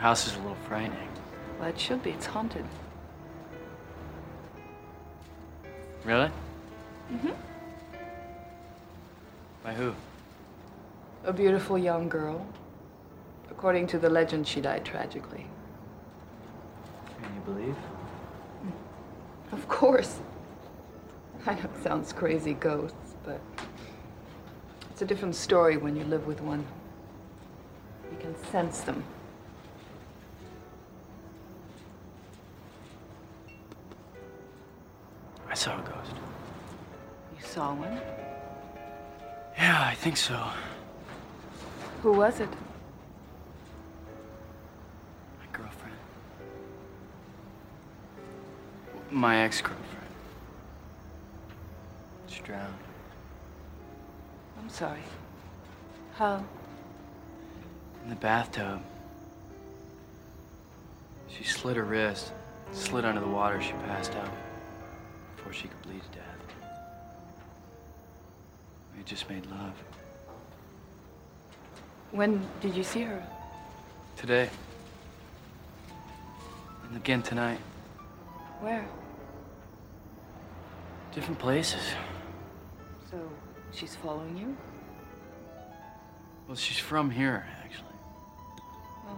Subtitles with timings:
[0.00, 1.10] Your house is a little frightening.
[1.58, 2.08] Well, it should be.
[2.08, 2.64] It's haunted.
[6.06, 6.30] Really?
[7.12, 7.32] Mm-hmm.
[9.62, 9.92] By who?
[11.26, 12.46] A beautiful young girl.
[13.50, 15.46] According to the legend, she died tragically.
[17.22, 17.76] Can you believe?
[19.52, 20.20] Of course.
[21.44, 23.38] I know it sounds crazy, ghosts, but
[24.90, 26.64] it's a different story when you live with one.
[28.10, 29.04] You can sense them.
[37.60, 38.00] Saw one?
[39.58, 40.48] Yeah, I think so.
[42.02, 42.48] Who was it?
[45.38, 45.98] My girlfriend.
[49.10, 50.14] My ex-girlfriend.
[52.28, 52.72] She drowned.
[54.58, 55.04] I'm sorry.
[56.14, 56.42] How?
[58.04, 58.80] In the bathtub.
[61.28, 62.32] She slit her wrist,
[62.72, 64.32] slid under the water, she passed out
[65.36, 66.49] before she could bleed to death.
[69.00, 69.72] We just made love.
[72.10, 73.26] When did you see her?
[74.18, 74.50] Today.
[76.86, 77.58] And again tonight.
[78.60, 78.86] Where?
[81.14, 81.80] Different places.
[83.10, 83.16] So,
[83.72, 84.54] she's following you?
[86.46, 87.96] Well, she's from here, actually.
[89.08, 89.16] Oh.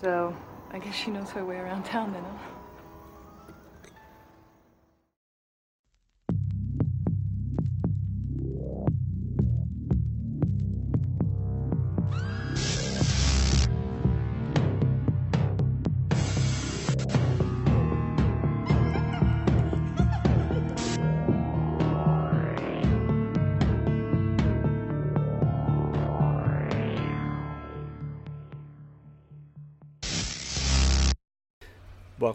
[0.00, 0.36] So,
[0.70, 2.59] I guess she knows her way around town then, huh?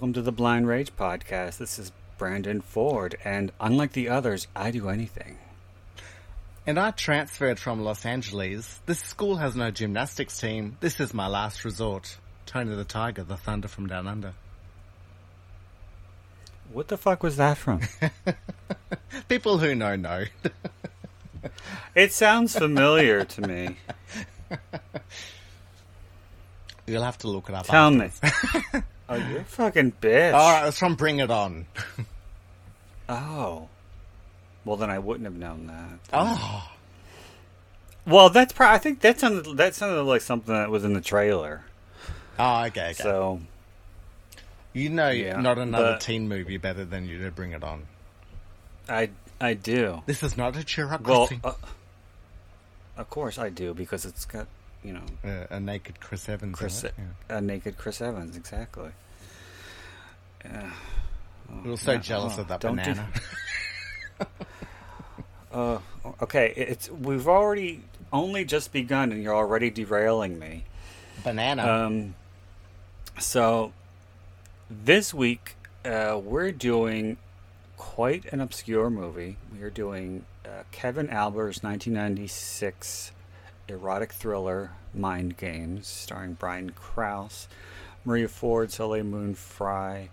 [0.06, 1.58] Welcome to the Blind Rage podcast.
[1.58, 5.40] This is Brandon Ford, and unlike the others, I do anything.
[6.68, 8.82] And I transferred from Los Angeles.
[8.86, 10.78] This school has no gymnastics team.
[10.80, 12.18] This is my last resort.
[12.46, 14.34] Tony the Tiger, the thunder from down under.
[16.72, 17.82] What the fuck was that from?
[19.28, 20.26] People who know know.
[21.96, 23.78] it sounds familiar to me.
[26.86, 27.66] You'll have to look it up.
[27.66, 28.12] Tell me.
[29.08, 29.30] Afterwards.
[29.30, 30.34] Oh, you're fucking bitch.
[30.34, 31.66] Ah, All right, it's from Bring It On.
[33.08, 33.68] Oh.
[34.64, 36.00] Well, then I wouldn't have known that.
[36.12, 36.72] Oh,
[38.08, 38.76] Well, that's probably.
[38.76, 41.62] I think that sounded that sounded like something that was in the trailer.
[42.40, 42.94] oh, okay, okay.
[42.94, 43.42] So
[44.74, 47.84] you know, Yeah, not another but- teen movie better than you to Bring It On.
[48.90, 50.02] I I do.
[50.06, 51.40] This is not a Well, Cheerocracy.
[51.44, 51.54] uh,
[52.98, 54.48] of course I do because it's got
[54.86, 56.58] you know uh, a naked Chris Evans.
[56.58, 57.38] Chris it, yeah.
[57.38, 58.92] a naked Chris Evans exactly.
[61.64, 63.08] We were so jealous oh, of that don't do- banana.
[65.56, 65.80] Uh,
[66.22, 67.80] okay, it's we've already
[68.12, 70.66] only just begun, and you're already derailing me.
[71.24, 71.66] banana.
[71.66, 72.16] Um,
[73.20, 73.72] so
[74.70, 77.16] this week uh, we're doing
[77.78, 79.38] quite an obscure movie.
[79.54, 83.14] We are doing uh, Kevin Alber's 1996
[83.68, 87.48] erotic thriller Mind Games, starring Brian Krause,
[88.04, 90.10] Maria Ford, Soleil Moon Frye,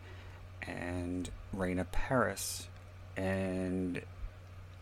[0.67, 2.69] and Raina Paris.
[3.17, 4.03] And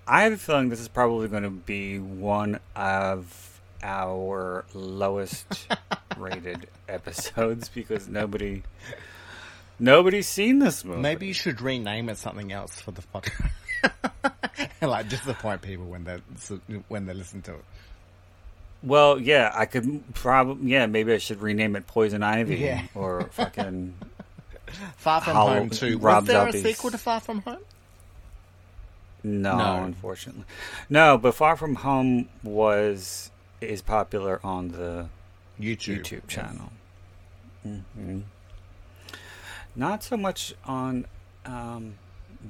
[0.07, 5.67] I have a feeling this is probably going to be one of our lowest
[6.17, 8.63] rated episodes because nobody
[9.79, 11.01] nobody's seen this movie.
[11.01, 13.51] Maybe you should rename it something else for the podcast.
[14.83, 16.17] like disappoint people when they
[16.89, 17.65] when they listen to it.
[18.83, 22.83] Well, yeah, I could probably yeah, maybe I should rename it Poison Ivy Yeah.
[22.95, 23.95] or fucking
[24.97, 25.99] Far from Hollow- Home Two.
[25.99, 27.59] Rob Was there Zombie's- a sequel to Far From Home?
[29.23, 29.85] no, No.
[29.85, 30.45] unfortunately.
[30.89, 33.31] No, but Far From Home was
[33.61, 35.09] is popular on the
[35.61, 36.01] YouTube.
[36.03, 36.73] YouTube channel.
[37.63, 38.21] hmm
[39.77, 41.05] Not so much on
[41.45, 41.95] um,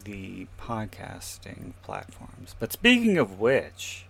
[0.04, 2.54] the podcasting platforms.
[2.60, 4.04] But speaking of which,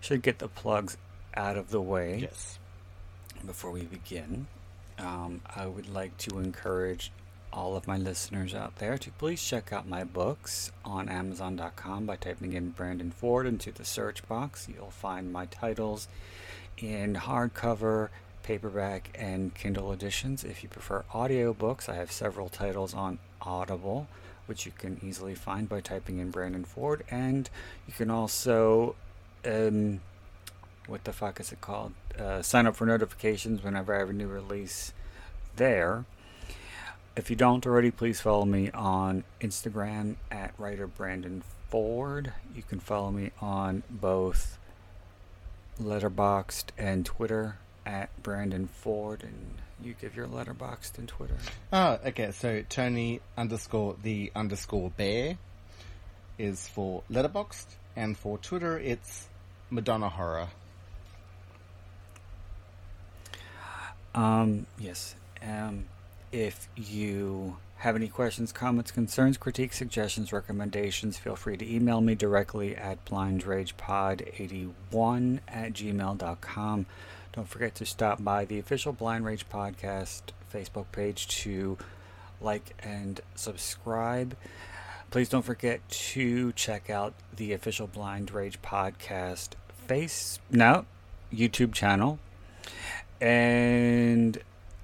[0.00, 0.96] should get the plugs
[1.34, 2.58] out of the way Yes.
[3.44, 4.46] before we begin.
[4.98, 7.10] Um, I would like to encourage
[7.52, 12.16] all of my listeners out there to please check out my books on Amazon.com by
[12.16, 14.68] typing in Brandon Ford into the search box.
[14.72, 16.06] You'll find my titles
[16.78, 18.08] in hardcover,
[18.42, 20.44] paperback, and Kindle editions.
[20.44, 24.06] If you prefer audiobooks, I have several titles on Audible,
[24.46, 27.04] which you can easily find by typing in Brandon Ford.
[27.10, 27.48] And
[27.86, 28.94] you can also
[29.44, 30.00] um,
[30.86, 31.92] what the fuck is it called?
[32.18, 34.92] Uh, sign up for notifications whenever I have a new release
[35.56, 36.04] there.
[37.16, 42.32] If you don't already, please follow me on Instagram at writer Brandon Ford.
[42.54, 44.58] You can follow me on both
[45.80, 47.56] Letterboxd and Twitter
[47.86, 51.36] at Brandon Ford, and you give your Letterboxd and Twitter.
[51.72, 52.32] Oh, okay.
[52.32, 55.38] So Tony underscore the underscore bear
[56.38, 57.66] is for Letterboxd,
[57.96, 59.28] and for Twitter it's
[59.70, 60.48] Madonna Horror.
[64.14, 65.14] Um, yes.
[65.42, 65.86] Um,
[66.32, 72.14] if you have any questions, comments, concerns, critiques, suggestions, recommendations, feel free to email me
[72.14, 76.86] directly at blindragepod81 at gmail.com.
[77.32, 81.78] Don't forget to stop by the official Blind Rage Podcast Facebook page to
[82.40, 84.36] like and subscribe.
[85.10, 89.50] Please don't forget to check out the official Blind Rage Podcast
[89.90, 90.86] face no
[91.34, 92.20] YouTube channel.
[93.20, 94.38] And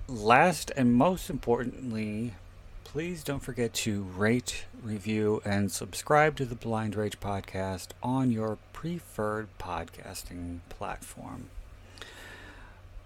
[0.09, 2.35] last and most importantly,
[2.83, 8.59] please don't forget to rate, review, and subscribe to the Blind Rage podcast on your
[8.73, 11.51] preferred podcasting platform.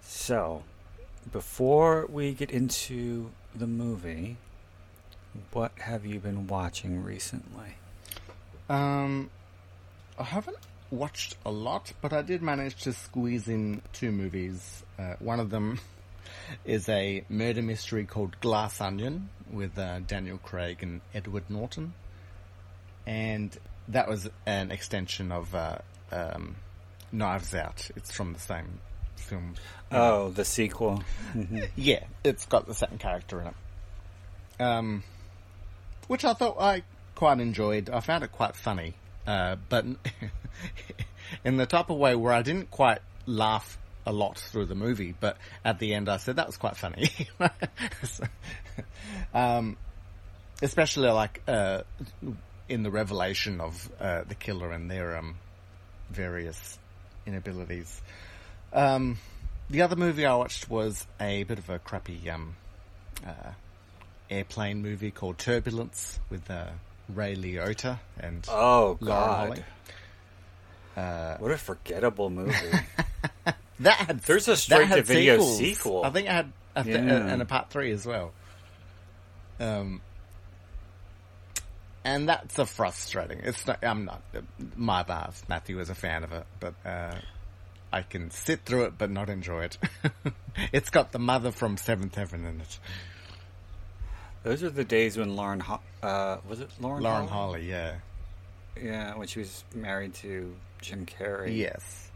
[0.01, 0.63] So,
[1.31, 4.37] before we get into the movie,
[5.51, 7.75] what have you been watching recently?
[8.67, 9.29] Um,
[10.17, 10.57] I haven't
[10.91, 14.83] watched a lot, but I did manage to squeeze in two movies.
[14.99, 15.79] Uh, one of them
[16.65, 21.93] is a murder mystery called Glass Onion with uh, Daniel Craig and Edward Norton,
[23.07, 23.57] and
[23.87, 25.77] that was an extension of uh,
[26.11, 26.55] um,
[27.11, 27.89] Knives Out.
[27.95, 28.79] It's from the same
[29.15, 29.55] film.
[29.91, 31.03] Oh, the sequel.
[31.33, 31.69] Mhm.
[31.75, 33.55] Yeah, it's got the same character in it.
[34.63, 35.03] Um,
[36.07, 36.83] which I thought I
[37.15, 37.89] quite enjoyed.
[37.89, 38.93] I found it quite funny,
[39.25, 39.85] uh, but
[41.45, 45.13] in the type of way where I didn't quite laugh a lot through the movie,
[45.19, 47.09] but at the end I said that was quite funny.
[48.03, 48.23] So,
[49.33, 49.77] um,
[50.61, 51.81] especially like uh,
[52.67, 55.35] in the revelation of uh, the killer and their um,
[56.09, 56.79] various
[57.27, 58.01] inabilities.
[58.73, 59.17] Um,
[59.69, 62.55] the other movie I watched was a bit of a crappy um,
[63.25, 63.51] uh,
[64.29, 66.67] airplane movie called Turbulence with uh,
[67.09, 69.47] Ray Liotta and Oh, Laura God.
[69.47, 69.63] Holly.
[70.97, 72.53] Uh, What a forgettable movie.
[73.79, 75.57] that had There's a straight to video sequels.
[75.57, 76.03] sequel.
[76.05, 77.27] I think I had a th- Yeah.
[77.27, 78.33] and a part three as well.
[79.59, 80.01] Um,
[82.03, 83.39] and that's a frustrating.
[83.43, 83.83] It's not.
[83.83, 84.21] I'm not.
[84.75, 85.33] My bad.
[85.47, 87.15] Matthew is a fan of it, but uh,
[87.93, 89.77] I can sit through it, but not enjoy it.
[90.73, 92.79] it's got the mother from Seventh Heaven in it.
[94.43, 97.03] Those are the days when Lauren, Ho- uh, was it Lauren?
[97.03, 97.59] Lauren Holly?
[97.59, 97.95] Holly, yeah,
[98.79, 101.57] Yeah, when she was married to Jim Carrey.
[101.57, 102.09] yes.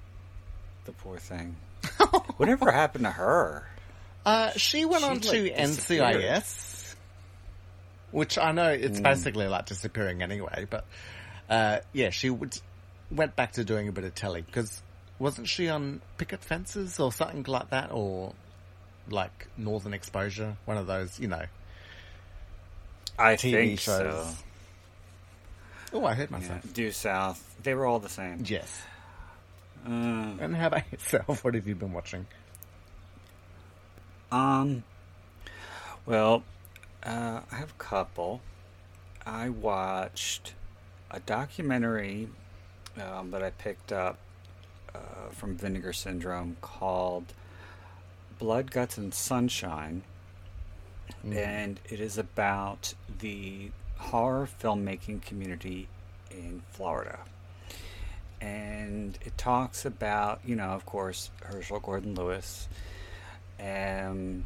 [0.86, 1.56] The poor thing.
[2.38, 3.68] Whatever happened to her?
[4.26, 5.56] Uh, she went She, on to like.
[5.56, 6.96] NCIS,
[8.12, 10.68] which I know it's basically like disappearing anyway.
[10.70, 10.86] But
[11.50, 12.58] uh, yeah, she would,
[13.12, 14.82] went back to doing a bit of telly because
[15.20, 18.34] wasn't she on Picket Fences or something like that, or
[19.10, 21.44] like Northern Exposure, one of those, you know,
[23.18, 24.26] I TV think shows.
[24.28, 24.44] so.
[25.94, 26.38] Oh, I Yeah.
[26.40, 26.74] myself.
[26.74, 27.56] Due South.
[27.64, 28.44] They were all the same.
[28.46, 28.82] Yes.
[29.86, 31.44] Uh, And how about yourself?
[31.44, 32.26] What have you been watching?
[34.32, 34.84] Um,
[36.06, 36.44] well,
[37.04, 38.42] uh, I have a couple.
[39.26, 40.54] I watched
[41.12, 42.30] a documentary
[43.02, 44.18] um, that I picked up
[44.94, 47.34] uh, from Vinegar Syndrome called
[48.40, 50.04] Blood, Guts, and Sunshine.
[51.24, 55.88] And it is about the horror filmmaking community
[56.32, 57.20] in Florida.
[58.42, 62.68] And it talks about, you know, of course, Herschell Gordon Lewis
[63.60, 64.46] um,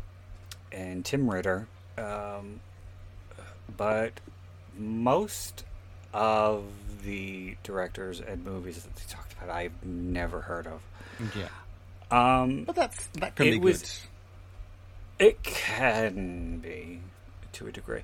[0.72, 1.68] and Tim Ritter.
[1.98, 2.60] Um,
[3.76, 4.14] but
[4.78, 5.66] most
[6.14, 6.64] of
[7.04, 10.82] the directors and movies that they talked about, I've never heard of.
[11.36, 11.50] Yeah,
[12.12, 13.82] Um, but that's that can It be was-
[15.18, 15.28] good.
[15.28, 17.02] it can be
[17.54, 18.04] to a degree.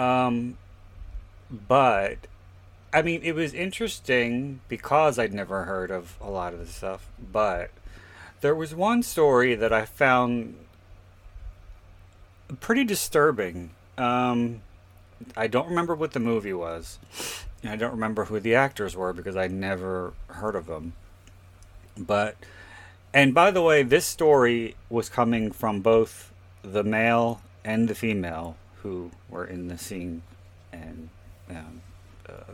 [0.00, 0.56] Um,
[1.50, 2.16] but
[2.92, 7.08] I mean, it was interesting because I'd never heard of a lot of this stuff.
[7.32, 7.70] But
[8.40, 10.56] there was one story that I found
[12.60, 13.70] pretty disturbing.
[13.98, 14.62] Um,
[15.36, 16.98] I don't remember what the movie was.
[17.62, 20.94] I don't remember who the actors were because I'd never heard of them.
[21.98, 22.36] But
[23.12, 28.56] and by the way, this story was coming from both the male and the female
[28.82, 30.22] who were in the scene
[30.72, 31.08] and
[31.50, 31.80] um,
[32.28, 32.52] uh,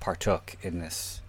[0.00, 1.20] partook in this.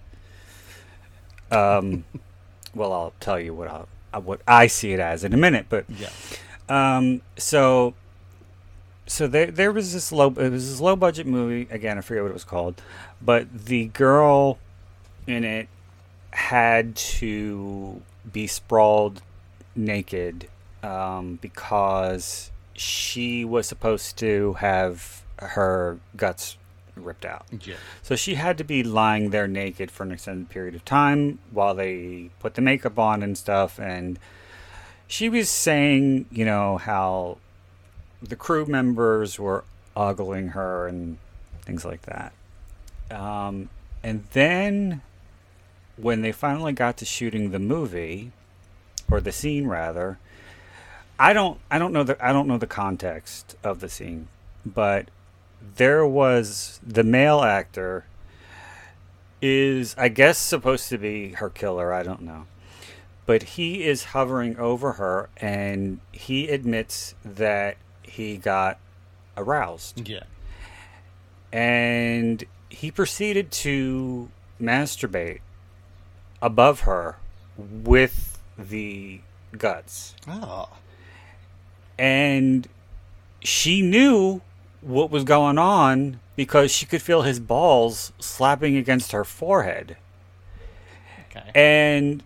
[1.52, 2.06] Um,
[2.76, 5.68] well, I'll tell you what I'll, uh, what I see it as in a minute.
[5.70, 6.10] But Yeah.
[6.70, 7.94] um, so
[9.10, 12.24] so there there was this low it was this low budget movie again I forget
[12.24, 12.82] what it was called,
[13.22, 14.60] but the girl
[15.26, 15.70] in it
[16.32, 19.22] had to be sprawled
[19.76, 20.50] naked
[20.84, 26.58] um, because she was supposed to have her guts
[26.96, 27.46] ripped out.
[27.64, 27.76] Yeah.
[28.02, 31.76] So she had to be lying there naked for an extended period of time while
[31.76, 33.80] they put the makeup on and stuff.
[33.80, 34.20] And
[35.08, 37.38] she was saying, you know, how
[38.22, 39.64] the crew members were
[39.96, 41.18] ogling her and
[41.62, 42.34] things like that.
[43.10, 43.70] Um,
[44.04, 45.02] and then
[45.96, 48.32] when they finally got to shooting the movie,
[49.10, 50.20] or the scene rather,
[51.20, 54.28] I don't I don't know the I don't know the context of the scene,
[54.66, 55.10] but
[55.76, 58.06] there was the male actor
[59.42, 62.46] is I guess supposed to be her killer, I don't know.
[63.26, 68.80] But he is hovering over her and he admits that he got
[69.36, 70.24] aroused Yeah.
[71.52, 74.30] and he proceeded to
[74.62, 75.40] masturbate
[76.42, 77.18] above her
[77.58, 79.22] with the
[79.58, 80.70] guts Oh.
[81.98, 82.68] And
[83.42, 84.42] she knew
[84.82, 89.98] what was going on because she could feel his balls slapping against her forehead.
[91.30, 91.52] Okay.
[91.54, 92.24] And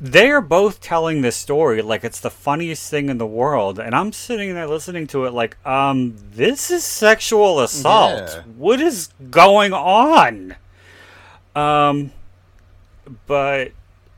[0.00, 3.78] they are both telling this story like it's the funniest thing in the world.
[3.78, 8.30] And I'm sitting there listening to it like, um, this is sexual assault.
[8.34, 8.42] Yeah.
[8.56, 10.56] What is going on?
[11.54, 12.10] Um,
[13.26, 13.72] but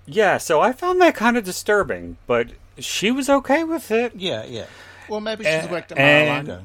[0.06, 4.12] yeah, so I found that kind of disturbing, but she was okay with it.
[4.16, 4.66] yeah, yeah.
[5.09, 6.62] Well, maybe she's worked at Mar-a-Lago.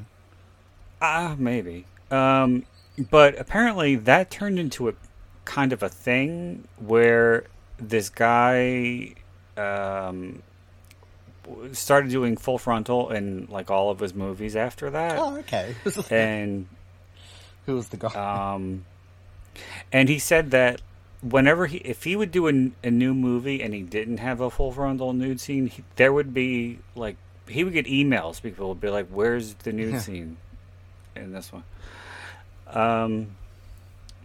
[1.02, 1.84] Ah, maybe.
[2.10, 2.64] Um,
[3.10, 4.94] but apparently that turned into a
[5.44, 7.44] kind of a thing where
[7.78, 9.14] this guy
[9.56, 10.42] um,
[11.72, 15.74] started doing full frontal in like all of his movies after that, Oh, okay.
[16.10, 16.66] and
[17.66, 18.52] Who was the guy?
[18.54, 18.84] um,
[19.92, 20.80] and he said that
[21.22, 24.50] whenever he if he would do a, a new movie and he didn't have a
[24.50, 27.16] full frontal nude scene, he, there would be like
[27.48, 28.40] he would get emails.
[28.40, 30.36] People would be like, "Where's the nude scene
[31.16, 31.64] in this one?"
[32.66, 33.36] Um,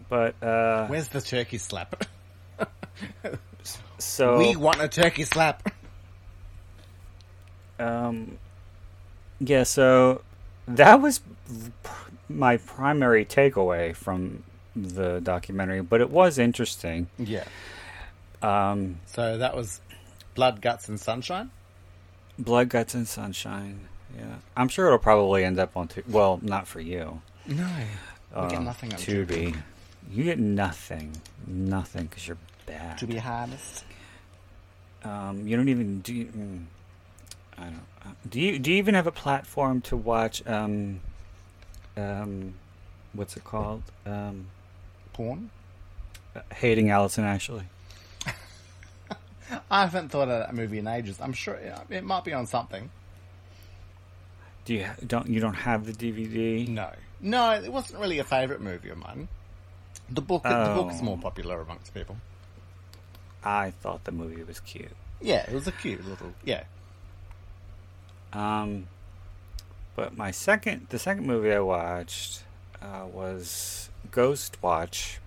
[0.09, 2.05] but uh, Where's the turkey slap?
[3.97, 5.67] so we want a turkey slap.
[7.77, 8.37] Um,
[9.39, 10.21] yeah, so
[10.67, 11.21] that was
[11.83, 14.43] pr- my primary takeaway from
[14.75, 17.07] the documentary, but it was interesting.
[17.17, 17.45] Yeah.
[18.41, 19.81] Um, So that was
[20.33, 21.51] blood, guts, and sunshine.
[22.37, 23.87] Blood, Guts, and Sunshine.
[24.17, 24.25] Yeah,
[24.57, 25.87] I'm sure it'll probably end up on.
[25.87, 27.21] Tu- well, not for you.
[27.47, 27.65] No,
[28.35, 29.25] we get Uh, nothing on Tubi.
[29.53, 29.55] Tubi.
[30.11, 31.15] You get nothing,
[31.47, 32.97] nothing, because you're bad.
[32.97, 33.85] To be honest,
[35.03, 36.13] Um, you don't even do.
[36.13, 36.65] You, mm,
[37.57, 37.85] I don't.
[38.05, 40.45] Uh, do you do you even have a platform to watch?
[40.45, 40.99] Um,
[41.95, 42.55] um,
[43.13, 43.83] what's it called?
[44.05, 44.47] Um,
[45.15, 45.49] porn.
[46.53, 47.63] hating Alison Ashley.
[49.71, 51.19] I haven't thought of that movie in ages.
[51.21, 51.55] I'm sure
[51.89, 52.89] it might be on something.
[54.65, 56.67] Do you don't you don't have the DVD?
[56.67, 56.89] No,
[57.21, 59.27] no, it wasn't really a favourite movie of mine.
[60.09, 61.03] The book, the book is Oh.
[61.05, 62.17] more popular amongst people.
[63.43, 64.91] I thought the movie was cute.
[65.21, 66.33] Yeah, it was a cute little.
[66.43, 66.63] Yeah,
[68.33, 68.87] Um,
[69.95, 72.43] but my second, the second movie I watched
[72.81, 73.84] uh, was
[74.15, 75.19] Ghost Watch,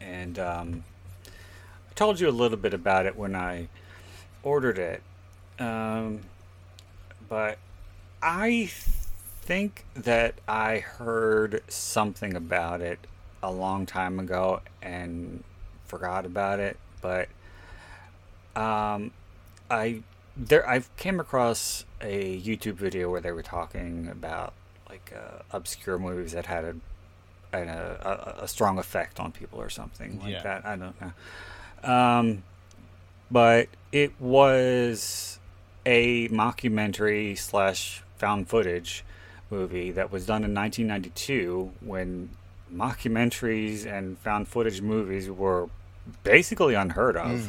[0.00, 0.84] and um,
[1.26, 3.66] I told you a little bit about it when I
[4.44, 5.02] ordered it.
[5.58, 6.20] Um,
[7.28, 7.58] but
[8.22, 8.70] I
[9.42, 13.00] think that I heard something about it
[13.42, 15.42] a long time ago and
[15.88, 17.28] forgot about it, but
[18.54, 19.10] um,
[19.68, 20.04] I
[20.36, 24.52] there I came across a YouTube video where they were talking about
[24.88, 26.76] like uh, obscure movies that had a
[27.52, 30.42] an, a, a, strong effect on people or something like Yeah.
[30.42, 30.66] that.
[30.66, 31.90] I don't know.
[31.90, 32.42] Um,
[33.30, 35.38] but it was
[35.86, 39.04] a mockumentary slash found footage
[39.50, 42.30] movie that was done in 1992 when
[42.74, 45.68] mockumentaries and found footage movies were
[46.22, 47.48] basically unheard of.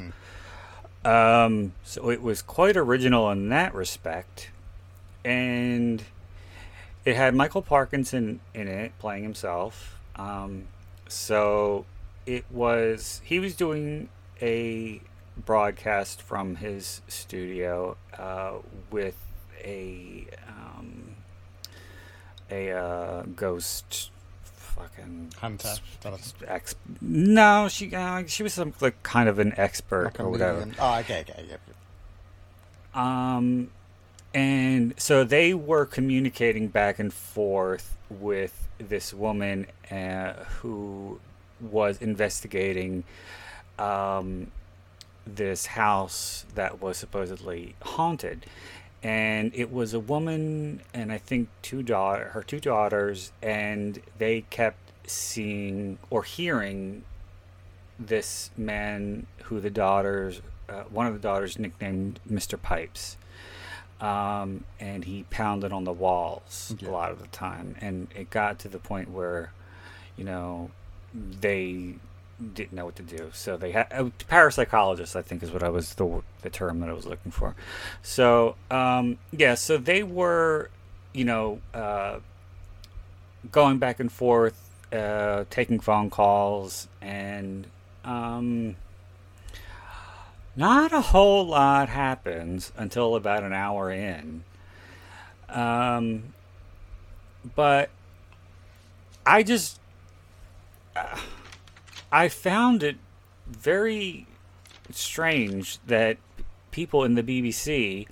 [1.05, 4.51] Um, so it was quite original in that respect,
[5.23, 6.03] and
[7.05, 9.99] it had Michael Parkinson in it playing himself.
[10.15, 10.67] Um,
[11.07, 11.85] so
[12.25, 14.09] it was he was doing
[14.41, 15.01] a
[15.45, 18.53] broadcast from his studio uh,
[18.91, 19.17] with
[19.63, 21.15] a um,
[22.51, 24.11] a uh, ghost
[24.43, 25.75] fucking Hunter.
[26.47, 26.75] ex.
[27.01, 30.59] No, she uh, she was some like kind of an expert Like or whatever.
[30.59, 31.59] million- Oh, okay, okay, yep.
[31.67, 31.75] yep.
[32.95, 33.69] Um,
[34.33, 41.19] and so they were communicating back and forth with this woman uh, who
[41.59, 43.03] was investigating
[43.77, 44.51] um,
[45.25, 48.45] this house that was supposedly haunted.
[49.01, 54.41] And it was a woman and I think two daughter, her two daughters, and they
[54.49, 57.03] kept seeing or hearing
[57.97, 62.61] this man who the daughters, uh, one of the daughters nicknamed Mr.
[62.61, 63.17] Pipes.
[64.01, 66.89] Um, and he pounded on the walls Yeah.
[66.89, 67.75] a lot of the time.
[67.81, 69.51] And it got to the point where,
[70.15, 70.71] you know,
[71.13, 71.95] they
[72.53, 73.29] didn't know what to do.
[73.33, 76.89] So they had a parapsychologist, I think is what I was the, the term that
[76.89, 77.55] I was looking for.
[78.01, 80.69] So, um, yeah, so they were,
[81.13, 82.19] you know, uh,
[83.51, 87.67] going back and forth, uh, taking phone calls, and
[88.05, 88.75] um,
[90.59, 94.43] not a whole lot happens until about an hour in.
[95.47, 96.33] Um,
[97.55, 97.89] but
[99.25, 99.79] I just
[100.97, 101.17] uh,
[102.11, 102.97] I found it
[103.47, 104.27] very
[104.91, 106.17] strange that
[106.71, 108.05] people in the BBC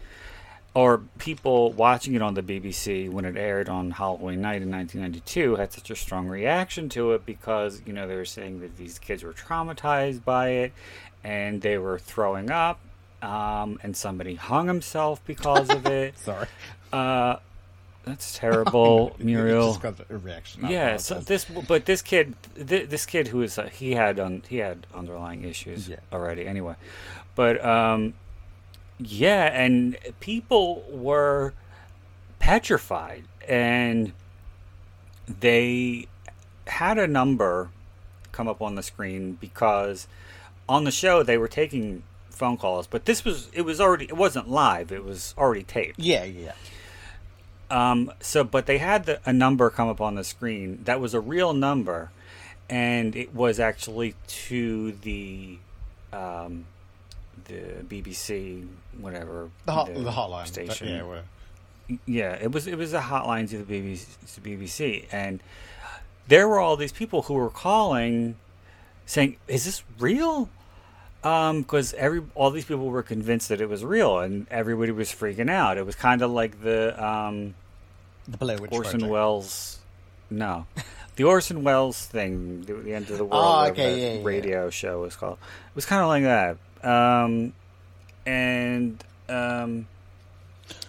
[0.74, 5.56] or people watching it on the BBC when it aired on Halloween night in 1992
[5.56, 9.00] had such a strong reaction to it because you know they were saying that these
[9.00, 10.74] kids were traumatized by it
[11.28, 12.80] and they were throwing up
[13.22, 16.18] um, and somebody hung himself because of it.
[16.28, 16.48] Sorry.
[16.94, 17.36] Uh,
[18.06, 19.72] that's terrible, Muriel.
[19.74, 20.66] just got a reaction.
[20.70, 24.44] Yeah, so this but this kid th- this kid who is uh, he had un,
[24.48, 25.98] he had underlying issues Yeah.
[26.14, 26.76] already anyway.
[27.36, 28.14] But um
[28.98, 31.54] yeah, and people were
[32.40, 34.14] petrified and
[35.28, 36.08] they
[36.68, 37.70] had a number
[38.32, 40.08] come up on the screen because
[40.70, 44.18] on the show they were taking phone calls, but this was it was already it
[44.18, 46.00] wasn't live, it was already taped.
[46.00, 46.54] Yeah, yeah.
[47.70, 51.14] Um, so, but they had the, a number come up on the screen that was
[51.14, 52.12] a real number,
[52.70, 55.58] and it was actually to the
[56.14, 56.66] um,
[57.46, 58.68] the BBC,
[59.00, 60.48] whatever The, hot, the hotline.
[60.48, 60.88] station.
[61.90, 65.42] yeah, Yeah, it was it was a hotline to the BBC, to BBC, and
[66.28, 68.36] there were all these people who were calling,
[69.06, 70.50] saying, "Is this real?"
[71.62, 75.50] Because every all these people were convinced that it was real, and everybody was freaking
[75.50, 75.78] out.
[75.78, 77.56] It was kind of like the um,
[78.28, 79.12] the Blair Witch Orson Project.
[79.12, 79.80] Welles.
[80.30, 80.66] No,
[81.16, 84.26] the Orson Welles thing, the, the end of the world, Oh, okay, yeah, yeah.
[84.26, 85.38] radio show was called.
[85.70, 86.58] It was kind of like that.
[86.84, 87.54] Um,
[88.26, 89.88] and um,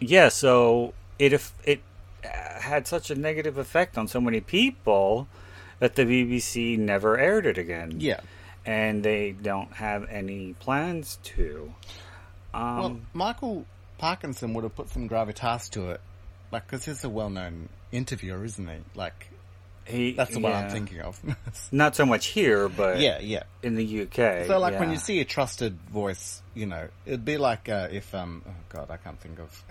[0.01, 1.81] yeah, so it if it
[2.25, 5.29] uh, had such a negative effect on so many people
[5.79, 7.97] that the BBC never aired it again.
[7.99, 8.21] Yeah.
[8.69, 11.73] And they don't have any plans to.
[12.53, 16.03] Um, Well, Michael Parkinson would have put some gravitas to it,
[16.53, 18.77] like because he's a well-known interviewer, isn't he?
[18.95, 19.31] Like
[19.87, 21.19] he, that's the one I'm thinking of.
[21.73, 23.45] Not so much here, but yeah, yeah.
[23.63, 24.47] in the UK.
[24.47, 28.15] So, like when you see a trusted voice, you know, it'd be like uh, if
[28.15, 29.65] um, oh god, I can't think of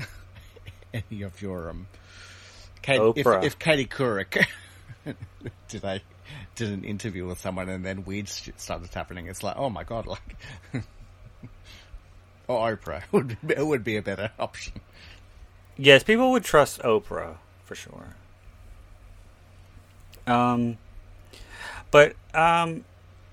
[1.11, 1.87] any of your um,
[2.81, 4.43] Kate, if, if Katie Couric
[5.67, 6.01] did I
[6.55, 9.83] did an interview with someone and then weed shit started happening, it's like, oh my
[9.83, 10.35] god, like.
[12.47, 14.73] or Oprah would be, it would be a better option.
[15.77, 18.15] Yes, people would trust Oprah for sure.
[20.25, 20.77] Um,
[21.91, 22.83] but um,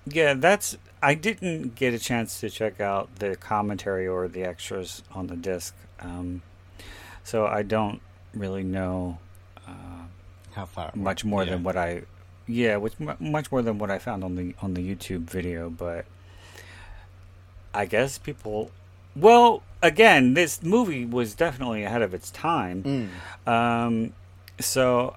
[0.07, 0.77] yeah, that's.
[1.03, 5.37] I didn't get a chance to check out the commentary or the extras on the
[5.37, 6.41] disc, um,
[7.25, 8.01] so I don't
[8.33, 9.19] really know
[9.69, 10.05] uh,
[10.55, 10.93] How far?
[10.95, 11.51] much more Yeah.
[11.51, 12.03] than what I.
[12.47, 15.71] Yeah, which mu- much more than what I found on the on the YouTube video,
[15.71, 16.05] but
[17.73, 18.71] I guess people.
[19.17, 23.11] Well, again, this movie was definitely ahead of its time.
[23.47, 23.51] Mm.
[23.51, 24.13] Um,
[24.61, 25.17] so,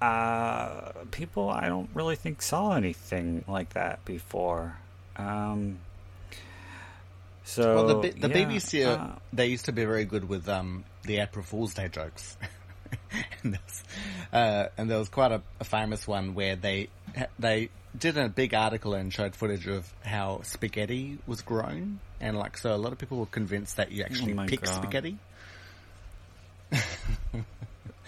[0.00, 4.78] uh, people, I don't really think saw anything like that before.
[5.16, 5.78] Um,
[7.44, 10.48] so, Well, the, the yeah, BBC, uh, uh, they used to be very good with
[10.48, 12.36] um, the April Fool's Day jokes.
[13.42, 13.84] and, there was,
[14.32, 16.88] uh, and there was quite a, a famous one where they
[17.38, 22.56] they did a big article and showed footage of how spaghetti was grown, and like
[22.56, 24.74] so, a lot of people were convinced that you actually Oh pick God.
[24.74, 25.18] spaghetti.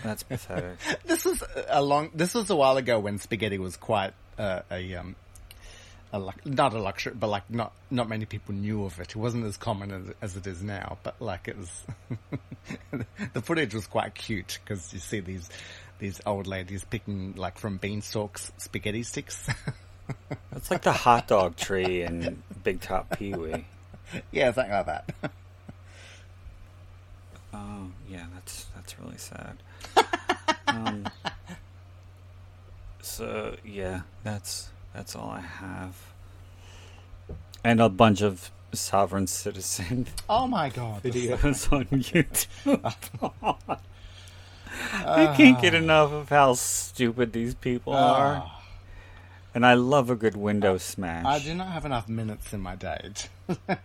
[0.02, 0.78] that's pathetic.
[1.04, 2.10] This was a long.
[2.14, 5.16] This was a while ago when spaghetti was quite uh, a um,
[6.14, 9.10] a not a luxury, but like not not many people knew of it.
[9.10, 11.84] It wasn't as common as, as it is now, but like it was.
[13.32, 15.50] the footage was quite cute because you see these
[15.98, 19.48] these old ladies picking like from beanstalks spaghetti sticks.
[20.54, 23.64] It's like the hot dog tree in Big Top Pee Wee.
[24.30, 25.14] yeah, something like that.
[27.56, 29.56] Oh, yeah, that's that's really sad.
[30.66, 31.06] um,
[33.00, 35.96] so yeah, that's that's all I have,
[37.62, 41.02] and a bunch of sovereign citizen oh my god!
[41.04, 43.78] videos on YouTube.
[44.92, 48.62] I can't get enough of how stupid these people are, Ah,
[49.54, 51.24] and I love a good window smash.
[51.24, 53.10] I do not have enough minutes in my day
[53.46, 53.78] to,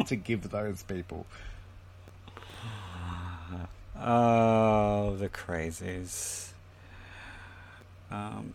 [0.06, 1.26] to give those people.
[4.00, 6.50] Oh, the crazies.
[8.12, 8.54] Um,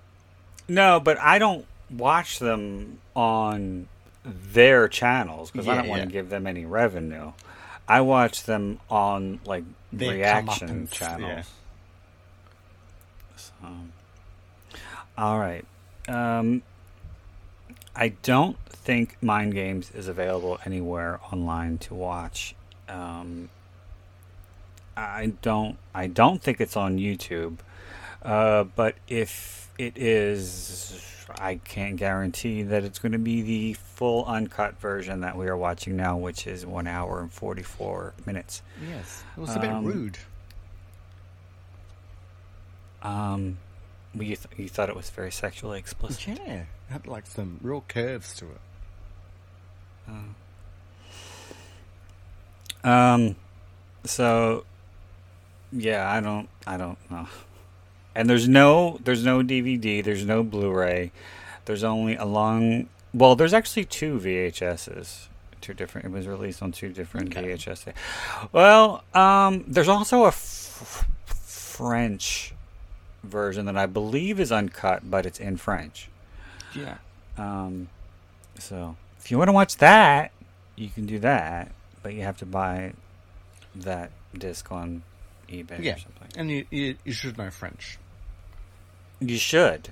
[0.67, 3.87] no, but I don't watch them on
[4.23, 6.13] their channels because I don't want to yeah.
[6.13, 7.33] give them any revenue.
[7.87, 11.51] I watch them on like Their reaction comeuppance, channels.
[13.35, 13.53] So,
[15.17, 15.65] all right.
[16.07, 16.63] Um,
[17.95, 22.55] I don't think Mind Games is available anywhere online to watch.
[22.87, 23.49] Um,
[24.95, 25.77] I don't.
[25.93, 27.57] I don't think it's on YouTube.
[28.21, 34.25] Uh, but if it is, I can't guarantee that it's going to be the full
[34.25, 38.61] uncut version that we are watching now, which is one hour and forty-four minutes.
[38.87, 40.17] Yes, it was a bit Um, rude.
[43.01, 43.57] Um,
[44.15, 46.39] well, you, th- you thought it was very sexually explicit.
[46.45, 48.61] Yeah, it had like some real curves to it.
[52.85, 53.35] Um,
[54.03, 54.65] so
[55.71, 57.27] yeah, I don't, I don't know.
[58.15, 61.11] And there's no, there's no DVD, there's no Blu-ray,
[61.65, 62.87] there's only a long.
[63.13, 65.27] Well, there's actually two VHSs,
[65.61, 66.05] two different.
[66.07, 67.53] It was released on two different Okay.
[67.55, 67.93] VHS.
[68.51, 72.53] Well, um, there's also a f- French
[73.23, 76.09] version that I believe is uncut, but it's in French.
[76.75, 76.97] Yeah.
[77.37, 77.87] Um,
[78.59, 80.31] so if you want to watch that,
[80.75, 81.71] you can do that,
[82.03, 82.93] but you have to buy
[83.75, 85.03] that disc on
[85.49, 86.27] eBay Yeah, or something.
[86.35, 87.97] and you, you you should know French.
[89.25, 89.87] You should.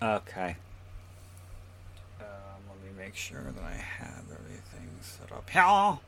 [0.00, 0.56] Okay.
[2.20, 2.26] Um,
[2.68, 5.98] let me make sure that I have everything set up here.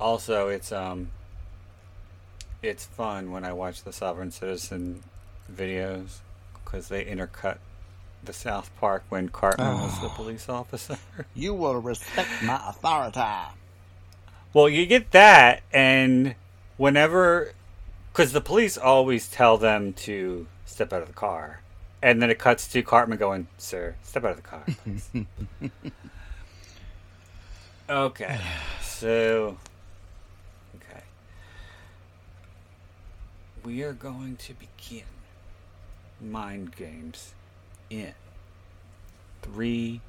[0.00, 1.12] Also, it's um,
[2.60, 5.04] it's fun when I watch the Sovereign Citizen
[5.54, 6.18] videos
[6.64, 7.58] because they intercut
[8.24, 10.98] the South Park when Cartman was the police officer.
[11.34, 13.60] You will respect my authority.
[14.54, 16.34] Well, you get that, and
[16.76, 17.54] whenever,
[18.12, 21.62] because the police always tell them to step out of the car,
[22.02, 25.10] and then it cuts to Cartman going, "Sir, step out of the car." please."
[27.88, 28.40] okay,
[28.82, 29.56] so
[30.76, 31.02] okay,
[33.64, 35.06] we are going to begin
[36.20, 37.32] mind games
[37.88, 38.12] in
[39.40, 40.02] three,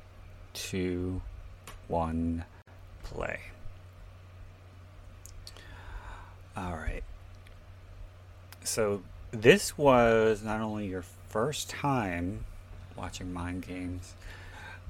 [0.54, 1.22] two,
[1.88, 2.44] one,
[3.04, 3.40] play.
[6.56, 7.04] All right.
[8.64, 12.46] So this was not only your first time
[12.96, 14.14] watching Mind Games,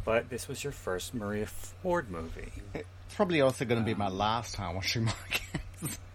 [0.05, 2.51] but this was your first Maria Ford movie.
[2.73, 5.99] It's probably also going to be my um, last time watching Mind games.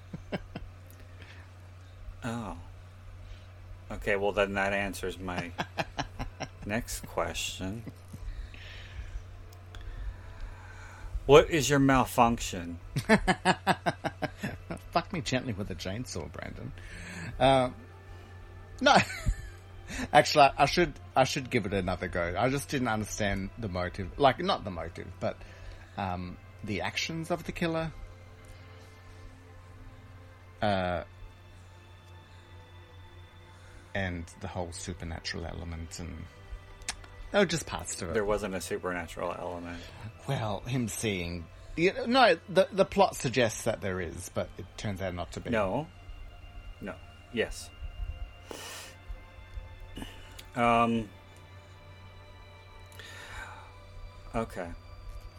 [2.24, 2.56] Oh.
[3.90, 5.52] Okay, well then that answers my
[6.66, 7.84] next question.
[11.28, 12.78] What is your malfunction?
[14.92, 16.72] Fuck me gently with a chainsaw, Brandon.
[17.38, 17.68] Uh,
[18.80, 18.96] no,
[20.14, 22.34] actually, I, should I should give it another go.
[22.38, 25.36] I just didn't understand the motive, like not the motive, but
[25.98, 27.92] um, the actions of the killer.
[30.62, 31.02] Uh,
[33.94, 36.24] and the whole supernatural element, and
[37.34, 38.14] oh, just parts to it.
[38.14, 39.78] There wasn't a supernatural element.
[40.28, 41.46] Well, him seeing.
[41.76, 45.32] You know, no, the the plot suggests that there is, but it turns out not
[45.32, 45.50] to be.
[45.50, 45.86] No.
[46.80, 46.94] No.
[47.32, 47.70] Yes.
[50.56, 51.08] Um.
[54.34, 54.68] Okay.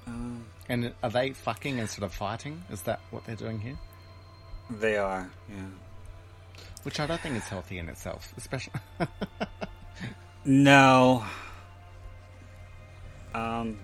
[0.07, 2.63] Um, And are they fucking instead of fighting?
[2.71, 3.77] Is that what they're doing here?
[4.71, 5.29] they are.
[5.49, 5.55] Yeah.
[6.83, 8.73] Which I don't think is healthy in itself, especially.
[10.45, 11.25] No.
[13.33, 13.79] Um.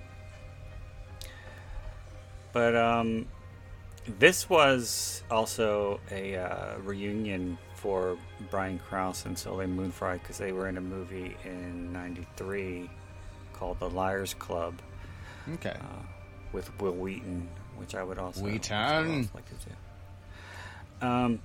[2.53, 3.27] But um,
[4.19, 8.17] this was also a uh, reunion for
[8.49, 12.89] Brian Krause and Soleil Moon Frye because they were in a movie in '93
[13.53, 14.81] called The Liars Club.
[15.53, 15.71] okay.
[15.71, 16.03] uh,
[16.51, 18.75] with Wil Wheaton, which I would also Wheaton.
[18.75, 19.69] I would also like to
[21.01, 21.07] do.
[21.07, 21.39] Um,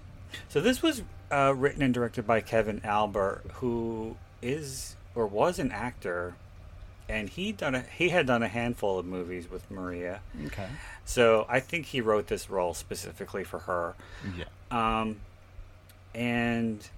[0.49, 5.73] so this was uh, written and directed by Kevin Alber, who is or was an
[5.73, 6.35] actor,
[7.11, 10.21] and he done a, he had done a handful of movies with Maria.
[10.47, 10.69] Okay.
[11.05, 13.95] So I think he wrote this role specifically for her.
[14.37, 14.45] Yeah.
[14.71, 15.17] Um,
[16.15, 16.89] and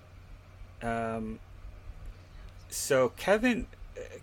[0.83, 1.39] um,
[2.69, 3.67] so Kevin,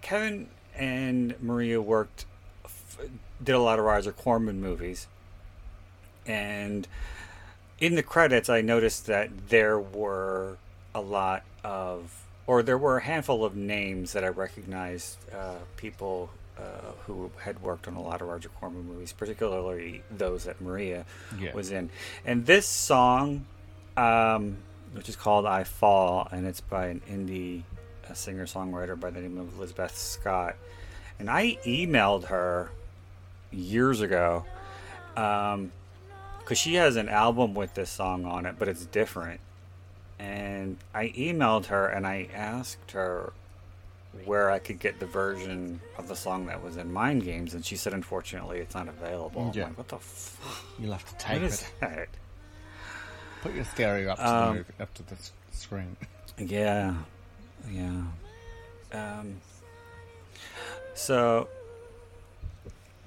[0.01, 2.25] Kevin and Maria worked,
[2.63, 2.99] f-
[3.43, 5.07] did a lot of Roger Corman movies,
[6.25, 6.87] and
[7.79, 10.57] in the credits, I noticed that there were
[10.93, 16.31] a lot of, or there were a handful of names that I recognized, uh, people
[16.57, 16.61] uh,
[17.05, 21.05] who had worked on a lot of Roger Corman movies, particularly those that Maria
[21.39, 21.53] Yeah.
[21.53, 21.89] was in.
[22.25, 23.45] And this song,
[23.95, 24.57] um,
[24.93, 27.61] which is called "I Fall," and it's by an indie
[28.09, 30.55] uh, singer-songwriter by the name of Elizabeth Scott.
[31.19, 32.71] And I emailed her
[33.51, 34.43] years ago.
[35.15, 35.71] Um,
[36.39, 39.39] because she has an album with this song on it, but it's different.
[40.19, 43.31] And I emailed her and I asked her
[44.25, 47.65] where I could get the version of the song that was in Mind Games, and
[47.65, 49.51] she said, unfortunately, it's not available.
[49.55, 49.63] Yeah.
[49.63, 50.65] I'm like, what the fuck?
[50.79, 51.67] You'll have to take is it.
[51.79, 52.07] that?
[53.41, 55.15] Put your stereo up to Um, the movie, up to the
[55.51, 55.95] screen.
[56.41, 56.95] Yeah,
[57.69, 58.01] yeah.
[58.93, 59.35] Um,
[60.95, 61.49] so,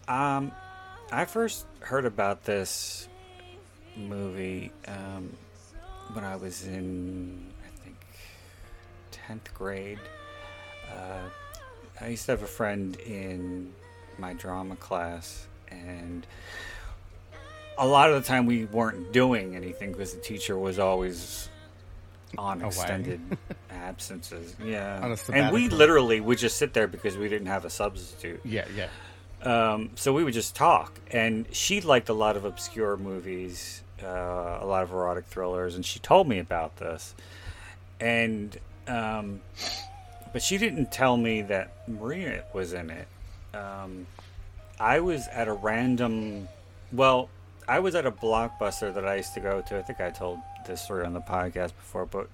[0.07, 0.53] um,
[1.11, 3.09] I first heard about this
[3.97, 5.33] movie um,
[6.13, 7.97] when I was in, I think,
[9.11, 9.99] tenth grade.
[10.91, 11.29] Uh,
[12.01, 13.73] I used to have a friend in
[14.19, 16.27] my drama class, and
[17.79, 21.49] a lot of the time we weren't doing anything because the teacher was always
[22.39, 23.21] on extended
[23.71, 24.55] absences.
[24.63, 28.41] Yeah, and we literally would just sit there because we didn't have a substitute.
[28.45, 28.89] Yeah, yeah.
[29.43, 34.59] Um, so we would just talk, and she liked a lot of obscure movies, uh,
[34.61, 37.15] a lot of erotic thrillers, and she told me about this.
[38.01, 39.41] And um,
[40.33, 43.07] but she didn't tell me that Maria was in it.
[43.55, 44.07] Um,
[44.81, 46.49] I was at a random,
[46.91, 47.29] well,
[47.69, 49.79] I was at a blockbuster that I used to go to.
[49.79, 52.29] I think I told this story on the podcast before, but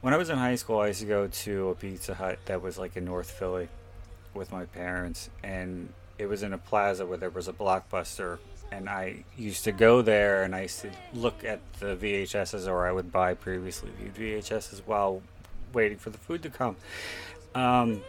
[0.00, 2.62] when I was in high school, I used to go to a Pizza Hut that
[2.62, 3.68] was like in North Philly
[4.34, 8.38] with my parents, and it was in a plaza where there was a blockbuster.
[8.72, 12.86] And I used to go there, and I used to look at the VHSs, or
[12.86, 15.22] I would buy previously viewed VHSs while
[15.72, 16.76] waiting for the food to come.
[17.54, 18.02] Um,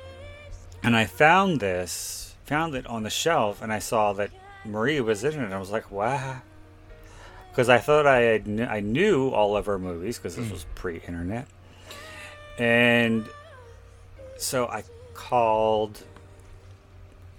[0.83, 4.31] and I found this, found it on the shelf, and I saw that
[4.63, 5.43] Maria was in it.
[5.43, 6.41] And I was like, wow.
[7.49, 10.65] Because I thought I had kn- I knew all of her movies because this was
[10.73, 11.47] pre-internet,
[12.57, 13.27] and
[14.37, 16.03] so I called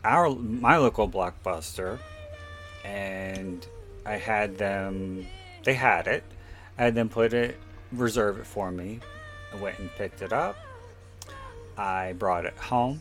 [0.05, 1.99] our my local blockbuster,
[2.85, 3.67] and
[4.07, 5.27] I had them.
[5.65, 6.25] They had it.
[6.79, 7.57] I had them put it,
[7.93, 9.01] reserve it for me.
[9.53, 10.57] I went and picked it up.
[11.77, 13.01] I brought it home,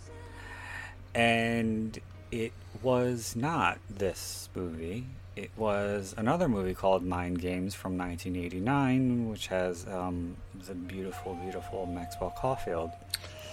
[1.14, 1.98] and
[2.32, 5.06] it was not this movie.
[5.36, 10.36] It was another movie called Mind Games from 1989, which has um,
[10.68, 12.92] the beautiful, beautiful Maxwell Caulfield,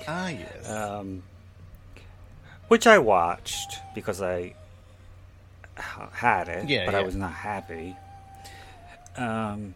[0.07, 0.69] Ah, yes.
[0.69, 1.23] um,
[2.69, 4.55] which I watched because I
[5.79, 7.97] had it, Yeah, but I was not happy.
[9.17, 9.75] Um,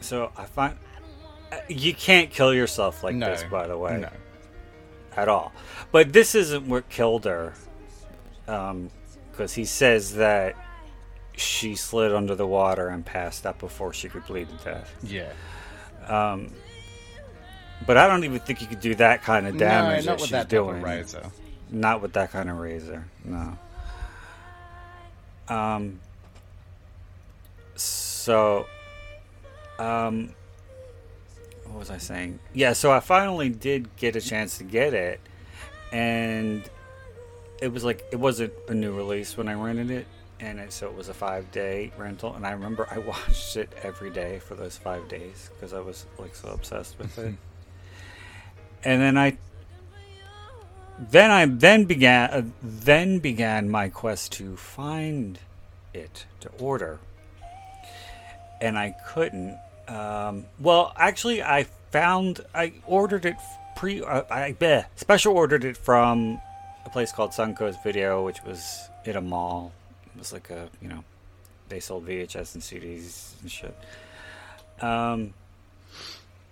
[0.00, 0.76] so I find
[1.52, 3.30] uh, you can't kill yourself like no.
[3.30, 4.08] this, by the way No.
[5.16, 5.52] at all.
[5.92, 7.54] But this isn't what killed her,
[8.46, 10.56] because he says that
[11.36, 14.92] she slid under the water and passed out before she could bleed to death.
[15.02, 15.32] Yeah.
[16.08, 16.52] Um,
[17.86, 20.30] but I don't even think you could do that kind of damage no, that with
[20.30, 20.80] she's doing.
[20.82, 21.22] razor.
[21.70, 23.04] Not with that kind of razor.
[23.24, 23.58] No.
[25.48, 26.00] Um.
[27.74, 28.66] So.
[29.78, 30.34] Um.
[31.64, 32.38] What was I saying?
[32.54, 32.72] Yeah.
[32.72, 35.20] So I finally did get a chance to get it,
[35.92, 36.68] and
[37.60, 40.06] it was like it wasn't a new release when I rented it,
[40.40, 42.34] and it, so it was a five day rental.
[42.34, 46.06] And I remember I watched it every day for those five days because I was
[46.18, 47.34] like so obsessed with it.
[48.84, 49.38] and then I
[50.98, 55.38] then I then began uh, then began my quest to find
[55.92, 56.98] it to order,
[58.60, 59.58] and I couldn't.
[59.88, 63.36] Um, well, actually, I found I ordered it
[63.76, 64.02] pre.
[64.02, 66.40] Uh, I bleh, special ordered it from
[66.84, 69.72] a place called Suncoast Video, which was in a mall.
[70.14, 71.04] It was like a you know,
[71.68, 73.76] they sold VHS and CDs and shit.
[74.80, 75.34] Um,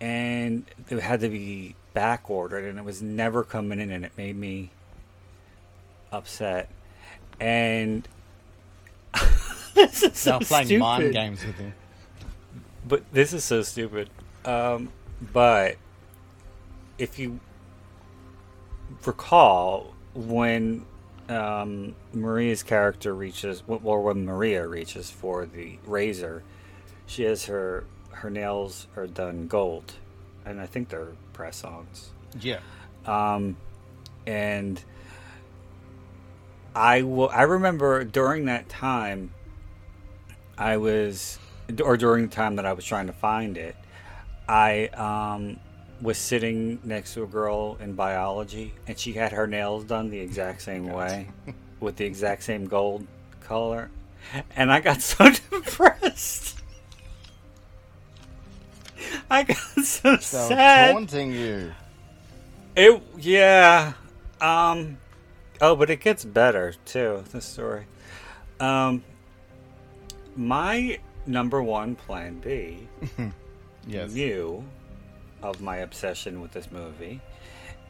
[0.00, 4.12] and it had to be back ordered and it was never coming in and it
[4.16, 4.70] made me
[6.12, 6.68] upset
[7.40, 8.08] and
[9.74, 10.80] this is so playing stupid.
[10.80, 11.74] mind games with him.
[12.86, 14.10] But this is so stupid.
[14.44, 14.90] Um,
[15.32, 15.76] but
[16.98, 17.40] if you
[19.04, 20.84] recall, when
[21.28, 26.42] um, Maria's character reaches, or when Maria reaches for the razor,
[27.06, 29.94] she has her her nails are done gold,
[30.44, 32.10] and I think they're press songs.
[32.40, 32.60] Yeah.
[33.06, 33.56] Um,
[34.26, 34.82] and
[36.74, 37.28] I will.
[37.28, 39.32] I remember during that time,
[40.58, 41.38] I was,
[41.82, 43.76] or during the time that I was trying to find it,
[44.48, 45.58] I um,
[46.00, 50.18] was sitting next to a girl in biology, and she had her nails done the
[50.18, 51.28] exact same way,
[51.80, 53.06] with the exact same gold
[53.40, 53.90] color,
[54.56, 56.60] and I got so depressed.
[59.30, 60.92] I got so, So sad.
[60.92, 61.72] taunting you.
[62.76, 63.92] It yeah.
[64.40, 64.98] Um
[65.60, 67.86] oh, but it gets better too, the story.
[68.60, 69.02] Um
[70.36, 72.88] my number one plan B
[73.86, 74.12] Yes.
[74.12, 74.64] knew
[75.42, 77.20] of my obsession with this movie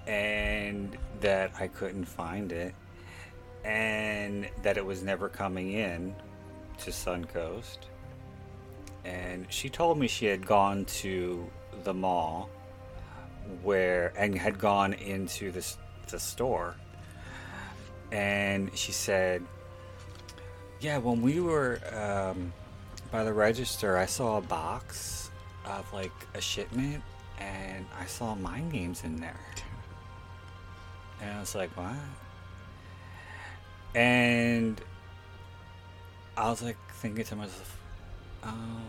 [0.06, 2.74] and that I couldn't find it
[3.64, 6.14] and that it was never coming in
[6.80, 7.78] to Suncoast.
[9.04, 11.46] And she told me she had gone to
[11.82, 12.48] the mall
[13.62, 15.76] where and had gone into this
[16.10, 16.74] the store.
[18.10, 19.44] And she said
[20.80, 22.52] yeah when we were um,
[23.10, 25.30] by the register i saw a box
[25.64, 27.02] of like a shipment
[27.38, 29.40] and i saw mind games in there.
[31.22, 31.94] And i was like what?
[33.94, 34.80] And
[36.36, 37.78] i was like thinking to myself
[38.44, 38.82] um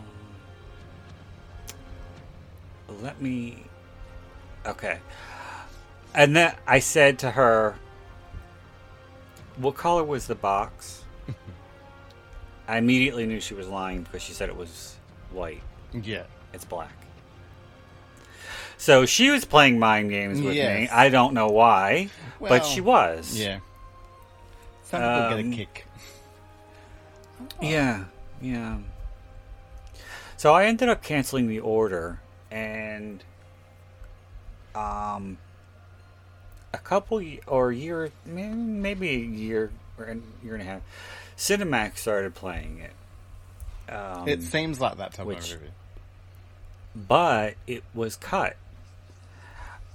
[3.02, 3.62] let me
[4.66, 4.98] Okay.
[6.14, 7.76] And then I said to her,
[9.58, 11.04] What color was the box?
[12.68, 14.96] I immediately knew she was lying because she said it was
[15.30, 15.62] white.
[15.92, 16.24] Yeah.
[16.52, 16.92] It's black.
[18.76, 20.88] So she was playing mind games with me.
[20.88, 22.08] I don't know why,
[22.40, 23.38] Well, but she was.
[23.38, 23.60] Yeah.
[24.82, 25.86] Some people get Um, a kick.
[27.62, 28.04] Yeah,
[28.40, 28.78] yeah.
[30.36, 32.20] So I ended up canceling the order,
[32.50, 33.24] and
[34.74, 35.38] um,
[36.74, 40.82] a couple or a year, maybe a year or a year and a half,
[41.36, 43.92] Cinemax started playing it.
[43.92, 45.72] Um, it seems like that type which- of movie.
[46.94, 48.56] but it was cut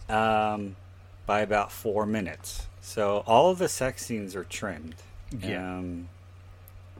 [0.10, 0.76] um,
[1.26, 2.68] by about four minutes.
[2.82, 4.96] So all of the sex scenes are trimmed.
[5.40, 5.78] Yeah.
[5.78, 6.10] Um,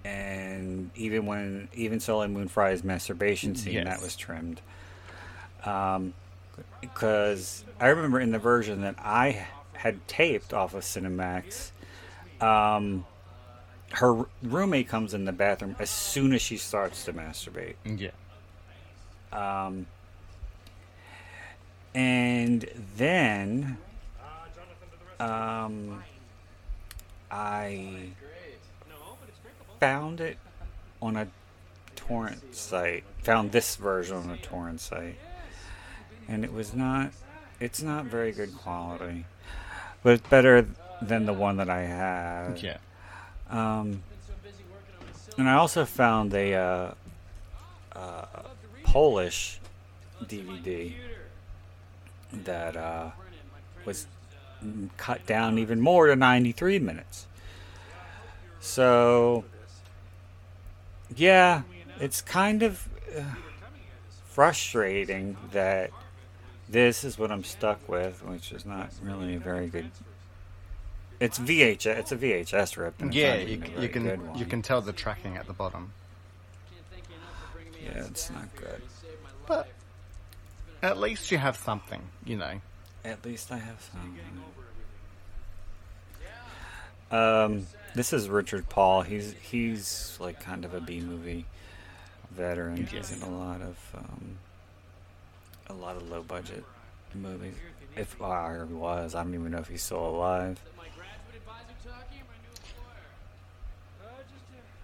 [0.04, 3.86] and even when even Soleil Moon Frye's masturbation scene Yes.
[3.86, 4.62] that was trimmed.
[5.66, 6.14] Um,
[6.80, 11.72] because I remember in the version that I had taped off of Cinemax,
[12.42, 13.06] um,
[13.92, 17.76] her roommate comes in the bathroom as soon as she starts to masturbate.
[17.86, 18.10] Yeah.
[19.32, 19.86] Um,
[21.94, 22.66] and
[22.98, 23.78] then
[25.20, 26.04] um,
[27.30, 28.10] I
[29.82, 30.38] found it
[31.02, 31.28] on a
[31.96, 33.04] torrent site.
[33.24, 35.18] Found this version on a torrent site,
[36.28, 37.12] and it was not.
[37.60, 39.26] It's not very good quality,
[40.04, 40.68] but it's better
[41.02, 42.62] than the one that I had.
[42.62, 42.78] Yeah.
[43.50, 44.04] Um,
[45.38, 46.92] and I also found a uh,
[47.96, 48.26] uh,
[48.84, 49.60] Polish
[50.24, 50.94] DVD
[52.34, 53.10] that uh,
[53.86, 54.06] was
[54.98, 57.26] cut down even more to 93 minutes.
[58.60, 59.44] So,
[61.16, 61.64] yeah,
[62.00, 63.22] it's kind of uh,
[64.26, 65.92] frustrating that
[66.70, 69.92] this is what I'm stuck with, which is not really a very good.
[71.20, 71.98] It's VHS.
[71.98, 73.00] It's a VHS rip.
[73.02, 75.92] and Yeah, you, you can you can tell the tracking at the bottom.
[77.84, 78.82] Yeah, it's not good.
[79.48, 79.68] But
[80.82, 82.62] at least you have something, you know.
[83.04, 84.42] At least I have something.
[87.12, 89.02] Um, this is Richard Paul.
[89.02, 91.46] He's he's like kind of a B movie
[92.32, 92.86] veteran.
[92.86, 94.38] He's in a lot of um,
[95.70, 96.64] a lot of low budget
[97.14, 97.56] movies.
[97.96, 100.60] If he was, I don't even know if he's still alive.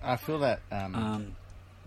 [0.03, 1.35] I feel that um, Um,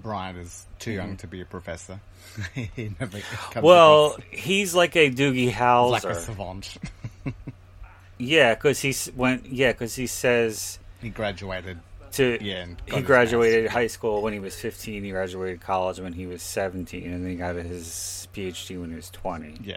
[0.01, 2.01] Brian is too young to be a professor.
[2.55, 3.21] he never
[3.51, 5.91] comes well, he's like a Doogie Howser.
[5.91, 6.77] like a savant.
[8.19, 11.79] yeah, because he's when yeah, because he says he graduated.
[12.13, 16.13] to Yeah, and he graduated high school when he was 15 he graduated college when
[16.13, 19.77] he was 17 and then he got his phd when he was 20 Yeah.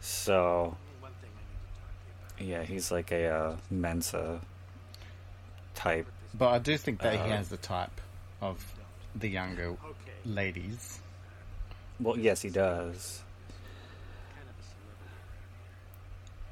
[0.00, 0.76] so
[2.38, 4.40] yeah he's like a uh, mensa
[5.74, 8.00] type But I do think that he Uh, has the type
[8.40, 8.56] of
[9.14, 9.76] the younger
[10.24, 11.00] ladies.
[12.00, 13.22] Well, yes, he does.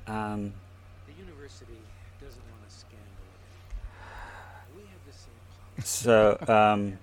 [0.06, 0.52] Um,
[1.06, 1.80] The university
[2.20, 3.26] doesn't want a scandal.
[4.76, 6.98] We have the same policy, so, um,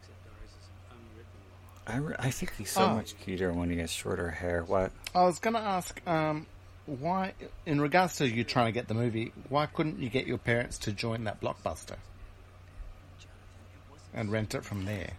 [0.00, 1.40] except ours is an unwritten
[1.86, 1.94] law.
[1.94, 2.94] I, re- I think he's so Oh.
[2.94, 4.62] much cuter when he has shorter hair.
[4.64, 4.92] What?
[5.14, 6.46] I was going to ask, um,
[6.86, 7.34] why,
[7.66, 10.78] in regards to you trying to get the movie, why couldn't you get your parents
[10.78, 11.96] to join that blockbuster
[14.14, 15.10] and rent it from there?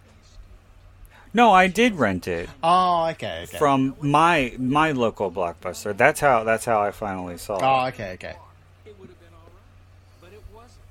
[1.32, 3.58] No, I did rent it Oh, okay, okay.
[3.60, 5.96] from my my local blockbuster.
[5.96, 7.62] That's how that's how I finally saw it.
[7.64, 8.36] oh, okay, okay.
[8.84, 10.82] It would have been all right, but it wasn't.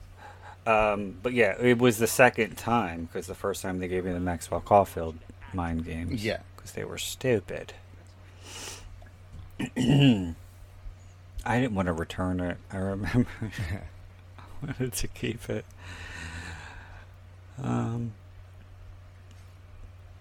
[0.68, 4.12] Um, but yeah, it was the second time because the first time they gave me
[4.12, 5.16] the Maxwell Caulfield
[5.54, 6.22] mind games.
[6.22, 6.40] Yeah.
[6.56, 7.72] because they were stupid.
[9.60, 10.34] I
[11.60, 12.58] didn't want to return it.
[12.70, 13.26] I remember.
[14.38, 15.64] I wanted to keep it.
[17.62, 18.12] Um,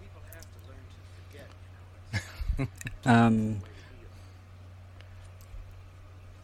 [0.00, 0.82] People have to learn
[2.56, 2.68] to
[3.04, 3.16] forget.
[3.16, 3.60] um,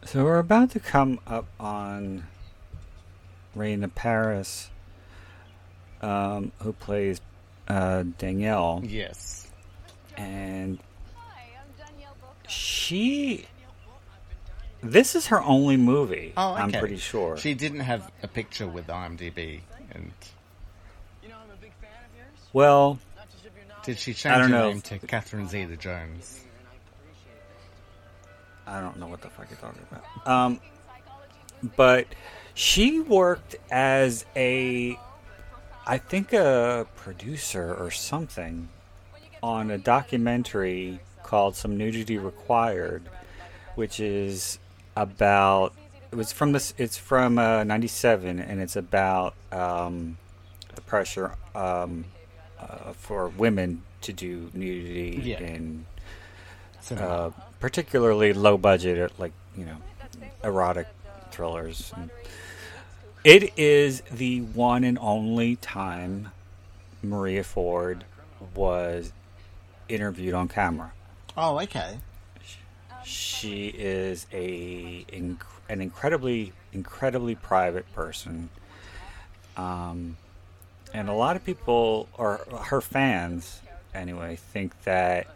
[0.05, 2.27] so we're about to come up on
[3.55, 4.69] Raina Paris,
[6.01, 7.21] um, who plays
[7.67, 8.81] uh, Danielle.
[8.85, 9.47] Yes.
[10.17, 10.79] and
[12.47, 13.45] she
[14.83, 16.61] this is her only movie Oh, okay.
[16.61, 20.11] i'm pretty sure She didn't have a picture with IMDb, and
[21.23, 22.49] You know I'm a big fan of yours.
[22.53, 26.41] well Not just of your knowledge, did she change her name to Catherine Zeta-Jones?
[28.67, 30.59] I i don't know what the fuck you're talking about um
[31.75, 32.05] but
[32.57, 34.97] she worked as a
[35.85, 38.69] i think a producer or something
[39.43, 43.03] on a documentary called some nudity required
[43.75, 44.57] which is
[44.95, 45.73] about
[46.11, 50.17] it was from this it's from uh, 97 and it's about um,
[50.75, 52.05] the pressure um,
[52.59, 55.39] uh, for women to do nudity Yeah.
[55.41, 55.85] in
[56.91, 59.77] uh, particularly low budget like you know
[60.43, 60.87] erotic
[61.31, 62.09] thrillers And
[63.25, 66.31] it is the one and only time
[67.01, 68.05] maria ford
[68.55, 69.11] was
[69.89, 70.91] interviewed on camera
[71.35, 71.97] oh, okay.
[73.03, 75.05] she is a
[75.67, 78.49] an incredibly incredibly private person
[79.57, 80.17] um,
[80.93, 83.61] and a lot of people or her fans
[83.93, 85.27] anyway think that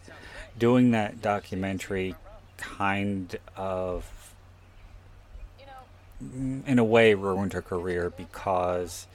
[0.57, 2.15] doing that documentary
[2.57, 4.18] kind of
[6.21, 9.07] in a way ruined her career because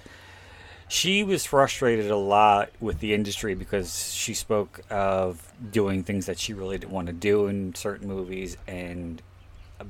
[0.89, 6.39] she was frustrated a lot with the industry because she spoke of doing things that
[6.39, 9.21] she really didn't want to do in certain movies and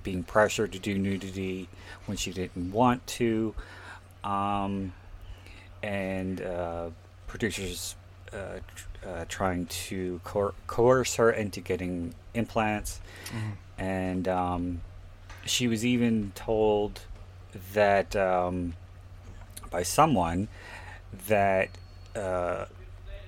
[0.03, 1.69] being pressured to do nudity
[2.07, 3.55] when she didn't want to.
[4.23, 4.93] Um,
[5.83, 6.91] and uh,
[7.27, 7.95] producers
[8.33, 8.61] uh,
[9.07, 13.01] uh, trying to coer- coerce her into getting implants.
[13.79, 14.81] And um,
[15.47, 17.01] she was even told
[17.73, 18.75] that um,
[19.71, 20.49] by someone
[21.29, 21.69] that
[22.17, 22.65] uh,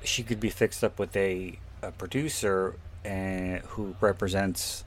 [0.02, 4.84] she could be fixed up with a, a producer and who represents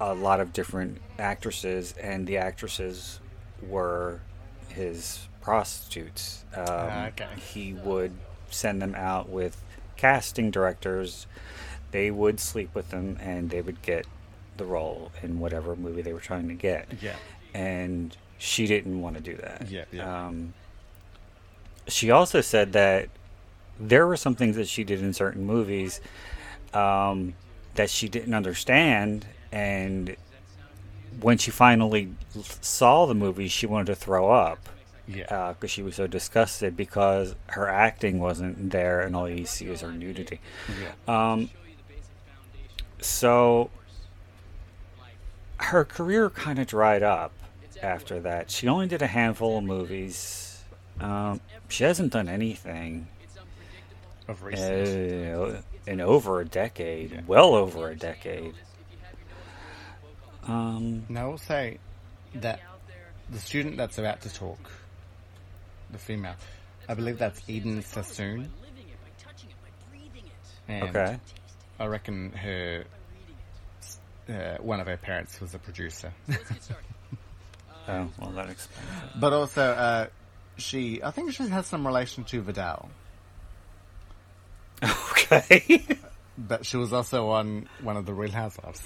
[0.00, 3.18] a lot of different actresses, and the actresses
[3.66, 4.20] were
[4.68, 6.44] his prostitutes.
[6.54, 7.26] Um, Ah, okay.
[7.52, 8.12] He would
[8.50, 9.62] send them out with
[9.96, 11.26] casting directors.
[11.92, 14.06] They would sleep with them, and they would get
[14.58, 17.16] the role in whatever movie they were trying to get Yeah.
[17.54, 19.68] and she didn't want to do that.
[19.70, 20.26] Yeah, yeah.
[20.26, 20.54] Um,
[21.88, 23.08] she also said that
[23.78, 26.00] there were some things that she did in certain movies
[26.74, 27.34] um,
[27.74, 30.16] that she didn't understand, and
[31.20, 32.12] when she finally
[32.60, 34.68] saw the movie, she wanted to throw up
[35.06, 35.52] Yeah.
[35.54, 39.80] because she was so disgusted because her acting wasn't there, and all you see is
[39.80, 40.40] her nudity.
[40.82, 41.32] yeah.
[41.32, 41.48] Um,
[43.00, 43.70] so
[45.58, 47.32] her career kind of dried up
[47.82, 48.50] after that.
[48.50, 50.62] She only did a handful of movies.
[51.00, 53.08] Um, she hasn't done anything
[54.28, 55.36] Of recent.
[55.36, 58.54] uh, in over a decade, well over a decade.
[60.46, 61.78] Um, Now, I will say
[62.34, 62.60] that
[63.30, 64.70] the student that's about to talk,
[65.90, 66.36] the female,
[66.88, 68.50] I believe that's Eden Sassoon.
[70.68, 71.18] And okay.
[71.78, 72.84] I reckon her,
[74.28, 76.12] uh, one of her parents was a producer.
[76.60, 76.74] So
[77.88, 79.20] oh, well, that explains it.
[79.20, 80.06] But also, uh,
[80.56, 82.90] she, I think she has some relation to Vidal.
[85.28, 85.84] Okay.
[86.38, 88.80] but she was also on one of the Real Housewives.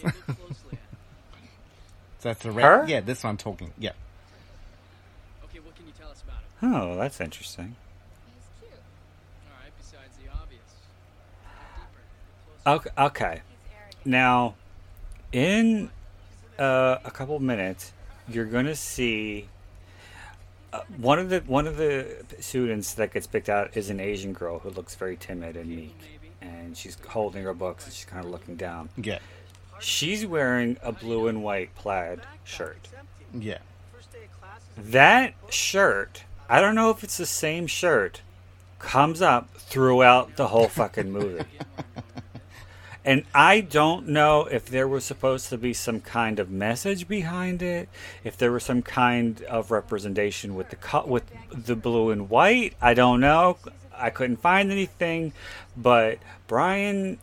[2.23, 2.85] that's a.
[2.89, 3.73] Yeah, this one I'm talking.
[3.79, 3.91] Yeah.
[5.45, 6.95] Okay, what can you tell us about it?
[6.95, 7.77] Oh, that's interesting.
[12.65, 12.91] Right, okay.
[12.97, 13.43] okay.
[14.07, 14.55] Now,
[15.33, 15.91] in
[16.59, 17.93] uh, a couple minutes,
[18.29, 19.49] you're gonna see
[20.73, 24.33] uh, one of the one of the students that gets picked out is an Asian
[24.33, 28.25] girl who looks very timid and meek, and she's holding her books and she's kind
[28.25, 28.89] of looking down.
[28.97, 29.19] Yeah.
[29.81, 32.89] She's wearing a blue and white plaid shirt.
[33.33, 33.59] Yeah.
[34.77, 38.21] That shirt, I don't know if it's the same shirt,
[38.79, 41.45] comes up throughout the whole fucking movie.
[43.05, 47.63] and I don't know if there was supposed to be some kind of message behind
[47.63, 47.89] it,
[48.25, 52.75] if there was some kind of representation with the co- with the blue and white.
[52.81, 53.57] I don't know.
[53.97, 55.33] I couldn't find anything,
[55.77, 57.19] but Brian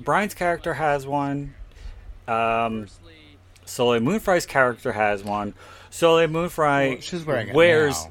[0.00, 1.54] Brian's character has one.
[2.28, 2.86] Um,
[3.64, 5.54] Soleil Moon Frye's character has one.
[5.90, 8.04] Soleil Moon Frye Well, she's wearing it wears.
[8.04, 8.10] now.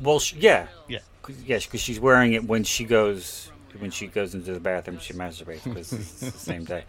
[0.00, 0.98] Well, sh- yeah, Yeah.
[1.44, 4.98] yes, because she's wearing it when she goes when she goes into the bathroom.
[4.98, 6.84] She masturbates because it's the same day.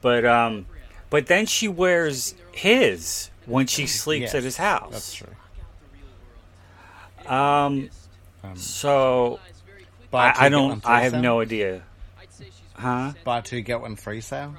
[0.00, 0.66] But um,
[1.10, 4.92] but then she wears his when she sleeps Yes, at his house.
[4.92, 5.28] That's true.
[7.26, 7.90] Um,
[8.54, 9.38] so
[10.10, 10.86] Buy two, I, I don't.
[10.86, 11.22] I have sale?
[11.22, 11.82] no idea.
[12.74, 13.12] Huh?
[13.24, 14.54] Buy two get one free sale.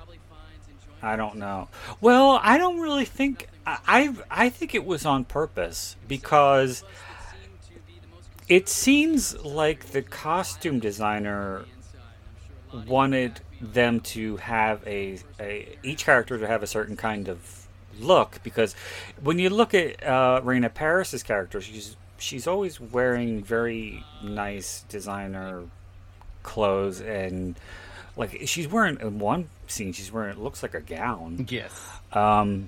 [1.01, 1.67] I don't know.
[1.99, 3.49] Well, I don't really think.
[3.65, 6.83] I I, I think it was on purpose because
[8.49, 11.65] it seems like the costume designer
[12.87, 17.67] wanted them to have a, a each character to have a certain kind of
[17.99, 18.73] look because
[19.21, 25.63] when you look at uh, Raina Paris's character, she's she's always wearing very nice designer
[26.41, 27.55] clothes and
[28.17, 31.71] like she's wearing in one scene she's wearing it looks like a gown Yes.
[32.11, 32.67] um,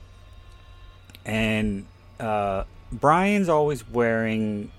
[1.26, 1.86] and
[2.20, 4.72] uh, Brian's always wearing.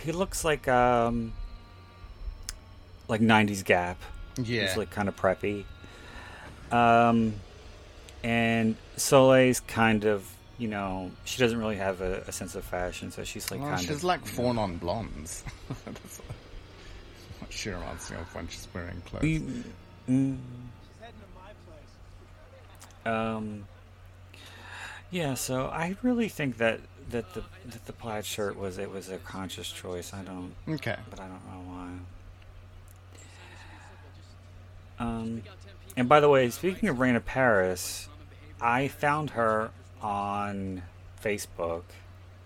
[0.00, 1.32] He looks like um,
[3.08, 4.00] like '90s Gap.
[4.36, 4.62] Yeah.
[4.62, 5.64] He's like kind of preppy.
[6.72, 7.34] Um,
[8.22, 13.10] and Soleil's kind of, you know, she doesn't really have a, a sense of fashion,
[13.10, 15.44] so she's like Well, kind she's of like fawn on blondes.
[15.84, 16.18] That's
[17.38, 19.22] what she reminds me of when she's wearing clothes.
[19.24, 19.62] Mm,
[20.08, 20.36] mm,
[23.06, 23.66] um,
[25.10, 29.08] yeah, so I really think that that the that the plaid shirt was it was
[29.08, 30.12] a conscious choice.
[30.14, 30.96] I don't, Okay.
[31.10, 31.90] but I don't know why.
[34.98, 35.42] Um,
[35.96, 38.08] and by the way, speaking of Raina Paris,
[38.60, 40.82] I found her on
[41.22, 41.82] Facebook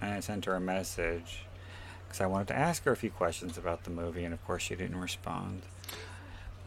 [0.01, 1.45] and I sent her a message
[2.07, 4.63] because I wanted to ask her a few questions about the movie, and of course
[4.63, 5.63] she didn't respond.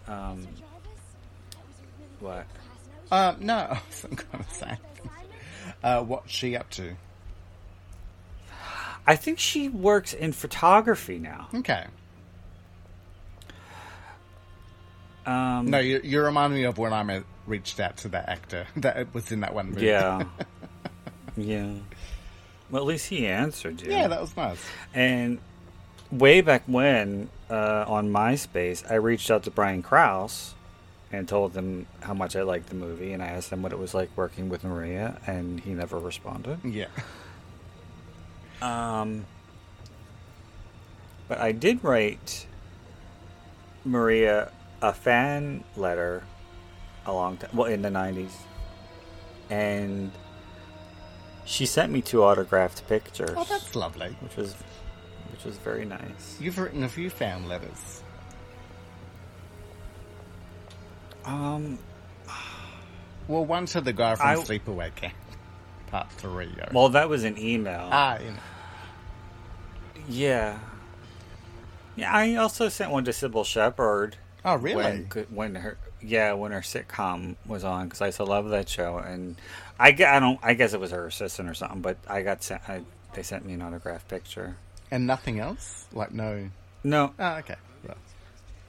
[0.07, 0.47] Um,
[2.19, 2.45] what?
[3.11, 4.77] Uh, no, I wasn't going to say.
[5.83, 6.95] Uh, what's she up to?
[9.08, 11.47] I think she works in photography now.
[11.56, 11.86] Okay.
[15.26, 18.68] Um, No, you, you remind me of when I met, reached out to that actor
[18.78, 19.86] that was in that one movie.
[19.88, 20.24] Yeah.
[21.38, 21.74] yeah.
[22.70, 23.91] Well, at least he answered you.
[23.91, 24.64] yeah, that was nice.
[24.93, 25.39] And
[26.12, 30.54] way back when, uh, on MySpace, I reached out to Brian Krause
[31.12, 33.80] and told him how much I liked the movie, and I asked him what it
[33.80, 36.60] was like working with Maria, and he never responded.
[36.64, 36.86] Yeah.
[38.62, 39.26] Um,
[41.28, 42.45] but I did write
[43.86, 44.51] Maria
[44.82, 46.24] a fan letter
[47.05, 48.32] a long time, well, in the 90s.
[49.49, 50.12] And
[51.45, 54.16] she sent me two autographed pictures, Oh, that's lovely.
[54.22, 54.55] which was
[55.32, 56.38] which was very nice.
[56.39, 58.03] You've written a few fan letters.
[61.26, 61.80] Um,
[63.28, 65.14] Well, one to the guy from I- Sleepaway Camp,
[65.91, 66.49] part three.
[66.71, 67.89] well, that was an email.
[67.91, 68.37] ah, you know.
[70.09, 70.59] yeah.
[71.95, 74.15] Yeah, I also sent one to Cybill Shepherd.
[74.45, 74.75] Oh, really?
[74.83, 78.67] When, when her yeah when her sitcom was on because I used to love that
[78.67, 79.35] show and
[79.79, 82.41] I, gue- I don't I guess it was her assistant or something but I got
[82.41, 82.81] sent I,
[83.13, 84.55] they sent me an autograph picture.
[84.89, 85.85] And nothing else?
[85.93, 86.49] Like, no.
[86.83, 87.55] No, Oh, okay.
[87.87, 87.97] Right.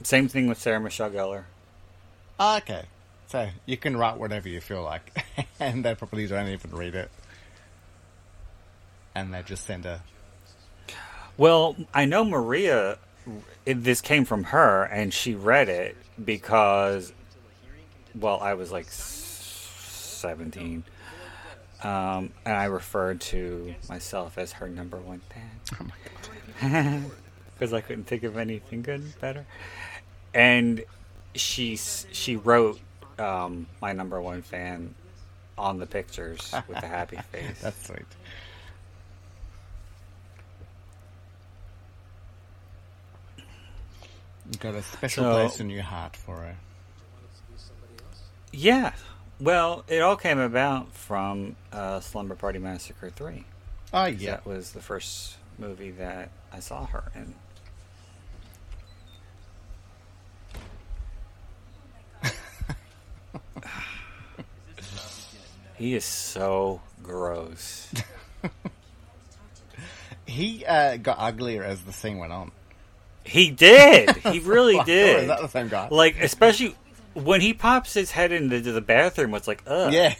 [0.02, 1.44] same thing with Sarah Michelle Gellar.
[2.38, 2.82] Ah, okay.
[3.32, 5.24] So you can write whatever you feel like,
[5.58, 7.10] and they probably don't even read it,
[9.14, 10.02] and they just send a.
[11.38, 12.98] Well, I know Maria.
[13.64, 17.14] This came from her, and she read it because,
[18.14, 20.84] well, I was like seventeen,
[21.82, 25.50] um, and I referred to myself as her number one fan.
[25.80, 27.10] Oh
[27.54, 29.46] because I couldn't think of anything good better.
[30.34, 30.84] And
[31.34, 32.78] she she wrote
[33.18, 34.94] um, my number one fan
[35.58, 37.60] on the pictures with a happy face.
[37.60, 38.06] That's sweet.
[44.50, 46.56] You got a special So- place in your heart for her.
[48.52, 48.92] Yeah.
[49.40, 53.44] Well, it all came about from uh, Slumber Party Massacre 3.
[53.94, 54.32] Oh yeah.
[54.32, 57.34] That was the first movie that I saw her in.
[65.76, 67.92] he is so gross.
[70.32, 72.52] He uh, got uglier as the scene went on.
[73.24, 74.16] He did.
[74.16, 75.28] He really Is did.
[75.28, 75.88] that the same guy?
[75.90, 76.74] Like, especially
[77.12, 79.92] when he pops his head into the bathroom, it's like, ugh.
[79.92, 80.14] yeah.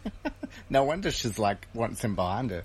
[0.70, 2.64] no wonder she's like wants him behind her.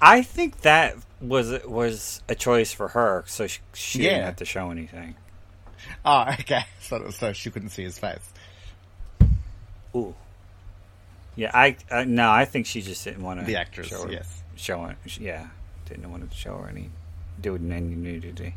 [0.00, 4.44] I think that was was a choice for her, so she, she didn't have to
[4.44, 5.14] show anything.
[6.04, 6.64] Oh, okay.
[6.80, 8.32] So, so she couldn't see his face.
[9.96, 10.14] Ooh.
[11.36, 13.46] Yeah, I, I no, I think she just didn't want to.
[13.46, 14.42] The actress, show her, yes.
[14.54, 14.96] show it.
[15.18, 15.48] Yeah,
[15.86, 16.90] didn't want to show her any,
[17.40, 18.54] do any nudity.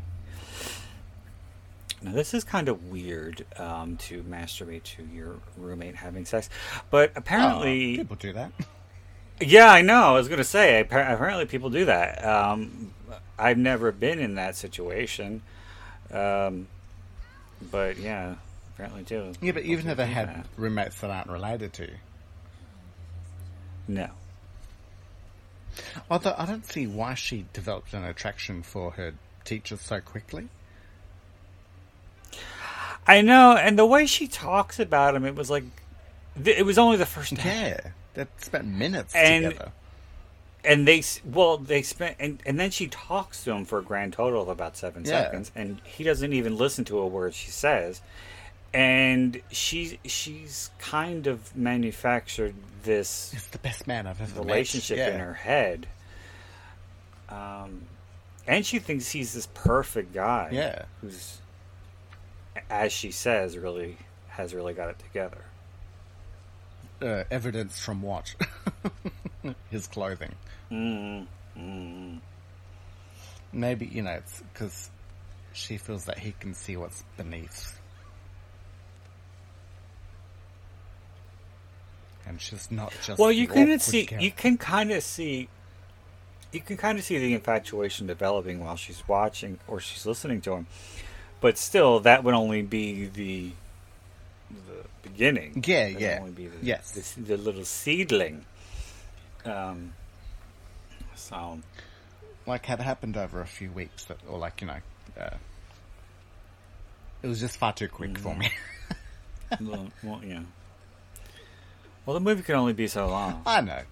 [2.00, 6.48] Now this is kind of weird um, to masturbate to your roommate having sex,
[6.90, 8.52] but Oh, apparently, people do that.
[9.40, 10.02] yeah, I know.
[10.02, 12.24] I was gonna say apparently people do that.
[12.24, 12.92] Um,
[13.36, 15.42] I've never been in that situation,
[16.12, 16.68] um,
[17.70, 18.34] but yeah,
[18.74, 19.32] apparently too.
[19.40, 20.46] Yeah, but People you've never had that.
[20.56, 21.96] roommates that aren't related to you.
[23.88, 24.08] no.
[26.10, 30.48] Although I don't see why she developed an attraction for her teachers so quickly.
[33.06, 35.64] I know, and the way she talks about him, it was like
[36.44, 37.42] it was only the first day,
[37.84, 39.72] Yeah, they spent minutes And- together.
[40.64, 44.12] And they well they spent and, and then she talks to him for a grand
[44.12, 45.22] total of about seven Yeah.
[45.22, 48.00] seconds, and he doesn't even listen to a word she says,
[48.74, 52.54] and she's she's kind of manufactured
[52.84, 55.10] this it's the best man I've ever relationship Yeah.
[55.14, 55.86] in her head,
[57.28, 57.82] um,
[58.46, 60.84] and she thinks he's this perfect guy, Yeah.
[61.00, 61.38] who's
[62.70, 63.96] as she says really
[64.28, 65.44] has really got it together.
[67.00, 68.34] Uh, evidence from what?
[69.70, 70.34] His clothing.
[70.70, 71.26] Mm,
[71.58, 72.18] mm.
[73.52, 74.90] Maybe you know it's because
[75.52, 77.78] she feels that he can see what's beneath,
[82.26, 83.18] and she's not just.
[83.18, 84.20] Well, you can see, girl.
[84.20, 85.48] you can kind of see,
[86.52, 90.52] you can kind of see the infatuation developing while she's watching or she's listening to
[90.52, 90.66] him.
[91.40, 93.52] But still, that would only be the
[94.50, 95.62] the beginning.
[95.66, 96.18] Yeah, That would yeah.
[96.20, 96.90] only be the, Yes.
[97.16, 98.44] the, the little seedling.
[99.48, 99.92] Um.
[101.14, 101.58] So
[102.48, 104.78] like had happened over a few weeks, that, or like you know,
[105.20, 105.36] uh,
[107.22, 108.50] it was just far too quick for me.
[109.60, 110.40] well, well, yeah.
[112.06, 113.42] Well, the movie can only be so long.
[113.46, 113.82] I know.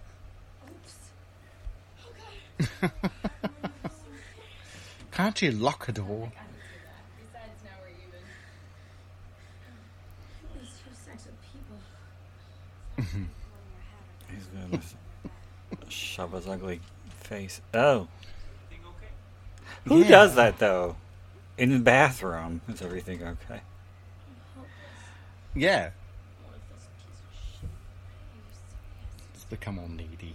[5.12, 6.32] Can't you lock a door?
[7.18, 8.20] Besides, now we're even.
[10.58, 11.76] These two sets of people.
[14.34, 15.05] He's gonna shove
[16.32, 16.80] his ugly
[17.20, 17.60] face.
[17.74, 18.08] Oh.
[19.86, 20.08] Who Yeah.
[20.08, 20.96] does that though?
[21.58, 23.60] In the bathroom, is everything okay?
[25.54, 25.90] Yeah.
[29.34, 30.34] It's become all needy.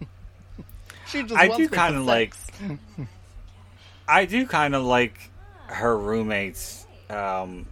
[1.06, 2.34] she just I do kind of like.
[4.08, 5.30] I do kind of like
[5.68, 7.66] her roommate's um,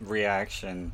[0.00, 0.92] reaction,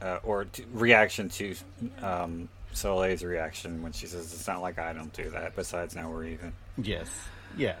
[0.00, 1.54] uh, or t- reaction to
[2.02, 6.10] um, Soleil's reaction when she says, "It's not like I don't do that." Besides, now
[6.10, 6.52] we're even.
[6.78, 7.08] Yes.
[7.56, 7.76] Yeah.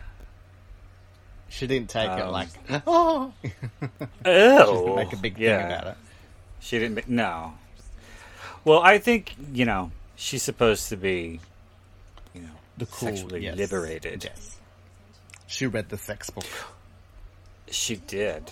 [1.48, 2.48] She didn't take it Um, like,
[2.86, 3.32] oh.
[3.42, 3.50] she
[4.24, 5.96] didn't make a big thing about it.
[6.60, 7.08] She didn't.
[7.08, 7.54] No.
[8.64, 11.40] Well, I think you know she's supposed to be,
[12.34, 13.56] you know, The cool, sexually yes.
[13.58, 14.24] liberated.
[14.24, 14.56] Yes.
[15.46, 16.46] She read the sex book.
[17.70, 18.50] She did,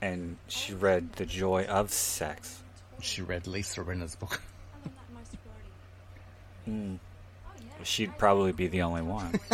[0.00, 2.62] and she read the joy of sex.
[3.00, 4.40] She read Lisa Rinna's book.
[7.84, 9.38] She'd probably be the only one.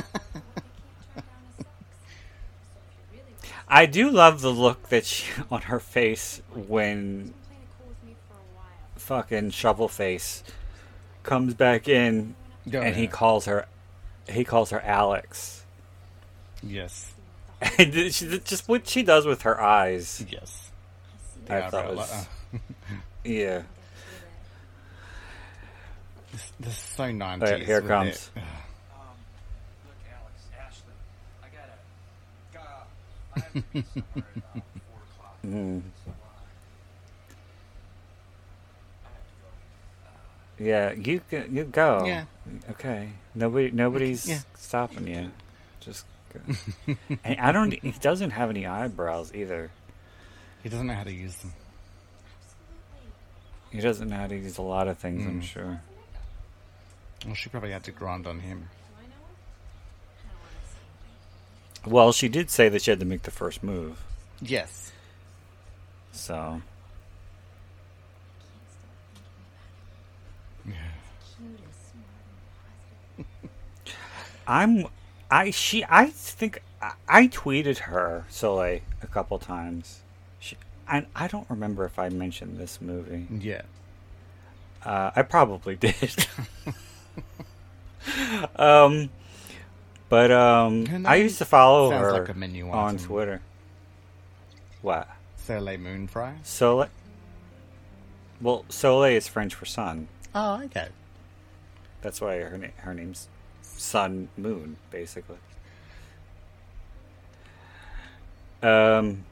[3.68, 7.34] I do love the look that she on her face when
[8.96, 10.42] fucking shovel face
[11.22, 12.34] comes back in
[12.72, 13.66] Oh, and he calls her
[14.28, 15.64] he calls her Alex.
[16.62, 17.14] Yes.
[17.78, 20.24] And she, just what she does with her eyes.
[20.30, 20.70] Yes.
[21.48, 22.58] I thought was- uh,
[23.24, 23.62] Yeah.
[26.32, 27.42] This, this is so 90s.
[27.42, 28.08] Alright, here comes.
[28.08, 28.30] it.
[28.36, 28.42] Um,
[29.86, 30.94] look, Alex, Ashley,
[31.42, 31.76] I gotta,
[33.34, 35.36] I have to be somewhere at four o'clock.
[35.46, 35.82] Mm.
[36.04, 36.14] So, uh,
[39.04, 39.34] I have to
[40.58, 40.64] go.
[40.64, 42.04] Yeah, you can, you go.
[42.06, 42.24] Yeah.
[42.70, 43.10] Okay.
[43.34, 44.40] Nobody nobody's Yeah.
[44.56, 45.30] stopping you.
[45.80, 46.04] Just
[47.24, 47.72] and I don't.
[47.72, 49.70] He doesn't have any eyebrows either.
[50.62, 51.52] He doesn't know how to use them.
[53.70, 55.24] He doesn't know how to use a lot of things.
[55.26, 55.44] I'm Mm.
[55.44, 55.80] sure.
[57.24, 58.68] Well, she probably had to grind on him.
[61.86, 63.98] Well, she did say that she had to make the first move.
[64.40, 64.92] Yes.
[66.12, 66.60] So
[70.66, 70.74] Yeah.
[74.46, 74.86] I'm.
[75.30, 75.84] I she.
[75.88, 80.00] I think I, I tweeted her Soleil a couple times.
[80.40, 80.56] She,
[80.86, 83.26] I I don't remember if I mentioned this movie.
[83.30, 83.62] Yeah.
[84.84, 86.26] Uh, I probably did.
[88.56, 89.10] um,
[90.08, 92.28] but um, I used to follow her like
[92.76, 92.98] on.
[92.98, 93.40] Twitter.
[94.82, 95.08] What?
[95.36, 96.36] Soleil Moon Frye.
[96.42, 96.88] Soleil.
[98.40, 100.08] Well, Soleil is French for sun.
[100.34, 100.88] Oh, okay.
[102.02, 103.28] That's why her na- her name's
[103.62, 105.38] Sun Moon, basically.
[108.62, 109.24] Um.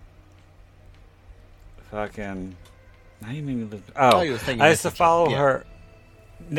[1.91, 2.57] Fucking.
[3.23, 3.83] Now you made me live.
[3.97, 4.19] Oh, Oh,
[4.61, 5.39] I used to follow Yeah.
[5.39, 5.65] her.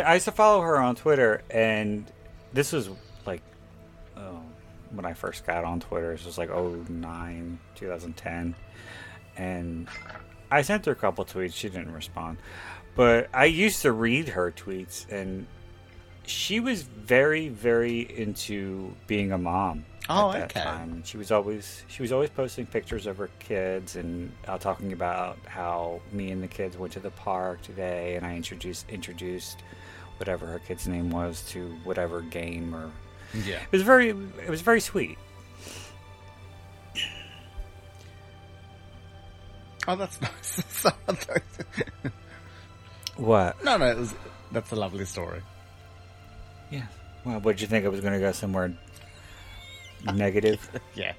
[0.03, 2.11] I used to follow her on Twitter, and
[2.53, 2.89] this was
[3.25, 3.41] like,
[4.15, 4.41] oh,
[4.91, 6.11] when I first got on Twitter.
[6.11, 8.55] This was like 09, 2010,
[9.37, 9.87] and
[10.51, 11.53] I sent her a couple tweets.
[11.53, 12.37] She didn't respond,
[12.95, 15.47] but I used to read her tweets, and
[16.25, 19.85] she was very, very into being a mom.
[20.09, 20.61] Oh, okay.
[20.61, 21.03] time.
[21.05, 25.37] She was always she was always posting pictures of her kids and uh, talking about
[25.45, 29.61] how me and the kids went to the park today, and I introduced introduced
[30.17, 32.89] whatever her kid's name was to whatever game or
[33.33, 33.57] Yeah.
[33.61, 35.17] it was very it was very sweet.
[39.89, 40.85] Oh, that's nice.
[43.15, 43.63] What?
[43.63, 44.13] no, no, it was,
[44.51, 45.41] that's a lovely story.
[46.69, 46.85] Yeah.
[47.25, 48.73] Well, what did you think I was going to go somewhere
[50.03, 50.69] negative?
[50.95, 51.13] Yeah.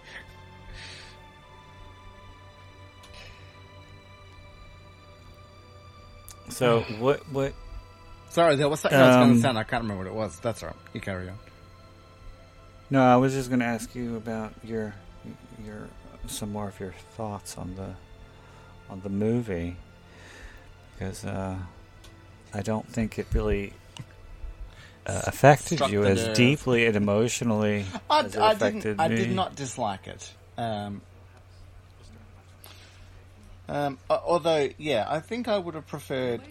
[6.49, 7.53] So what what
[8.31, 9.59] Sorry, there was something I was going Um, to sound.
[9.59, 10.39] I can't remember what it was.
[10.41, 10.79] That's all right.
[10.93, 11.39] You carry on.
[12.91, 14.95] No, I was just going to ask you about your
[15.65, 15.89] your
[16.27, 17.95] some more of your thoughts on the
[18.91, 19.77] on the movie
[20.93, 21.57] because uh,
[22.55, 23.73] I don't think it really
[25.09, 26.37] uh, affected you as nerve.
[26.37, 29.01] deeply and emotionally I, as it I affected didn't.
[29.01, 30.33] I did not dislike it.
[30.57, 31.01] Um,
[33.69, 36.43] um, although, yeah, I think I would have preferred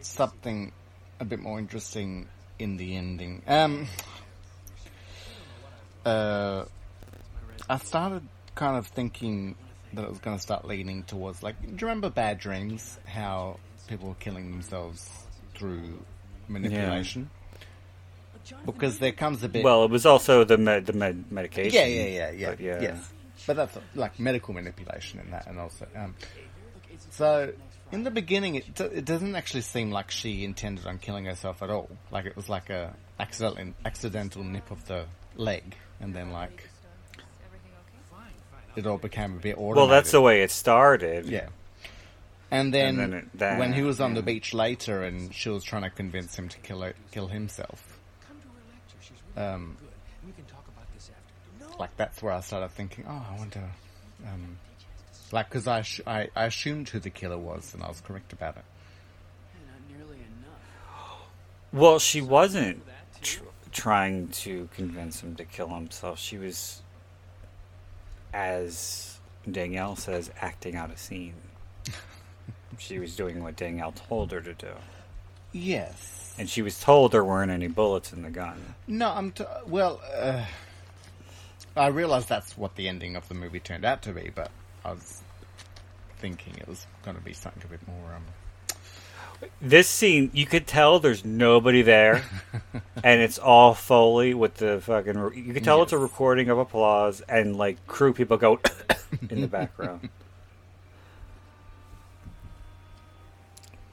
[0.00, 0.72] something
[1.20, 2.28] a bit more interesting
[2.58, 3.42] in the ending.
[3.46, 3.86] Um,
[6.04, 6.64] uh,
[7.68, 8.22] I started
[8.54, 9.54] kind of thinking
[9.94, 11.60] that it was going to start leaning towards like.
[11.60, 12.98] Do you remember Bad Dreams?
[13.06, 15.08] How people were killing themselves
[15.54, 16.04] through
[16.48, 17.30] manipulation.
[18.66, 19.64] Because there comes a bit.
[19.64, 21.72] Well, it was also the med the med medication.
[21.74, 22.80] Yeah, yeah, yeah, yeah, But yeah.
[22.80, 23.12] Yes,
[23.46, 26.14] but that's like medical manipulation in that, and also, um,
[27.10, 27.52] so
[27.92, 31.62] in the beginning, it do- it doesn't actually seem like she intended on killing herself
[31.62, 31.88] at all.
[32.10, 35.04] Like it was like a accidental accidental nip of the
[35.36, 36.68] leg, and then like
[38.76, 39.76] it all became a bit automated.
[39.76, 41.26] Well, that's the way it started.
[41.26, 41.48] Yeah.
[42.50, 45.48] And then, And then it- that- when he was on the beach later, and she
[45.50, 47.87] was trying to convince him to kill her, kill himself.
[49.38, 49.76] Um,
[51.78, 53.62] like that's where I started thinking, oh, I wonder,
[54.26, 54.58] um,
[55.30, 58.32] like because I, sh- I I assumed who the killer was, and I was correct
[58.32, 58.64] about it.
[59.66, 61.20] Not nearly enough.
[61.72, 62.82] Well, she wasn't
[63.22, 66.18] tr- trying to convince him to kill himself.
[66.18, 66.82] She was,
[68.34, 69.18] as
[69.48, 71.34] Danielle says, acting out a scene.
[72.78, 74.72] she was doing what Danielle told her to do.
[75.52, 76.17] Yes.
[76.38, 78.74] And she was told there weren't any bullets in the gun.
[78.86, 80.00] No, I'm t- well.
[80.16, 80.44] Uh,
[81.76, 84.50] I realized that's what the ending of the movie turned out to be, but
[84.84, 85.20] I was
[86.18, 88.14] thinking it was going to be something a bit more.
[88.14, 92.22] Um, This scene, you could tell there's nobody there,
[93.04, 95.18] and it's all Foley with the fucking.
[95.18, 98.60] re- You could tell it's a recording of applause, and like crew people go
[99.30, 100.08] in the background.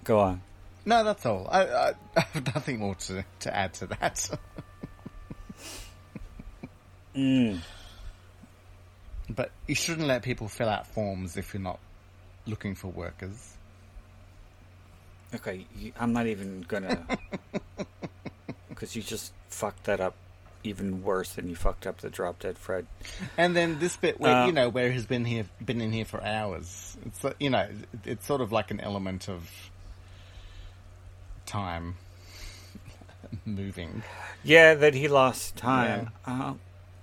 [0.04, 0.42] Go on.
[0.86, 1.48] No, that's all.
[1.52, 4.30] I, I, I have nothing more to, to add to that.
[7.16, 7.60] Mm.
[9.30, 11.80] but you shouldn't let people fill out forms if you're not
[12.46, 13.54] looking for workers.
[15.34, 17.06] Okay, you, I'm not even gonna.
[18.70, 20.16] Because you just fucked that up
[20.66, 22.86] even worse than you fucked up the drop dead Fred.
[23.38, 26.04] And then this bit where Uh, you know where he's been here, been in here
[26.04, 26.98] for hours.
[27.06, 27.70] It's uh, you know,
[28.04, 29.50] it's sort of like an element of
[31.46, 31.96] time
[33.46, 34.04] moving.
[34.44, 36.10] Yeah, that he lost time.
[36.26, 36.54] Uh,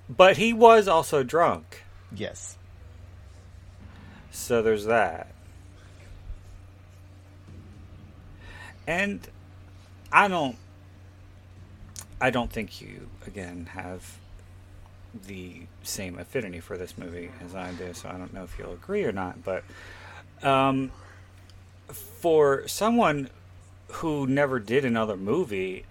[0.08, 1.82] but he was also drunk,
[2.14, 2.56] Yes.
[4.30, 5.28] so there's that.
[8.86, 9.26] And
[10.10, 10.56] I don't
[12.20, 14.18] I don't think you again have
[15.26, 18.72] the same affinity for this movie as I do, so I don't know if you'll
[18.72, 19.64] agree or not, but
[20.42, 20.90] um
[21.92, 23.28] for someone
[23.92, 25.84] who never did another movie,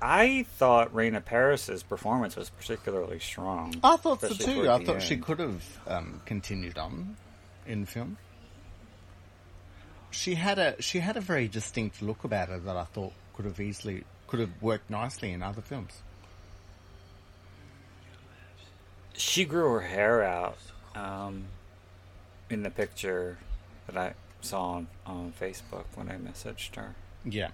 [0.00, 3.74] I thought Raina Paris's performance was particularly strong.
[3.82, 4.70] I thought so too.
[4.70, 7.16] I thought she could have um, continued on
[7.66, 8.18] in film.
[10.10, 13.46] She had a she had a very distinct look about her that I thought could
[13.46, 16.02] have easily could have worked nicely in other films.
[19.16, 20.58] she grew her hair out
[20.94, 21.44] um,
[22.50, 23.38] in the picture
[23.86, 26.94] that I saw on, on Facebook when I messaged her.
[27.24, 27.50] Yeah.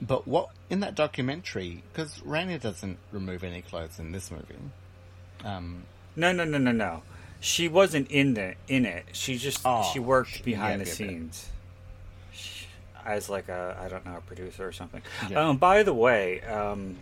[0.00, 1.82] But what in that documentary?
[1.92, 4.56] Because Raina doesn't remove any clothes in this movie.
[5.44, 5.84] Um,
[6.16, 7.02] No, no, no, no, no.
[7.40, 9.04] She wasn't in the in it.
[9.12, 11.48] She just Oh, she worked behind yeah, the scenes
[12.32, 12.66] She-
[13.04, 15.02] as like a I don't know a producer or something.
[15.28, 15.48] Yeah.
[15.48, 16.98] Um, by the way, um,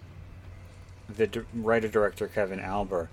[1.14, 3.08] the d- writer director Kevin Alber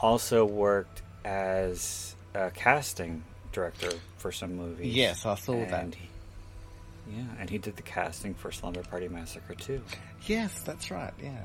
[0.00, 3.22] also worked as a casting
[3.52, 4.94] director for some movies.
[4.94, 5.72] Yes, I saw that.
[5.84, 6.08] And he-
[7.16, 9.82] yeah, and he did the casting for Slumber Party Massacre too.
[10.26, 11.14] yes, that's right.
[11.22, 11.38] Yeah.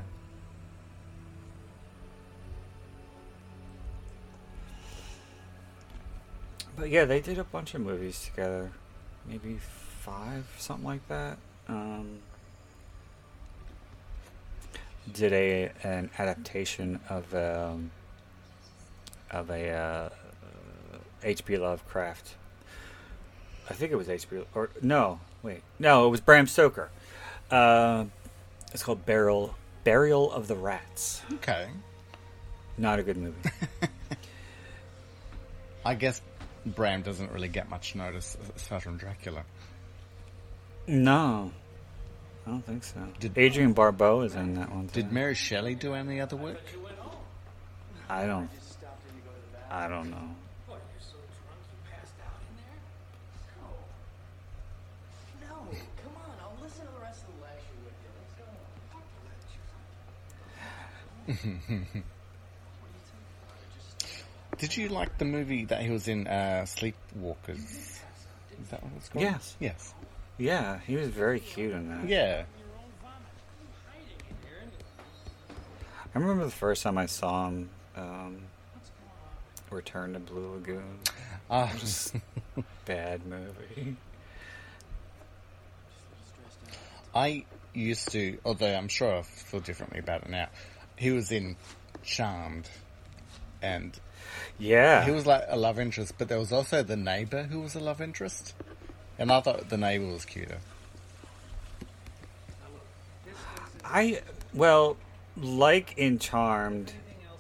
[6.78, 8.72] But yeah, they did a bunch of movies together,
[9.28, 9.58] maybe
[10.00, 11.38] five, something like that.
[11.68, 12.20] Um,
[15.12, 17.92] did a an adaptation of um,
[19.30, 20.10] of a uh,
[21.24, 21.58] H.P.
[21.58, 22.36] Lovecraft.
[23.70, 24.44] I think it was H.P.
[24.56, 26.90] or no, wait, no, it was Bram Stoker.
[27.50, 28.06] Uh,
[28.74, 31.22] it's called Burial Burial of the Rats.
[31.36, 31.68] Okay.
[32.78, 33.50] Not a good movie.
[35.86, 36.22] I guess
[36.66, 39.44] Bram doesn't really get much notice aside from Dracula.
[40.88, 41.52] No,
[42.46, 43.00] I don't think so.
[43.20, 44.88] Did- Adrienne Barbeau is in that one?
[44.94, 45.12] Did.
[45.12, 46.62] Mary Shelley do any other work?
[48.10, 48.50] I don't.
[49.70, 50.18] I don't know.
[50.68, 52.76] What, you're so drunk you passed out in there?
[55.48, 55.48] No.
[55.48, 55.72] No,
[56.04, 58.10] come on, I'll listen to the rest of the lecture with you.
[58.20, 58.44] Let's go.
[64.58, 67.58] Did you like the movie that he was in, uh, Sleepwalkers?
[67.58, 68.02] Is
[68.70, 69.24] that what it's called?
[69.24, 69.56] Yes.
[69.60, 69.94] Yes.
[70.38, 72.08] Yeah, he was very cute in that.
[72.08, 72.44] Yeah.
[76.14, 77.70] I remember the first time I saw him.
[77.96, 78.38] Um,
[79.70, 81.00] Return to Blue Lagoon.
[81.50, 81.74] Ah,
[82.86, 83.96] Bad movie.
[87.16, 90.50] I used to, although I'm sure I feel differently about it now.
[91.02, 91.56] He was in
[92.04, 92.70] Charmed,
[93.60, 94.00] and
[94.60, 95.04] Yeah.
[95.04, 97.80] he was like a love interest, but there was also the neighbor who was a
[97.80, 98.54] love interest,
[99.18, 100.60] and I thought the neighbor was cuter.
[103.84, 104.22] I
[104.54, 104.96] well,
[105.38, 106.94] like in Charmed,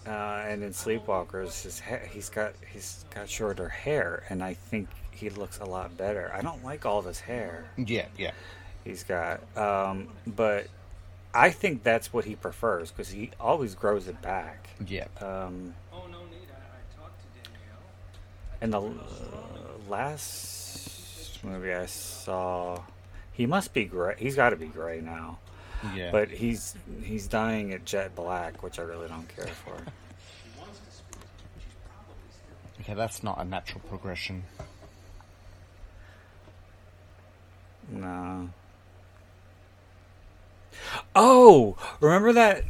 [0.07, 0.09] uh,
[0.47, 5.29] and in Sleepwalkers, his ha- he's got he's got shorter hair, and I think he
[5.29, 6.31] looks a lot better.
[6.33, 7.65] I don't like all this hair.
[7.77, 8.31] Yeah, yeah,
[8.83, 9.39] he's got.
[9.55, 10.65] Um, but
[11.33, 14.69] I think that's what he prefers because he always grows it back.
[14.85, 15.07] yeah.
[15.21, 16.47] Um, Oh, no need.
[16.49, 17.83] I, I talked to Danielle.
[18.61, 22.81] and the uh, last movie I saw,
[23.31, 24.15] he must be gray.
[24.17, 25.39] He's got to be gray now.
[25.95, 26.11] Yeah.
[26.11, 29.73] But he's he's dying at jet black, which I really don't care for.
[32.81, 34.43] okay, that's not a natural progression.
[37.89, 38.49] No.
[41.15, 42.63] Oh, remember that?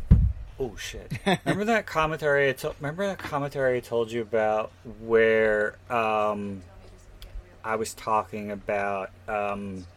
[0.59, 1.11] Oh shit!
[1.43, 2.49] Remember that commentary?
[2.49, 6.61] I to, remember that commentary I told you about where um,
[7.63, 9.87] I was talking about um,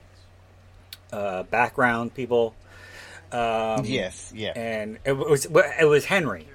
[1.13, 2.55] uh, background people.
[3.31, 4.53] Um, yes, yeah.
[4.57, 6.49] and it was it was Henry,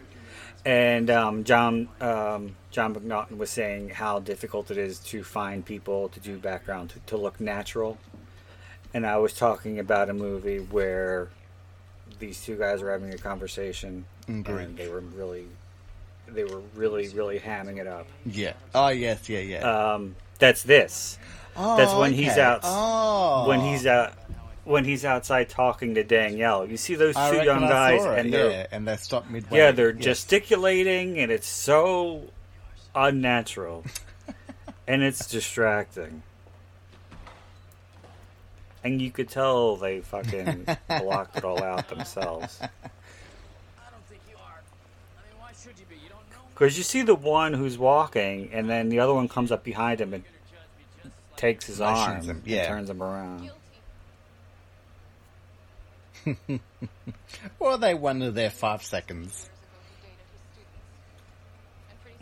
[0.65, 6.09] and um, John um, John McNaughton was saying how difficult it is to find people
[6.09, 7.99] to do background to, to look natural,
[8.91, 11.29] and I was talking about a movie where
[12.19, 14.47] these two guys were having a conversation, great.
[14.67, 15.45] and they were really
[16.27, 18.07] they were really really hamming it up.
[18.25, 18.53] yeah.
[18.75, 19.59] Oh, yes, yeah, yeah.
[19.93, 21.17] Um, that's this.
[21.57, 23.47] oh, that's when he's out- Oh.
[23.47, 24.13] When he's out.
[24.65, 28.51] When he's outside talking to Danielle, you see those I two young guys, and they're
[28.51, 29.57] yeah, and they stop midway.
[29.57, 30.03] Yeah, they're Yes.
[30.03, 32.25] gesticulating, and it's so
[32.93, 33.83] unnatural,
[34.87, 36.21] and it's distracting.
[38.83, 42.59] And you could tell they fucking blocked it all out themselves.
[42.61, 42.67] I
[43.91, 44.61] don't think you are.
[45.17, 45.95] I mean, why should you be?
[45.95, 46.43] You don't know.
[46.53, 50.01] Because you see the one who's walking, and then the other one comes up behind
[50.01, 52.67] him and You're gonna judge me just like takes his arm him, and yeah.
[52.67, 53.49] turns him around.
[56.25, 56.61] Guilty.
[57.59, 59.49] Well, they wanted their five seconds.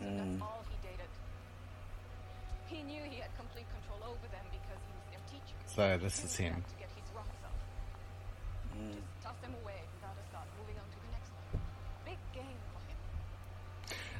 [0.00, 0.40] Years
[5.78, 6.64] Big this is him.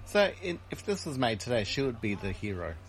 [0.07, 2.75] So in, if this was made today, she would be the hero.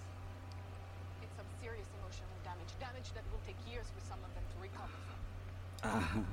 [1.22, 2.70] It's some serious emotional damage.
[2.80, 4.94] Damage that will take years for some of them to recover
[5.84, 6.26] from.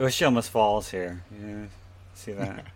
[0.00, 1.22] Oh, she almost falls here.
[1.32, 1.64] Yeah,
[2.14, 2.64] see that?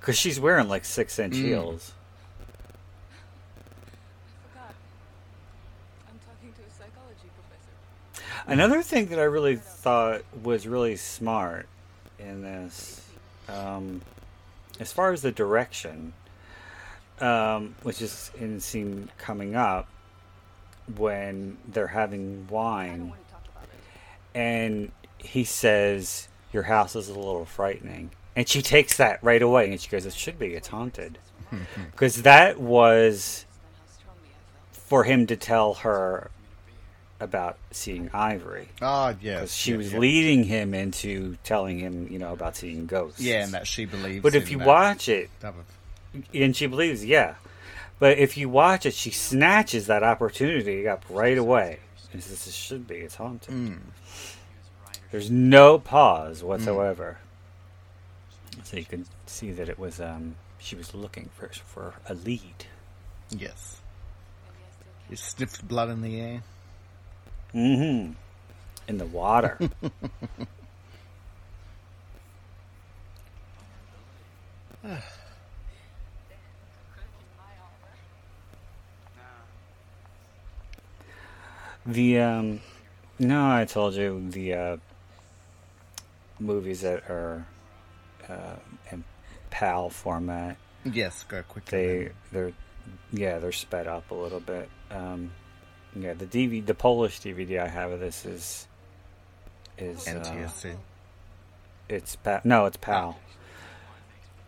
[0.00, 1.42] Because she's wearing like six inch Mm.
[1.42, 1.92] heels.
[4.30, 4.74] I forgot.
[6.08, 7.74] I'm talking to a psychology professor.
[8.48, 11.68] Another thing that I really thought was really smart
[12.18, 13.06] in this,
[13.46, 14.00] um,
[14.80, 16.14] as far as the direction,
[17.20, 19.86] um, which is in the scene coming up
[20.96, 23.12] when they're having wine,
[24.34, 29.70] and he says, "Your house is a little frightening," and she takes that right away,
[29.70, 30.54] and she goes, "It should be.
[30.54, 31.18] It's haunted,"
[31.90, 33.44] because that was
[34.72, 36.30] for him to tell her
[37.20, 38.68] about seeing Ivory.
[38.80, 39.98] Oh yes, she yeah, was yeah.
[39.98, 43.20] leading him into telling him, you know, about seeing ghosts.
[43.20, 44.22] Yeah, and that she believes.
[44.22, 45.30] But if you watch it,
[46.32, 47.34] and she believes, yeah.
[47.98, 51.80] But if you watch it, she snatches that opportunity up right away.
[52.12, 52.96] And says, "This should be.
[52.96, 53.78] It's haunted." Mm.
[55.10, 57.18] There's no pause whatsoever.
[58.62, 60.00] So you can see that it was.
[60.00, 62.66] Um, she was looking for for a lead.
[63.30, 63.80] yes,
[65.08, 66.42] he sniffed blood in the air.
[67.54, 68.12] Mm-hmm.
[68.88, 69.58] In the water.
[81.86, 82.60] the um,
[83.18, 84.76] no, I told you the uh,
[86.38, 87.46] movies that are
[88.28, 88.56] uh,
[88.92, 89.04] in
[89.50, 90.56] PAL format.
[90.84, 91.78] Yes, go quickly.
[91.78, 92.52] They they're
[93.12, 94.68] yeah they're sped up a little bit.
[94.90, 95.30] Um,
[95.96, 98.66] yeah, the DVD, the Polish DVD I have of this is
[99.76, 100.76] is uh, NTSC.
[101.88, 102.40] it's PAL.
[102.44, 103.18] No, it's PAL.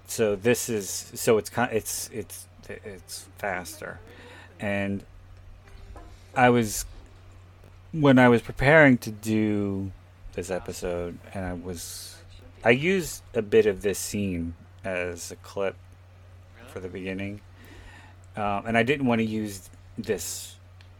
[0.06, 4.00] So this is so it's kind it's it's it's faster,
[4.58, 5.04] and
[6.34, 6.84] I was
[7.92, 9.92] when I was preparing to do
[10.34, 12.16] this episode, and I was
[12.64, 15.76] I used a bit of this scene as a clip
[16.68, 17.40] for the beginning,
[18.36, 20.56] um, and I didn't want to use this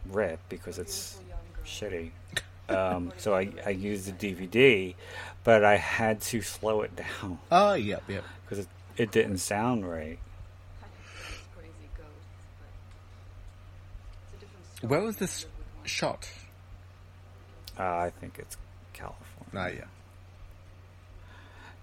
[0.09, 1.19] rip because it's
[1.65, 2.11] shitty.
[2.69, 4.95] Um, so I, I used the DVD,
[5.43, 8.23] but I had to slow it down Oh, yep, yep.
[8.45, 10.17] because it, it didn't sound right.
[11.57, 12.13] Crazy ghosts,
[12.61, 12.69] but
[14.23, 14.89] it's a different story.
[14.89, 15.45] Where was this
[15.83, 16.29] shot?
[17.77, 18.55] Uh, I think it's
[18.93, 19.85] California Oh, yeah.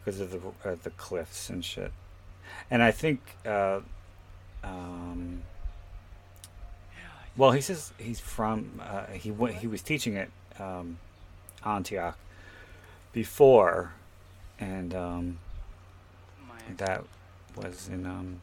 [0.03, 1.93] because of the uh, the cliffs and shit.
[2.71, 3.81] And I think, uh,
[4.65, 5.43] um,
[7.39, 8.81] well, he says he's from.
[8.83, 9.55] Uh, he went.
[9.55, 10.29] He was teaching at
[10.59, 10.99] um,
[11.65, 12.19] Antioch
[13.13, 13.93] before,
[14.59, 15.39] and um,
[16.77, 17.05] that
[17.57, 18.41] was in um,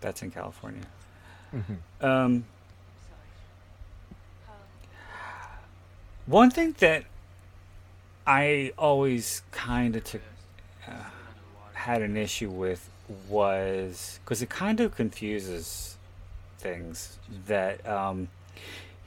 [0.00, 0.82] that's in California.
[1.52, 2.04] Mhm.
[2.04, 2.44] Um,
[6.26, 7.04] one thing that
[8.26, 10.22] I always kind of took
[10.86, 10.92] uh,
[11.74, 12.88] had an issue with
[13.28, 15.96] was because it kind of confuses
[16.58, 18.28] things that um,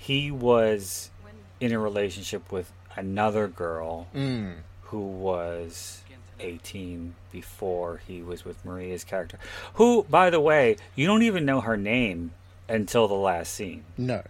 [0.02, 1.12] he was
[1.60, 4.56] in a relationship with another girl Mm.
[4.84, 6.02] who was
[6.40, 9.38] 18 before he was with Maria's character.
[9.74, 12.32] Who, by the way, you don't even know her name
[12.70, 13.84] until the last scene.
[13.98, 14.24] No.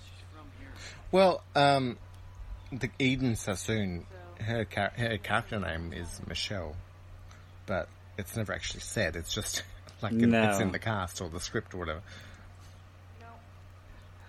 [0.00, 0.68] She's from here.
[1.12, 1.98] Well, um,
[2.72, 4.06] the Eden Sassoon,
[4.40, 6.74] her char- her character name is Michelle,
[7.66, 9.14] but it's never actually said.
[9.14, 9.62] It's just
[10.02, 12.00] like in, it's in the cast or the script or whatever.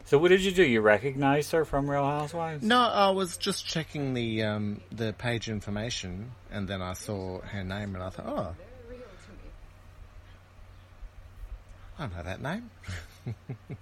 [0.10, 0.64] So what did you do?
[0.64, 2.64] You recognized her from Real Housewives?
[2.64, 7.64] No, I was just checking the um, the page information, and then I saw her
[7.64, 8.56] name, and I thought, oh,
[8.88, 9.50] Very real to me.
[12.00, 12.72] I know that name.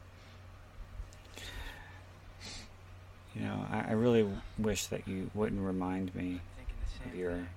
[3.36, 6.42] You know, I, I really wish that you wouldn't remind me
[7.06, 7.48] of your.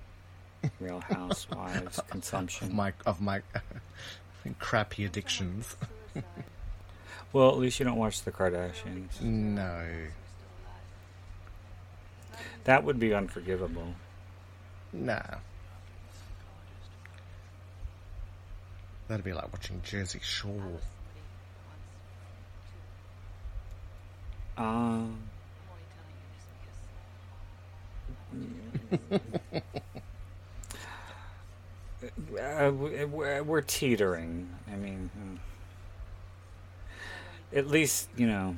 [0.79, 2.75] Real Housewives Of consumption.
[2.75, 3.41] my of my
[4.59, 5.75] crappy addictions.
[7.33, 9.21] Well, at least you don't watch the Kardashians.
[9.21, 9.85] No.
[12.65, 13.95] That would be unforgivable.
[14.93, 15.21] Nah.
[19.07, 20.79] That'd be like watching Jersey Shore.
[24.57, 25.17] Um.
[32.39, 34.49] uh, we- we're, we're teetering.
[34.71, 35.35] I mean, hmm.
[37.55, 38.55] At least you know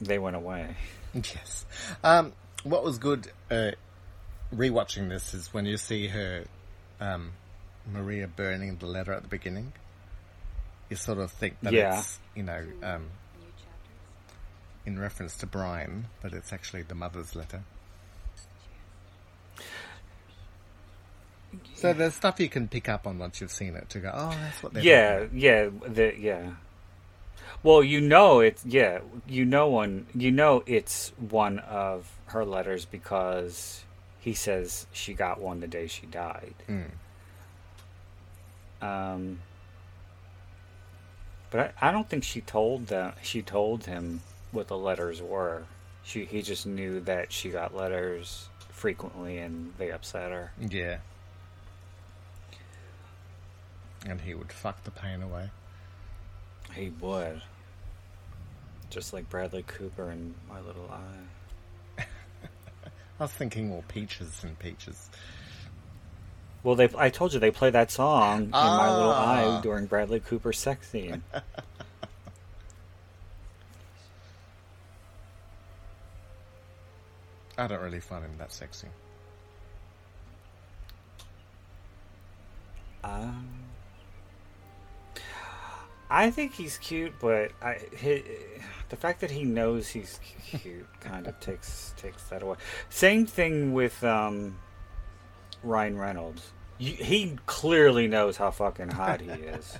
[0.00, 0.76] they went away.
[1.14, 1.64] Yes.
[2.04, 2.32] Um,
[2.64, 3.70] what was good uh,
[4.54, 6.44] rewatching this is when you see her,
[7.00, 7.32] um,
[7.90, 9.72] Maria burning the letter at the beginning.
[10.90, 11.98] You sort of think that Yeah.
[12.00, 13.06] it's, you know, um,
[14.84, 17.62] in reference to Brian, but it's actually the mother's letter.
[21.74, 24.30] So there's stuff you can pick up on once you've seen it to go, oh,
[24.30, 26.50] that's what they're Yeah, yeah, the, yeah.
[27.62, 32.84] Well, you know it's yeah, you know one, you know it's one of her letters
[32.84, 33.84] because
[34.20, 36.54] he says she got one the day she died.
[36.68, 36.90] Mm.
[38.80, 39.40] Um,
[41.50, 43.12] but I, I don't think she told them.
[43.22, 44.20] She told him
[44.52, 45.64] what the letters were.
[46.04, 50.52] She he just knew that she got letters frequently and they upset her.
[50.60, 50.98] Yeah.
[54.06, 55.50] And he would fuck the pain away.
[56.78, 57.42] He would.
[58.88, 62.04] Just like Bradley Cooper in My Little Eye.
[63.20, 65.10] I was thinking more peaches and peaches.
[66.62, 69.58] Well, they I told you they play that song in My Little Ah.
[69.58, 71.22] Eye during Bradley Cooper's sex scene.
[77.58, 78.86] I don't really find him that sexy.
[83.02, 83.48] Um,
[86.10, 87.78] I think he's cute, but I
[88.88, 92.56] the fact that he knows he's cute kind of takes takes that away.
[92.88, 94.58] Same thing with um,
[95.62, 96.50] Ryan Reynolds.
[96.78, 99.78] You, he clearly knows how fucking hot he is.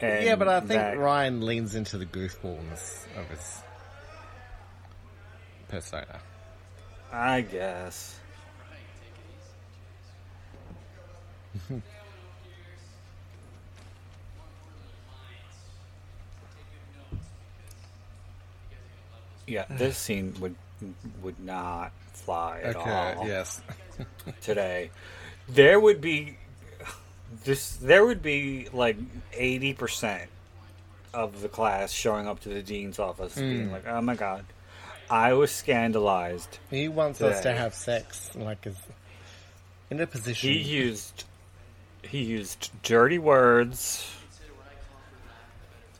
[0.00, 3.62] And yeah, but I think that- Ryan leans into the goofballness of his
[5.68, 6.20] persona.
[7.12, 8.18] I guess.
[19.48, 20.54] yeah, this scene would
[21.22, 23.60] would not fly at Okay, all yes.
[24.42, 24.90] today.
[25.48, 26.36] There would be
[27.44, 27.76] this.
[27.76, 28.96] There would be like
[29.32, 30.28] eighty percent
[31.14, 33.72] of the class showing up to the dean's office, being Mm.
[33.72, 34.44] like, "Oh my god,
[35.10, 38.76] I was scandalized." He wants us to have sex, like, as,
[39.90, 40.50] in a position.
[40.52, 41.24] He used
[42.02, 44.08] he used dirty words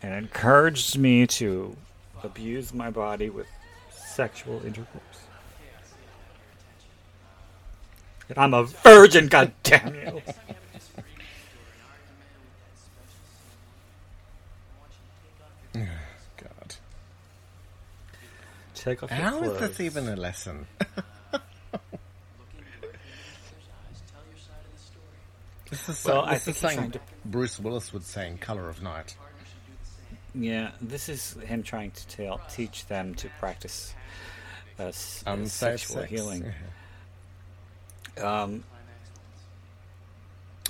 [0.02, 1.76] and encouraged me to
[2.22, 3.46] abuse my body with
[3.90, 5.02] sexual intercourse.
[8.28, 10.22] And I'm a virgin, god damn you.
[16.36, 16.74] God.
[18.74, 20.66] Take off How is this even a lesson?
[25.70, 28.68] this is, Well, so, I think is something to- Bruce Willis would say in Color
[28.68, 29.16] of Night.
[30.34, 33.94] Yeah, this is him trying to tell, teach them to practice
[34.78, 36.10] uh, uh, sexual sex.
[36.10, 36.52] healing.
[38.20, 38.64] Um,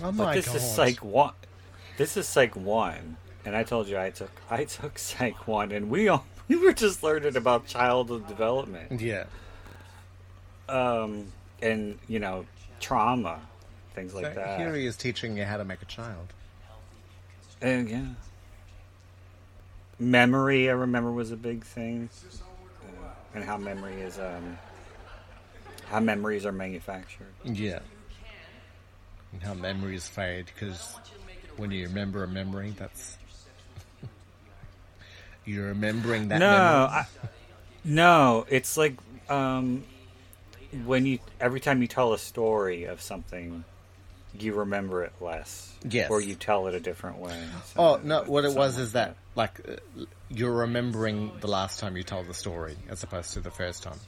[0.01, 0.57] Oh but my this god.
[0.57, 1.33] is psych one.
[1.97, 5.91] This is psych one, and I told you I took I took psych one, and
[5.91, 9.25] we all we were just learning about childhood development, Yeah.
[10.69, 11.27] um,
[11.61, 12.47] and you know
[12.79, 13.41] trauma,
[13.97, 14.61] things like So that.
[14.61, 16.33] Here he is teaching you how to make a child.
[17.61, 18.07] And yeah,
[19.99, 22.09] memory I remember was a big thing,
[22.83, 24.59] uh, and how memory is um,
[25.87, 27.33] how memories are manufactured.
[27.45, 27.81] Yeah.
[29.33, 30.97] And how memories fade, because
[31.57, 33.19] when you remember a memory, that's.
[35.45, 36.89] You're remembering that no, memory.
[36.91, 37.07] I,
[37.85, 38.95] no, it's like
[39.29, 39.85] um,
[40.85, 43.65] when you every time you tell a story of something,
[44.39, 45.73] you remember it less.
[45.89, 46.11] Yes.
[46.11, 47.41] or you tell it a different way.
[47.77, 48.25] Oh no!
[48.25, 49.77] What it was is that like uh,
[50.29, 53.99] you're remembering the last time you told the story as opposed to the first time.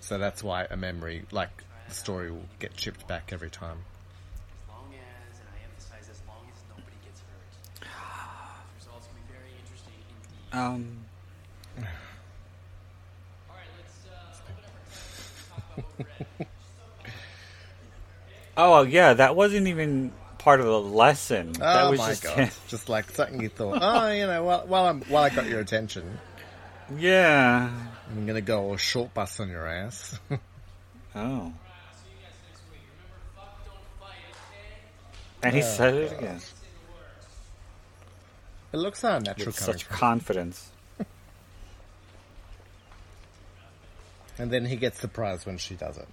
[0.00, 1.50] So that's why a memory, like
[1.88, 3.78] the story, will get chipped back every time.
[3.78, 7.80] As long as, and I emphasize as long as nobody gets hurt.
[7.80, 10.58] The results will be very interesting indeed.
[10.58, 10.98] Um,
[13.48, 14.82] Alright, let's uh, open up our
[15.48, 16.48] talk about what we read.
[18.58, 21.52] Oh yeah, that wasn't even part of the lesson.
[21.52, 22.50] that oh was my just god!
[22.68, 23.78] Just like something you thought.
[23.80, 26.18] Oh, you know, while while, I'm, while I got your attention,
[26.96, 27.70] yeah.
[28.10, 30.18] I'm gonna go a short bus on your ass.
[31.14, 31.52] Oh.
[35.42, 36.38] And he oh, said it again
[38.72, 39.96] it looks unnatural with such from.
[39.96, 40.70] confidence.
[44.38, 46.08] and then he gets surprised when she does it.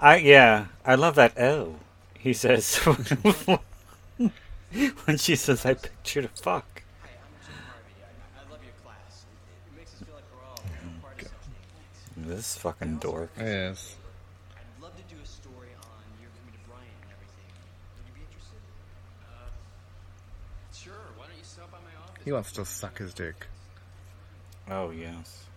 [0.00, 1.38] I yeah, I love that.
[1.38, 1.76] Oh,
[2.18, 2.76] he says
[5.04, 9.24] when she says, "I pictured a fuck." I love your class.
[9.66, 12.28] It makes us feel like we're all a part of something.
[12.28, 13.30] This fucking dork.
[13.38, 13.96] Yes.
[14.56, 17.50] I'd love to do a story on your coming to Bryant and everything.
[17.96, 18.60] Would you be interested?
[19.24, 19.50] Uh,
[20.74, 21.12] sure.
[21.16, 22.24] Why don't you stop by my office?
[22.24, 23.46] He wants to suck his dick.
[24.70, 25.47] Oh yes.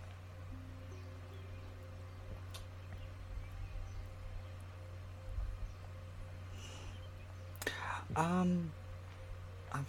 [8.16, 8.72] Um,
[9.72, 9.86] I'm,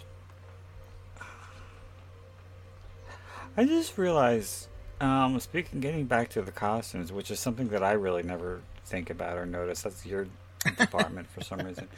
[3.56, 4.68] I just realized,
[5.00, 9.10] um, speaking, getting back to the costumes, which is something that I really never think
[9.10, 9.82] about or notice.
[9.82, 10.26] That's your
[10.78, 11.88] department for some reason.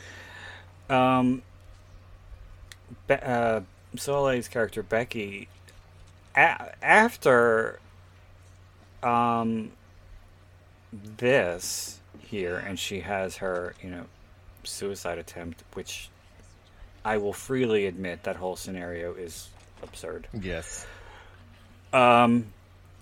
[0.89, 1.43] Um,
[3.07, 3.61] Be- uh,
[3.97, 5.49] Soleil's character Becky,
[6.35, 7.79] a- after,
[9.03, 9.73] um,
[10.93, 14.07] this here, and she has her, you know,
[14.65, 16.09] suicide attempt, which
[17.05, 19.49] I will freely admit that whole scenario is
[19.83, 20.27] absurd.
[20.33, 20.87] Yes.
[21.93, 22.47] Um,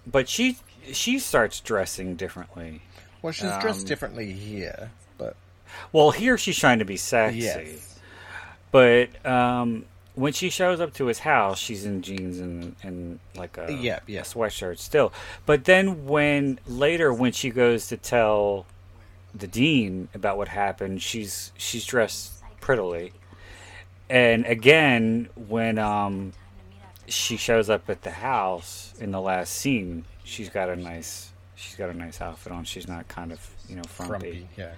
[0.06, 0.58] but she
[0.92, 2.82] she starts dressing differently.
[3.22, 5.36] Well, she's dressed Um, differently here, but
[5.92, 8.00] Well, here she's trying to be sexy, yes.
[8.72, 9.84] but um,
[10.16, 14.00] when she shows up to his house, she's in jeans and, and like a, Yeah,
[14.08, 14.20] yeah.
[14.20, 15.12] a sweatshirt still.
[15.46, 18.66] But then when later when she goes to tell
[19.32, 23.12] the dean about what happened, she's she's dressed prettily.
[24.12, 26.34] And again, when um,
[27.08, 31.76] she shows up at the house in the last scene, she's got a nice she's
[31.76, 32.64] got a nice outfit on.
[32.64, 33.40] She's not kind of
[33.70, 34.12] you know frumpy.
[34.12, 34.72] Frumpy, yeah.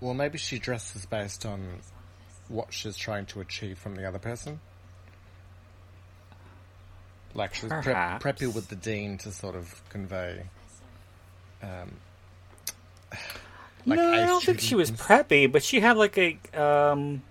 [0.00, 1.80] Well, maybe she dresses based on
[2.46, 4.60] what she's trying to achieve from the other person.
[7.34, 8.24] Like she's prep, Perhaps.
[8.24, 10.44] preppy with the dean to sort of convey.
[11.60, 11.96] Um,
[13.86, 17.22] like no, I don't think she was preppy, but she had like a um,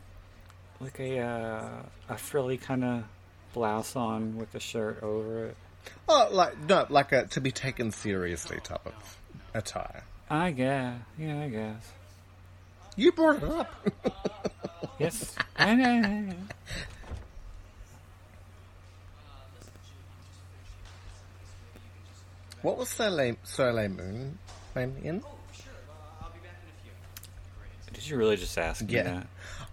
[0.79, 1.69] like a uh,
[2.09, 3.03] a frilly kind of
[3.53, 5.57] blouse on with a shirt over it.
[6.07, 9.17] Oh, like no, like a to be taken seriously type of
[9.53, 10.03] attire.
[10.29, 11.91] I guess, yeah, I guess.
[12.95, 13.71] You brought it up.
[14.99, 16.35] Yes, I know, I know.
[22.61, 24.37] what was Soleil, Soleil Moon
[24.75, 25.23] name in?
[28.11, 29.03] You really just ask me Yeah.
[29.03, 29.27] that?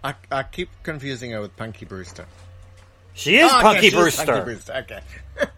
[0.04, 2.24] I, I keep confusing her with Punky Brewster.
[3.14, 4.24] She is Oh, Punky Brewster.
[4.26, 4.72] Punky Brewster.
[4.74, 5.00] Okay.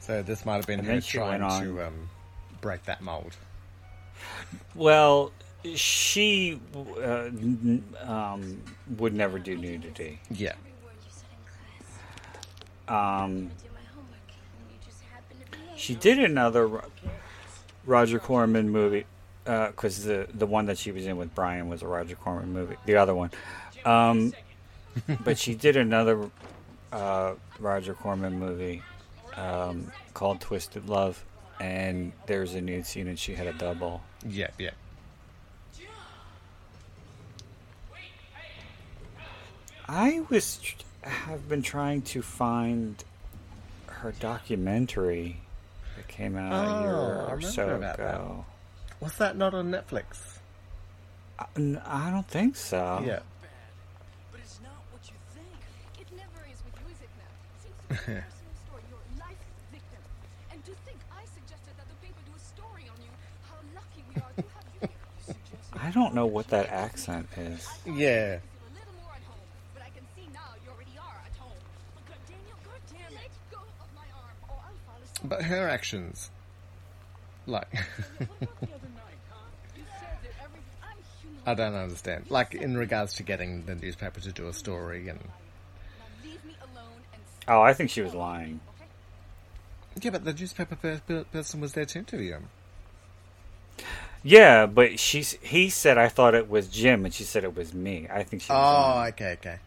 [0.00, 2.10] so this might have been And her trying to um,
[2.60, 3.36] break that mold.
[4.74, 5.30] Well,
[5.76, 6.60] she
[7.00, 7.28] uh,
[8.02, 8.60] um,
[8.98, 10.18] would never do nudity.
[10.32, 10.54] Yeah.
[12.88, 13.52] Um,
[15.76, 16.82] she did another
[17.86, 19.06] Roger Corman movie
[19.44, 22.76] because the the one that she was in with Brian was a Roger Corman movie.
[22.86, 23.30] The other one,
[23.84, 24.32] um,
[25.24, 26.30] but she did another
[26.92, 28.82] uh, Roger Corman movie
[29.36, 31.22] um, called Twisted Love,
[31.60, 34.02] and there's a nude scene, and she had a double.
[34.26, 34.70] Yeah, yeah.
[39.86, 40.60] I was
[41.02, 43.04] have been trying to find
[43.86, 45.36] her documentary
[46.14, 48.14] came out a oh, year Oh, I or so about that.
[48.14, 48.44] ago.
[49.00, 50.38] Was that not on Netflix?
[51.38, 53.02] I, n- I don't think so.
[53.04, 53.18] Yeah.
[54.30, 54.72] But it's not
[66.14, 67.68] know what that accent is.
[67.84, 68.38] never
[75.24, 76.30] But her actions,
[77.46, 79.36] like, The other night, huh?
[79.74, 80.64] You said that everything.
[80.82, 81.40] I'm human.
[81.46, 82.26] I don't understand.
[82.30, 85.18] Like, in regards to getting the newspaper to do a story and.
[86.22, 88.60] Leave me alone and Oh, I think she was lying.
[90.00, 92.48] Yeah, but the newspaper per- per- person was there to interview him.
[94.22, 97.72] Yeah, but she's he said I thought it was Jim, and she said it was
[97.74, 98.08] me.
[98.12, 99.12] I think she was Oh, lying.
[99.12, 99.58] okay, okay.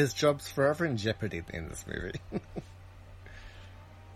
[0.00, 2.20] His job's forever in jeopardy in this movie.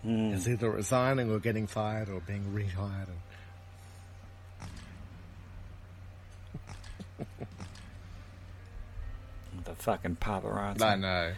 [0.03, 0.33] Hmm.
[0.33, 3.09] He's either resigning or getting fired or being rehired.
[7.09, 7.27] And...
[9.65, 10.83] The fucking paparazzi.
[10.83, 11.33] I know.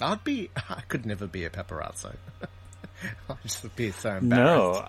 [0.00, 0.50] I'd be.
[0.56, 2.16] I could never be a paparazzo.
[3.28, 4.80] I'd just be so embarrassed.
[4.80, 4.88] No.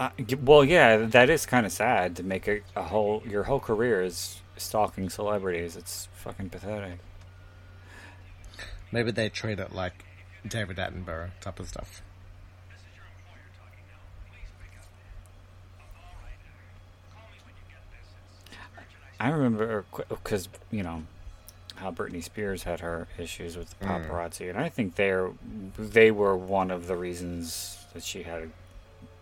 [0.00, 0.08] Uh,
[0.42, 4.00] well, yeah, that is kind of sad to make a, a whole your whole career
[4.00, 5.76] is stalking celebrities.
[5.76, 7.00] It's fucking pathetic.
[8.90, 10.06] Maybe they treat it like
[10.48, 12.00] David Attenborough type of stuff.
[19.20, 21.02] I remember uh, because uh, you know
[21.74, 25.30] how Britney Spears had her issues with the paparazzi, and I think they're
[25.78, 28.48] they were one of the reasons that she had a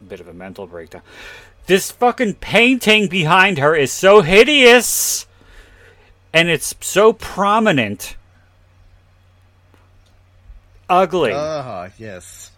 [0.06, 1.02] bit of a mental breakdown.
[1.66, 5.26] This fucking painting behind her is so hideous,
[6.32, 8.16] and it's so prominent,
[10.88, 11.32] ugly.
[11.34, 12.52] Ah, yes.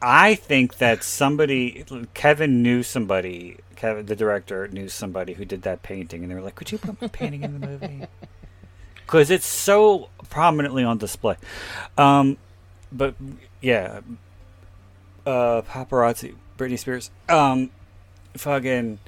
[0.00, 1.84] I think that somebody,
[2.14, 6.40] Kevin knew somebody, Kevin, the director knew somebody who did that painting, and they were
[6.40, 8.06] like, "Could you put my painting in the movie?"
[9.06, 11.36] Because it's so prominently on display.
[11.96, 12.36] Um,
[12.92, 13.14] but
[13.60, 14.00] yeah,
[15.26, 17.70] uh, paparazzi, Britney Spears, um,
[18.36, 18.98] fucking,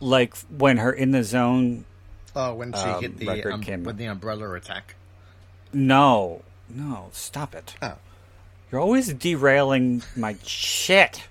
[0.00, 1.84] like when her in the zone.
[2.36, 4.94] Oh, when she Um, hit the record um, came- with the umbrella attack.
[5.72, 7.74] No, no, stop it.
[7.82, 7.94] Oh,
[8.70, 11.24] You're always derailing my shit.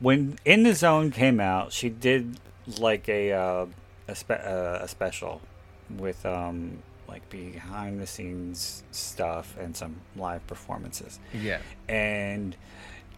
[0.00, 2.38] When In the Zone came out, she did
[2.78, 3.66] like a uh,
[4.06, 5.40] a, spe- uh, a special
[5.90, 11.18] with um like behind the scenes stuff and some live performances.
[11.32, 11.58] yeah.
[11.88, 12.54] And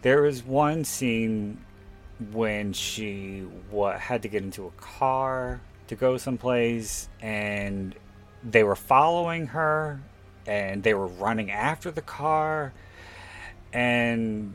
[0.01, 1.59] there was one scene
[2.31, 3.39] when she
[3.69, 7.93] what had to get into a car to go someplace and
[8.43, 9.99] they were following her
[10.47, 12.73] and they were running after the car
[13.73, 14.53] and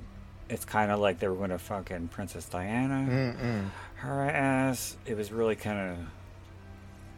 [0.49, 3.71] it's kind of like they were going to fucking Princess Diana Mm-mm.
[3.97, 4.97] her ass.
[5.05, 5.99] It was really kind of,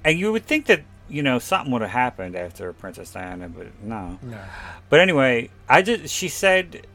[0.05, 3.67] and you would think that you know something would have happened after Princess Diana, but
[3.83, 4.19] no.
[4.23, 4.41] No.
[4.89, 6.87] But anyway, I just she said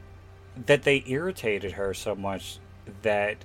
[0.66, 2.58] that they irritated her so much
[3.02, 3.38] that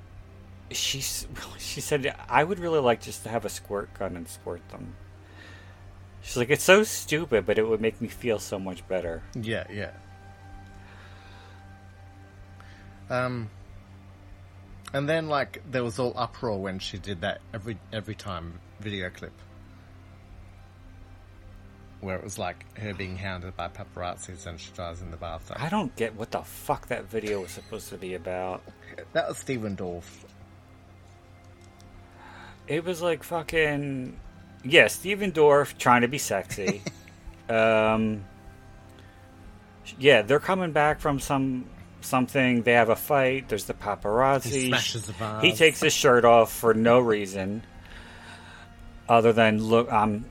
[0.71, 1.01] she
[1.57, 4.95] she said I would really like just to have a squirt gun and squirt them.
[6.21, 9.23] She's like it's so stupid, but it would make me feel so much better.
[9.33, 9.91] Yeah, yeah.
[13.09, 13.49] Um,
[14.93, 19.09] and then like there was all uproar when she did that every every time video
[19.09, 19.33] clip,
[22.01, 25.57] where it was like her being hounded by paparazzis and she dies in the bathtub.
[25.59, 28.63] I don't get what the fuck that video was supposed to be about.
[29.13, 30.23] That was Stephen Dorff.
[32.67, 34.17] It was like fucking
[34.63, 36.81] yeah, Stephen Dorff trying to be sexy.
[37.49, 38.25] um,
[39.97, 41.65] yeah, they're coming back from some
[42.01, 42.63] something.
[42.63, 43.49] They have a fight.
[43.49, 44.51] There's the paparazzi.
[44.51, 45.43] He smashes a vase.
[45.43, 47.63] He takes his shirt off for no reason,
[49.07, 49.91] other than look.
[49.91, 50.25] I'm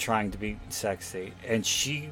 [0.00, 2.10] trying to be sexy, and she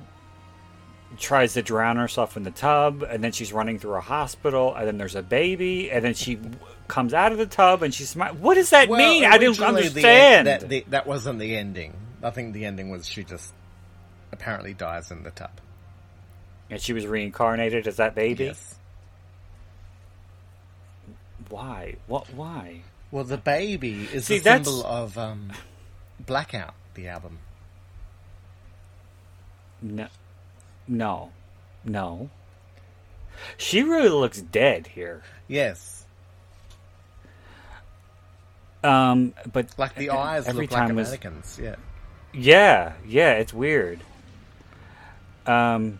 [1.18, 4.86] tries to drown herself in the tub, and then she's running through a hospital, and
[4.86, 6.38] then there's a baby, and then she
[6.86, 9.24] comes out of the tub, and she's smi- What does that mean?
[9.24, 10.46] I didn't the understand.
[10.48, 11.94] end- that, the, that wasn't the ending.
[12.22, 13.52] I think the ending was she just
[14.32, 15.50] apparently dies in the tub.
[16.70, 18.44] and she was reincarnated as that baby.
[18.46, 18.74] Yes.
[21.48, 21.96] Why?
[22.06, 22.32] What?
[22.34, 22.82] Why?
[23.10, 25.52] Well, the baby is See, the that's- symbol of um,
[26.20, 27.38] Blackout, the album.
[29.80, 30.08] No,
[30.86, 31.30] no,
[31.84, 32.30] no.
[33.56, 35.22] She really looks dead here.
[35.46, 36.04] Yes.
[38.82, 41.58] Um, but Like the eyes every look like time was.
[41.60, 41.76] Yeah.
[42.32, 43.32] yeah, yeah.
[43.32, 44.00] It's weird.
[45.46, 45.98] Um,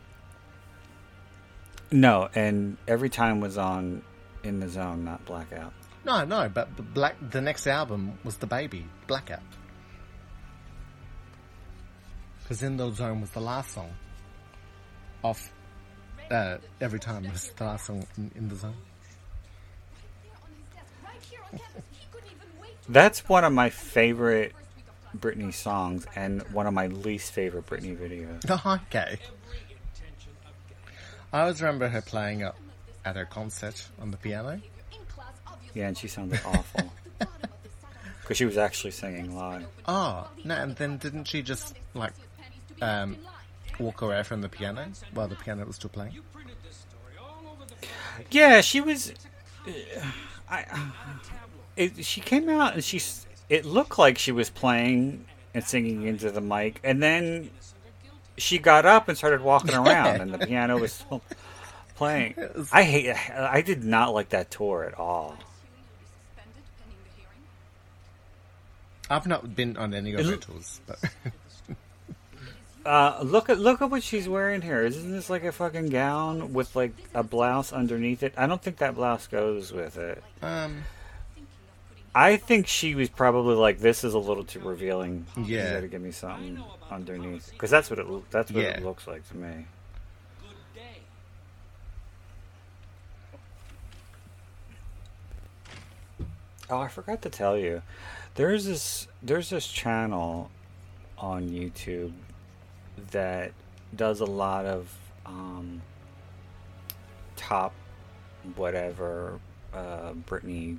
[1.90, 4.02] no, and every time was on
[4.44, 5.72] in the zone, not blackout.
[6.05, 7.16] No, no, but black.
[7.30, 9.40] The next album was the baby Blackout.
[12.48, 13.92] Because in the zone was the last song.
[15.22, 15.52] Off.
[16.30, 18.74] Uh, every time was the last song in, in the zone.
[22.88, 24.54] That's one of my favorite
[25.14, 28.80] Britney songs and one of my least favorite Britney videos.
[28.86, 29.18] Okay.
[31.30, 32.54] I always remember her playing at,
[33.04, 34.58] at her concert on the piano.
[35.74, 36.90] Yeah, and she sounded awful
[38.22, 39.66] because she was actually singing live.
[39.86, 42.14] Oh, no, and then didn't she just, like,
[42.80, 43.16] um,
[43.78, 46.18] walk away from the piano while the piano was still playing?
[48.30, 49.12] Yeah, she was.
[49.66, 49.70] uh,
[50.50, 50.64] I.
[51.76, 53.26] It, she came out and she's.
[53.48, 55.24] It looked like she was playing
[55.55, 57.50] and singing into the mic, and then
[58.36, 61.22] she got up and started walking around, and the piano was still
[61.94, 62.34] playing.
[62.72, 63.14] I hate.
[63.32, 65.36] I did not like that tour at all.
[66.36, 67.42] Suspended pending the hearing.
[69.10, 70.98] I've not been on any of her tours, but
[72.89, 74.82] Uh, look at look at what she's wearing here.
[74.82, 78.32] Isn't this like a fucking gown with like a blouse underneath it?
[78.35, 80.24] I don't think that blouse goes with it.
[80.40, 80.85] um,
[82.15, 85.27] I think she was probably like, "This is a little too revealing.
[85.36, 85.74] Yeah.
[85.74, 89.28] got to give me something underneath," because that's what it that's what it looks like
[89.28, 89.66] to me.
[90.40, 91.02] Good day.
[96.70, 97.82] Oh, I forgot to tell you.
[98.36, 100.51] There's this there's this channel
[101.19, 102.12] on YouTube
[103.10, 103.52] that
[103.94, 104.94] does a lot of
[105.26, 105.82] um,
[107.36, 107.72] top
[108.56, 109.38] whatever
[109.74, 110.78] uh, Britney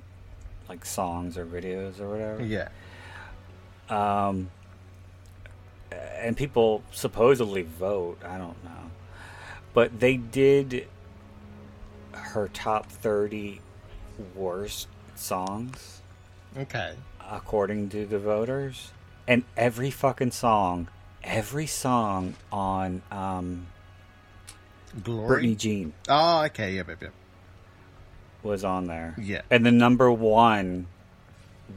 [0.68, 2.44] like songs or videos or whatever.
[2.44, 2.68] yeah,
[3.88, 4.50] um,
[5.90, 8.18] and people supposedly vote.
[8.24, 8.90] I don't know,
[9.74, 10.86] but they did
[12.12, 13.60] her top thirty
[14.34, 16.00] worst songs
[16.56, 16.94] okay,
[17.30, 18.90] according to the voters,
[19.26, 20.88] and every fucking song,
[21.22, 23.66] every song on um,
[25.02, 25.46] Glory.
[25.46, 27.08] Britney Jean Oh, okay, yeah, baby.
[28.42, 29.14] was on there.
[29.18, 29.42] Yeah.
[29.50, 30.86] and the number one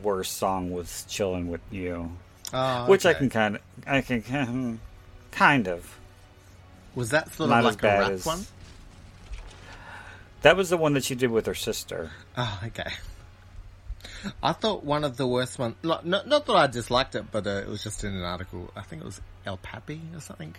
[0.01, 2.11] worst song was "Chilling with You."
[2.53, 4.79] Oh, which I can kind of, I can
[5.31, 5.97] kind of.
[6.95, 8.45] Was that sort not of like a rap as- one?
[10.43, 12.11] That was the one that she did with her sister.
[12.37, 12.91] Oh, okay.
[14.41, 15.75] I thought one of the worst ones.
[15.83, 18.69] Not, not, not that I disliked it, but uh, it was just in an article.
[18.75, 20.55] I think it was El Papi or something.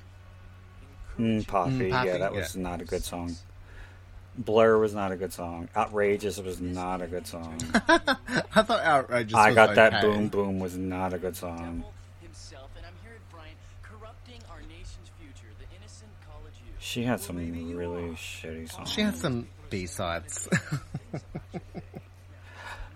[1.19, 2.63] Mm, Poppy, Mm, yeah, Poppy, that was yeah.
[2.63, 3.35] not a good song.
[4.37, 5.69] Blur was not a good song.
[5.77, 7.57] Outrageous was not a good song.
[7.75, 9.35] I thought outrageous.
[9.35, 11.85] I was got that boom boom was not a good song.
[12.21, 15.47] himself, and I'm here at Bryant, corrupting our nation's future.
[15.61, 16.75] The innocent college youth.
[16.81, 17.37] She had some
[17.77, 18.91] really shitty songs.
[18.91, 20.49] She had some B sides.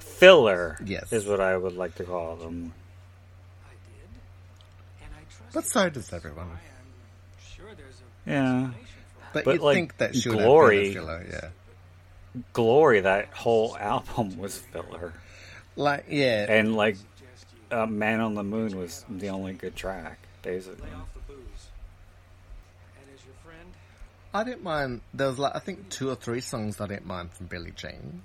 [0.01, 0.77] filler.
[0.85, 1.13] Yes.
[1.13, 2.73] is what I would like to call them.
[3.65, 5.05] I did.
[5.05, 6.49] And I trust but so does everyone.
[7.55, 8.71] Sure there's a Yeah,
[9.33, 12.43] But, But, you'd like, think that should Glory- have been a filler, yeah.
[12.53, 13.01] Glory.
[13.01, 15.13] That whole album was filler,
[15.77, 16.47] Like, yeah.
[16.51, 16.97] and like
[17.71, 20.89] uh, Man on the Moon was the only good track, basically.
[20.89, 21.69] lay off the booze.
[22.97, 23.71] And as your friend,
[24.33, 25.01] I didn't mind.
[25.15, 28.23] There was like I think two or three songs I didn't mind from Billie Jean.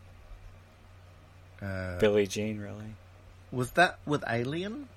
[1.62, 2.95] Uh, Billie Jean, really.
[3.52, 4.88] was that with Alien?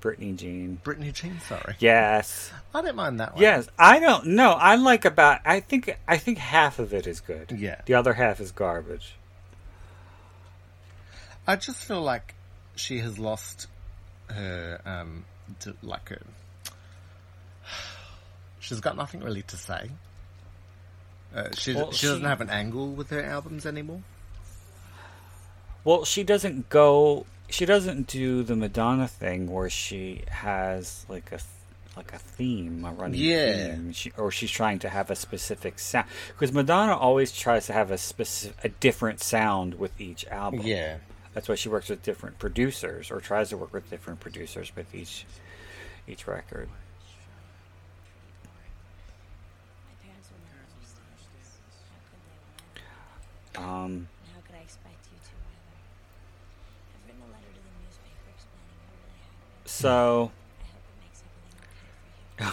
[0.00, 0.80] Britney Jean.
[0.84, 1.74] Britney Jean, sorry.
[1.78, 2.52] Yes.
[2.74, 3.42] I didn't mind that one.
[3.42, 4.52] Yes, I don't know.
[4.52, 5.40] I like about.
[5.44, 5.96] I think.
[6.06, 7.50] I think half of it is good.
[7.52, 7.80] Yeah.
[7.86, 9.14] The other half is garbage.
[11.46, 12.34] I just feel like
[12.74, 13.68] she has lost
[14.28, 15.24] her, um,
[15.82, 16.20] like her.
[18.60, 19.90] She's got nothing really to say.
[21.34, 24.02] Uh, she Well, she doesn't she- have an angle with her albums anymore.
[25.84, 27.26] Well, she doesn't go.
[27.48, 31.38] She doesn't do the Madonna thing where she has like a
[31.96, 33.74] like a theme, a running Yeah.
[33.76, 36.06] theme, she, or she's trying to have a specific sound.
[36.28, 40.60] Because Madonna always tries to have a specific, a different sound with each album.
[40.62, 40.98] Yeah,
[41.32, 44.94] That's why she works with different producers, or tries to work with different producers with
[44.94, 45.24] each
[46.06, 46.68] each record.
[49.88, 51.16] My parents will never understand.
[51.88, 52.36] How could they
[53.56, 55.76] when I Um, And how could I expect you to either?
[56.92, 59.65] I've written a letter to the newspaper explaining how really happened.
[59.80, 60.32] So
[60.62, 62.02] I hope it makes everything okay for you.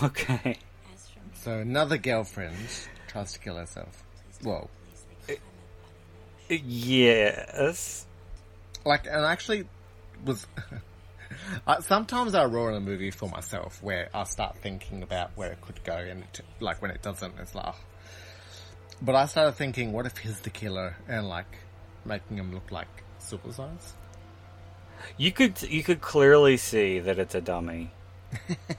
[0.04, 0.60] okay,
[0.94, 2.72] As for me, so another girlfriend
[3.08, 4.04] tries to kill herself.
[4.42, 4.42] Whoa.
[4.42, 6.50] tell Well, the police they can find my body in the ocean.
[6.50, 8.08] yes,
[8.86, 9.68] like, and actually
[10.24, 10.48] was.
[11.68, 15.52] I, sometimes I roar in a movie for myself where I start thinking about where
[15.52, 17.66] it could go, and it, like when it doesn't, it's like.
[17.68, 17.80] oh.
[19.02, 21.58] But I started thinking, what if he's the killer, and like
[22.06, 22.88] making him look like
[23.20, 23.94] Super Size?
[25.18, 27.92] You could you could clearly see that it's a dummy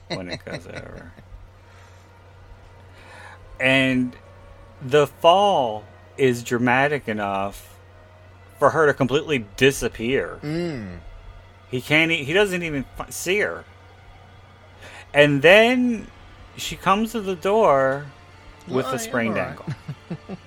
[0.07, 1.11] when it goes over.
[3.59, 4.15] And
[4.81, 5.85] the fall
[6.17, 7.77] is dramatic enough
[8.59, 10.39] for her to completely disappear.
[10.43, 10.99] Mm.
[11.69, 12.11] He can't.
[12.11, 13.65] He doesn't even see her.
[15.13, 16.07] And then
[16.57, 18.05] she comes to the door
[18.67, 19.65] with Oh, a sprained ankle.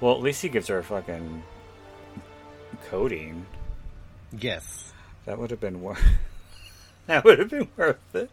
[0.00, 1.42] well, at least he gives her a fucking
[2.88, 3.46] codeine.
[4.38, 4.92] Yes.
[5.24, 6.02] That would have been worth.
[7.06, 8.30] that would have been worth it.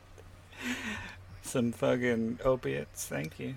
[1.41, 3.55] Some fucking opiates, thank you.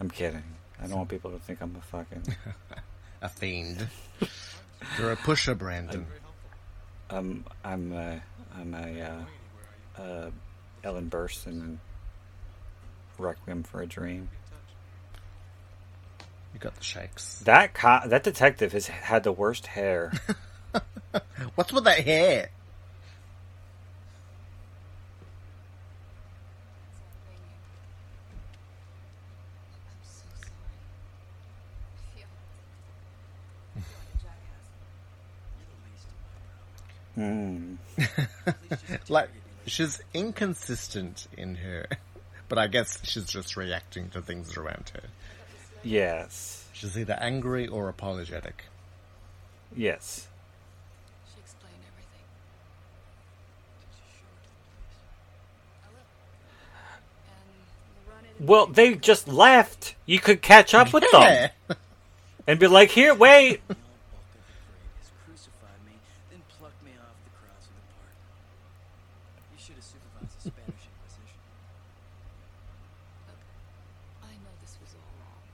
[0.00, 0.42] I'm kidding.
[0.82, 2.22] I don't want people to think I'm a fucking.
[3.22, 3.86] A fiend.
[4.98, 6.06] You're a pusher, Brandon.
[7.10, 8.22] Um, I'm a,
[8.58, 9.26] I'm a
[9.98, 10.30] uh, uh,
[10.82, 11.80] Ellen Burstyn in
[13.18, 14.30] Requiem for a Dream.
[16.54, 17.38] You got the shakes.
[17.40, 20.12] That co- that detective has had the worst hair.
[21.54, 22.50] What's with that hair?
[29.88, 30.56] I'm so sorry.
[33.76, 34.74] I feel like a jackass.
[37.14, 37.74] Hmm.
[39.08, 39.30] Like
[39.66, 41.86] she's inconsistent in her,
[42.48, 45.09] but I guess she's just reacting to things around her.
[45.82, 46.64] Yes.
[46.72, 48.64] She's either angry or apologetic.
[49.76, 50.28] Yes.
[51.34, 52.24] She explained everything.
[55.84, 56.06] I will.
[57.26, 57.44] And
[58.06, 58.34] we'll run it.
[58.40, 59.94] Well, they just left.
[60.06, 61.50] You could catch up with them
[62.46, 65.92] and be like, "Here, wait." The bulk of the parade has crucified me,
[66.30, 68.16] then plucked me off the cross of the park.
[69.54, 71.40] You should have supervised the Spanish Inquisition.
[74.24, 75.44] I know this was all wrong.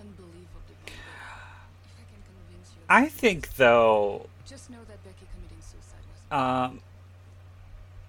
[0.00, 0.90] Unbelievably wrong.
[0.90, 2.72] but If I can convince you.
[2.88, 6.00] I think though, Just know that Becky committing suicide
[6.30, 6.70] was.
[6.70, 6.80] um,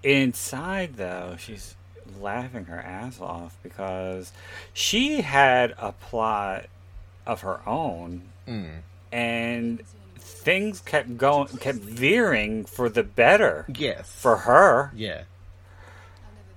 [0.03, 1.75] inside though, she's
[2.19, 4.31] laughing her ass off because
[4.73, 6.65] she had a plot
[7.25, 8.81] of her own, Mm.
[9.11, 9.81] and
[10.17, 14.11] things kept going, kept veering for the better Yes.
[14.11, 14.91] for her.
[14.95, 15.23] Yeah.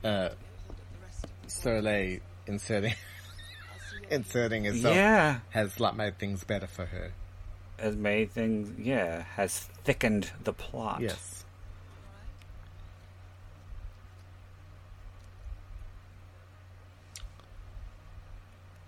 [0.05, 0.37] I'll Uh, be able to
[0.67, 5.81] hold up the rest of the Soleil inserting I'll see you inserting herself Yeah, has
[5.81, 7.13] like made things better for her.
[7.79, 8.79] Has made things.
[8.79, 11.01] Yeah, has thickened the plot.
[11.01, 11.45] Yes.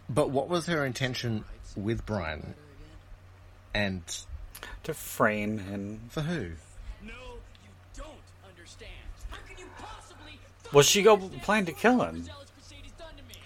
[0.08, 1.44] But what was her intention
[1.76, 2.54] with Brian?
[3.72, 4.02] And
[4.82, 6.00] to frame him.
[6.08, 6.50] for who?
[7.02, 7.12] No,
[7.62, 8.08] you don't
[8.48, 8.90] understand.
[9.30, 10.40] How can you possibly?
[10.72, 12.24] Well, she go plan to kill him.
[12.24, 13.40] Zealous crusade has done to me.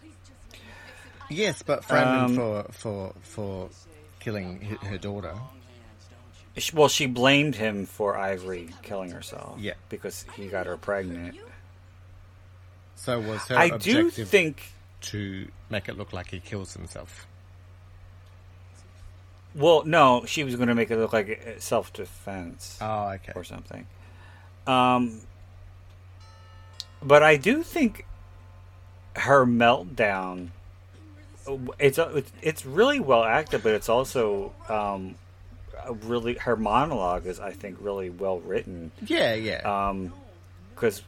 [0.00, 1.30] Please just let me fix it.
[1.30, 3.68] I Yes, but frame him Um, for for for
[4.22, 5.28] killing her daughter.
[5.28, 6.60] Long hands, don't you?
[6.62, 9.58] Sh- Well, she blamed him for Ivory killing herself.
[9.60, 9.74] Yeah.
[9.88, 11.36] because he got her pregnant.
[12.96, 14.72] So was her I do think.
[15.02, 17.26] to make it look like he kills himself?
[19.54, 23.32] Well, no, she was going to make it look like self defense Oh, okay.
[23.34, 23.86] or something.
[24.66, 25.20] Um,
[27.02, 28.06] but I do think
[29.16, 30.50] her meltdown.
[31.78, 35.16] It's it's- it's really well acted, but it's also um,
[36.04, 38.92] really her monologue is I think really well written.
[39.06, 39.60] Yeah, yeah.
[39.88, 40.12] um
[40.74, 41.02] because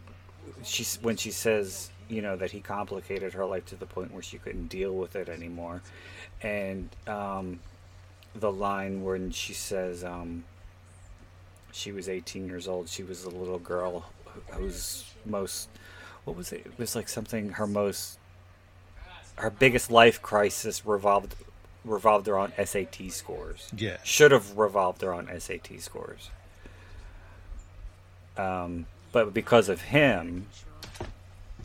[0.62, 4.22] she's when she says you know that he complicated her life to the point where
[4.22, 5.80] she couldn't deal with it anymore
[6.42, 7.60] and um
[8.34, 10.44] the line when she says um
[11.72, 15.68] she was 18 years old she was a little girl who- whose most
[16.24, 18.18] what was it it was like something her most
[19.36, 21.34] her biggest life crisis revolved
[21.84, 23.98] revolved around SAT scores yeah.
[24.02, 26.30] should have revolved around SAT scores.
[28.38, 30.46] Um, but because of him,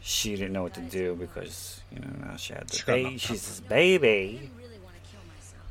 [0.01, 3.17] she didn't know what to do because you know now she had the baby.
[3.17, 3.49] She's up.
[3.49, 4.07] this baby.
[4.07, 5.63] I really want to kill myself.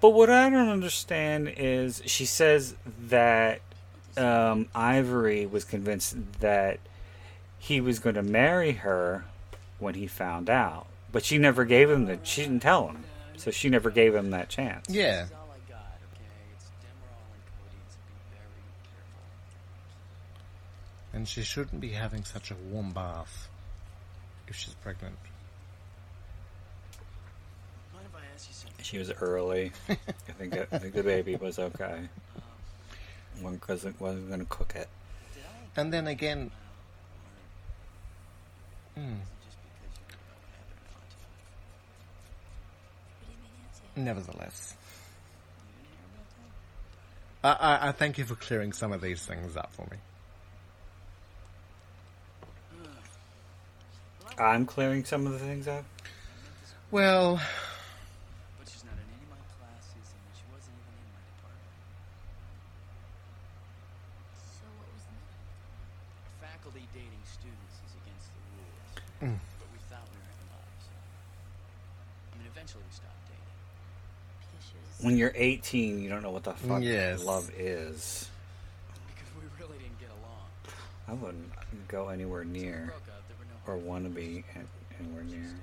[0.00, 2.74] But what I don't understand is she says
[3.08, 3.60] that
[4.16, 6.80] um, Ivory was convinced that
[7.58, 9.24] he was going to marry her
[9.82, 12.18] when he found out, but she never gave him the.
[12.22, 13.04] She didn't tell him,
[13.36, 14.86] so she never gave him that chance.
[14.88, 15.24] Yeah.
[15.24, 16.24] It's all I got, okay?
[16.54, 19.22] It's Demerol and codeine, so be very careful.
[21.12, 23.48] And she shouldn't be having such a warm bath
[24.48, 25.16] if she's pregnant.
[27.92, 28.84] Mind if I ask you something?
[28.84, 29.72] She was early.
[29.88, 29.94] I
[30.38, 32.08] think I think the baby was okay.
[33.40, 34.88] One cousin wasn't going to cook it.
[35.74, 36.50] And then again,
[38.94, 39.00] hmm,
[39.42, 41.24] just because you don't have it contact?
[43.24, 43.81] What do you mean, Nancy?
[43.96, 44.74] Nevertheless.
[47.44, 49.98] I, I, I thank you for clearing some of these things up for me.
[54.38, 55.84] I'm clearing some of the things up.
[56.90, 57.36] Well,
[58.58, 61.72] But she's not in any of my classes, and she wasn't even in my department.
[64.56, 65.40] So what was the matter?
[66.40, 68.88] Faculty dating students is against the rules.
[69.24, 69.38] Mm.
[69.60, 70.92] But we thought we were in love, so.
[70.92, 73.31] I mean, eventually we stopped dating.
[75.00, 77.22] When you're 18, you don't know what the fuck Yes.
[77.24, 78.28] love is.
[79.14, 80.46] Because we really didn't get along.
[81.08, 83.24] I wouldn't go anywhere near Broke up,
[83.66, 84.44] no or want to be
[85.00, 85.54] anywhere near,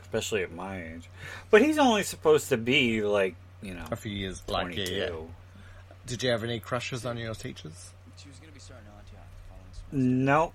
[0.00, 1.08] especially at my age.
[1.50, 4.92] But he's only supposed to be like, you know, A few years, like, 22.
[4.94, 5.16] yeah, yeah.
[6.06, 7.92] Did you have any crushes on your teachers?
[8.18, 9.10] She was gonna be starting on the
[9.48, 9.96] following semester.
[9.96, 10.52] Nope.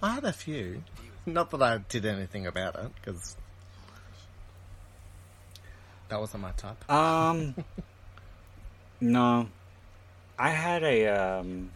[0.00, 0.82] And uh, I had a few.
[1.26, 3.36] Not that I did anything about it, because
[6.10, 6.90] that wasn't my top.
[6.90, 7.54] Um,
[9.00, 9.48] no,
[10.38, 11.70] I had a um,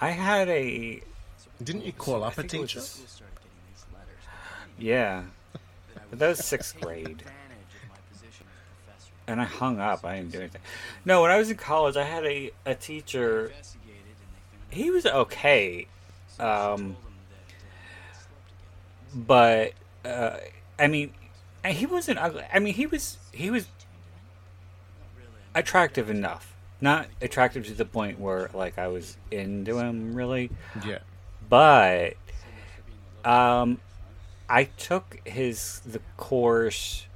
[0.00, 1.02] I had a
[1.62, 2.80] Didn't you call up a think was teacher?
[2.80, 4.24] just- school started getting these letters
[4.78, 5.22] yeah,
[5.94, 9.12] that but that was sixth grade, advantage of my position as professor.
[9.28, 10.04] and I hung up.
[10.04, 10.60] I didn't do anything.
[11.04, 13.46] No, when I was in college, I had a a teacher.
[13.46, 15.86] Investigated and they found He was okay,
[16.38, 16.96] um, she told him
[17.30, 18.14] that they
[19.24, 19.72] slept together.
[20.04, 20.38] but uh,
[20.78, 21.12] I mean,
[21.66, 22.44] and he wasn't ugly.
[22.52, 25.28] I mean, he was he was Not really.
[25.28, 26.54] I mean, attractive enough.
[26.80, 30.50] Not attractive to the point where like I was into him really,
[30.84, 30.98] Yeah.
[31.48, 32.14] but
[33.24, 33.80] um,
[34.48, 37.06] I took his the course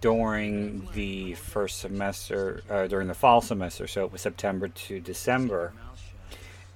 [0.00, 5.72] during the first semester uh, during the fall semester, so it was September to December,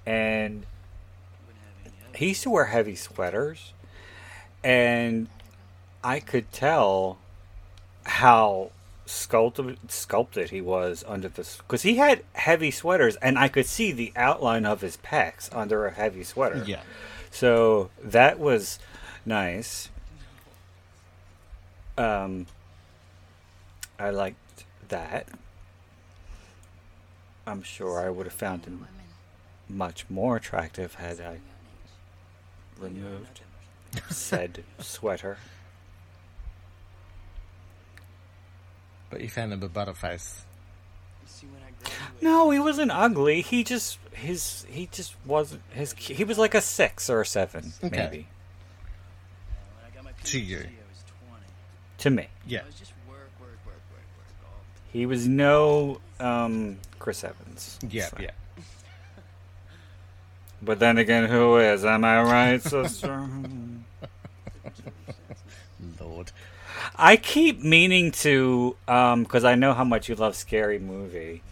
[0.04, 0.66] and
[1.46, 2.18] Wouldn't have any other.
[2.18, 3.72] he used to wear heavy sweaters,
[4.62, 5.28] and
[6.02, 7.18] I could tell
[8.04, 8.70] how
[9.06, 13.92] sculpted sculpted he was under this because he had heavy sweaters, and I could see
[13.92, 16.62] the outline of his pecs under a heavy sweater.
[16.66, 16.82] Yeah.
[17.30, 18.78] So that was
[19.24, 19.90] nice.
[21.98, 22.46] Um,
[23.98, 25.28] I liked that.
[27.46, 28.86] I'm sure I would have found him
[29.68, 31.38] much more attractive had I
[32.78, 33.40] removed
[34.10, 35.38] said sweater.
[39.10, 40.40] But you found him a butterface.
[41.26, 43.40] See, when I graduated, No, he wasn't ugly.
[43.42, 45.92] He just his he just wasn't his.
[45.92, 47.96] He was like a six or a seven, Okay.
[47.96, 48.26] maybe
[49.76, 50.56] when I got my To you.
[50.58, 51.44] I was 20.
[51.98, 52.28] to me.
[52.46, 52.60] Yeah.
[52.62, 54.50] I was just work, work, work, work, work.
[54.50, 54.60] All
[54.92, 57.78] He was no um, Chris Evans.
[57.88, 58.30] Yeah, So- yeah.
[60.62, 61.84] But then again, who is?
[61.84, 63.28] Am I right, sister?
[66.98, 71.42] I keep meaning to, because I know how much you love Scary Movie.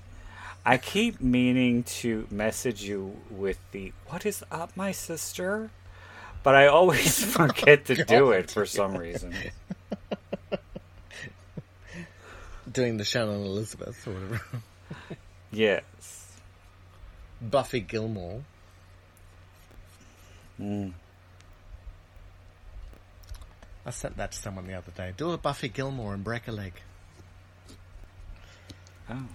[0.64, 5.70] I keep meaning to message you with the "What is up, my sister?"
[6.42, 9.34] But I always forget to do it for some reason.
[12.72, 14.40] Doing the Shannon Elizabeth or whatever.
[15.52, 16.32] Yes.
[17.42, 18.42] Buffy Gilmore.
[20.60, 20.92] Mm.
[23.86, 25.12] I sent that to someone the other day.
[25.16, 26.72] Do a Buffy Gilmore and break a leg.
[29.10, 29.26] Oh.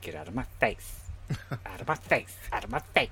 [0.00, 1.00] Get out of my face.
[1.66, 2.36] out of my face.
[2.52, 3.10] Out of my face.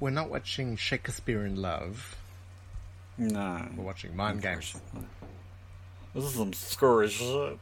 [0.00, 2.16] We're not watching Shakespeare in Love.
[3.18, 3.68] No.
[3.76, 4.74] We're watching Mind Games.
[6.14, 7.58] This is some shit.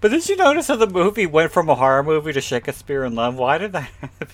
[0.00, 3.14] But did you notice how the movie went from a horror movie to Shakespeare in
[3.14, 3.36] Love?
[3.36, 4.28] Why did that happen?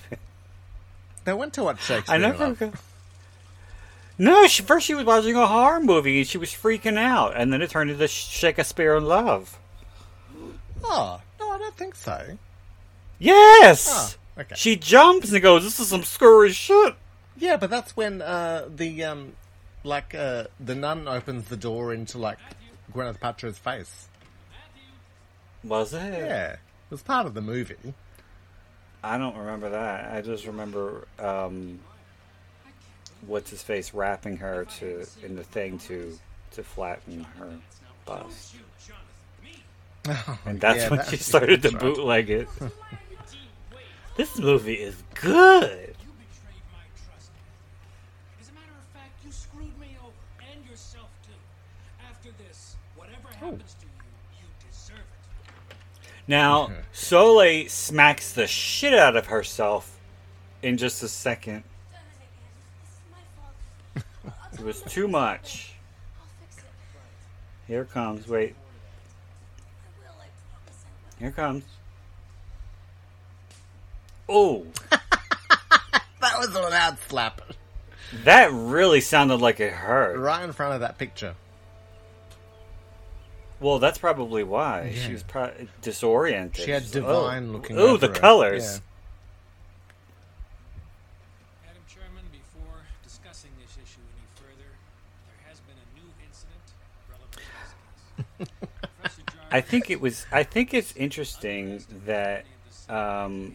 [1.24, 2.54] They went to watch Shakespeare I in never.
[2.54, 2.72] Go-
[4.18, 7.52] no, she, first she was watching a horror movie and she was freaking out, and
[7.52, 9.58] then it turned into Shakespeare in Love.
[10.84, 12.38] Oh, no, I don't think so.
[13.18, 14.16] Yes.
[14.36, 14.54] Oh, okay.
[14.56, 16.94] She jumps and goes, "This is some screwy shit."
[17.36, 19.32] Yeah, but that's when uh, the um,
[19.84, 22.38] like uh, the nun opens the door into like
[22.92, 24.08] Gwyneth Paltrow's face.
[25.64, 25.98] Was it?
[26.12, 26.58] Yeah, it
[26.90, 27.94] was part of the movie.
[29.04, 30.12] I don't remember that.
[30.12, 31.78] I just remember um,
[33.26, 36.18] what's his face wrapping her to in the thing to
[36.52, 37.50] to flatten her
[38.04, 38.54] bust,
[40.44, 42.48] and that's Yeah, when that- she started to bootleg it.
[44.16, 45.94] this movie is good.
[46.02, 47.30] You betrayed my trust.
[48.40, 50.12] As a matter of fact, you screwed me over
[50.52, 51.32] and yourself too.
[52.10, 56.11] After this, whatever happens to you, you deserve it.
[56.28, 59.98] Now Soleil smacks the shit out of herself
[60.62, 61.64] in just a second.
[61.92, 63.18] This is my
[64.22, 64.58] fault.
[64.60, 65.74] It was too much.
[66.20, 66.64] I'll fix it.
[67.66, 68.28] Here comes.
[68.28, 71.18] Wait, I will, I promise I will.
[71.18, 71.64] here comes.
[74.28, 74.66] Oh,
[76.20, 77.40] That was a loud slap
[78.24, 80.16] that really sounded like it hurt.
[80.18, 81.34] right in front of that picture.
[83.62, 85.06] Well, that's probably why yeah.
[85.06, 86.64] she was pro- disoriented.
[86.64, 87.52] She had oh, divine oh.
[87.52, 87.78] looking.
[87.78, 88.12] Ooh, the her.
[88.12, 88.80] colors.
[98.40, 98.46] Yeah.
[99.50, 100.26] I think it was.
[100.32, 102.44] I think it's interesting that
[102.88, 103.54] um,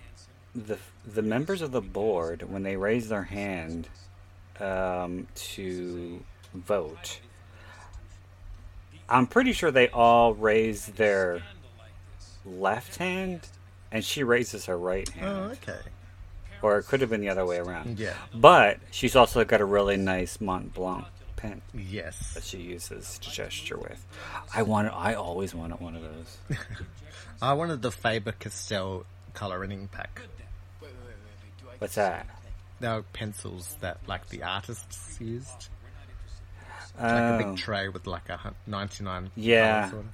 [0.55, 3.89] the the members of the board, when they raise their hand
[4.59, 6.23] um, to
[6.53, 7.19] vote,
[9.09, 11.41] I'm pretty sure they all raise their
[12.45, 13.47] left hand,
[13.91, 15.37] and she raises her right oh, hand.
[15.37, 15.79] Oh, okay.
[16.61, 17.99] Or it could have been the other way around.
[17.99, 18.13] Yeah.
[18.33, 21.05] But she's also got a really nice Mont Blanc
[21.35, 22.33] pen Yes.
[22.33, 24.03] that she uses to gesture with.
[24.53, 24.91] I wanted.
[24.91, 26.57] I always wanted one of those.
[27.41, 30.21] I wanted the Faber Castell coloring pack.
[31.77, 32.25] What's that?
[32.79, 35.69] They were pencils that like the artists used.
[36.99, 39.89] Like Oh, a big tray with like a 99 Yeah.
[39.89, 40.07] sort of.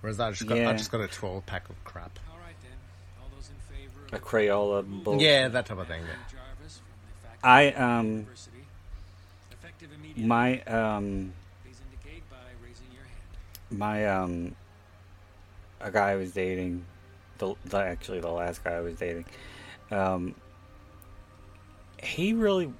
[0.00, 2.18] Whereas I just got I just got a 12 pack of crap.
[2.30, 2.72] All right then.
[3.20, 5.20] All those in favor a Crayola bull.
[5.20, 6.02] Yeah, that type of thing.
[6.02, 6.14] Yeah.
[6.30, 8.58] Jarvis from the faculty I of um University.
[9.52, 10.24] Effective immediately.
[10.26, 11.32] my um
[12.30, 13.78] by raising your hand.
[13.78, 14.54] my um
[15.80, 16.84] a guy I was dating
[17.38, 19.24] the, the actually the last guy I was dating
[19.90, 20.34] um
[22.02, 22.72] he really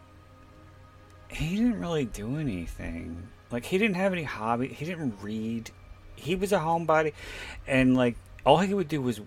[1.35, 3.29] he didn't really do anything.
[3.51, 5.71] Like he didn't have any hobby he didn't read.
[6.17, 7.13] He was a homebody
[7.67, 9.21] and like all he would do was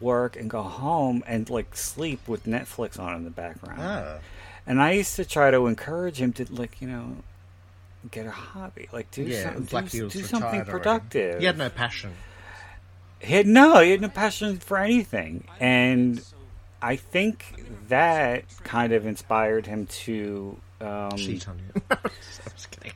[0.00, 3.80] work and go home and like sleep with Netflix on in the background.
[3.82, 4.18] Ah.
[4.66, 7.16] and I used to try to encourage him to like you know
[8.10, 11.40] get a hobby like do, Yeah, some, do, like he was do something productive.
[11.40, 12.12] He had no passion.
[13.20, 15.44] he had no he had no passion for anything.
[15.58, 16.22] And
[16.80, 17.44] I think
[17.88, 21.82] that kind of inspired him to um, Cheat on you.
[21.90, 21.98] I'm
[22.54, 22.92] just kidding.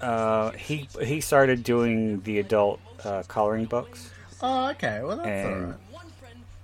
[0.00, 4.10] uh, he he started doing the adult uh, coloring books
[4.42, 5.00] Oh, okay.
[5.02, 5.78] Well, that's And- alright.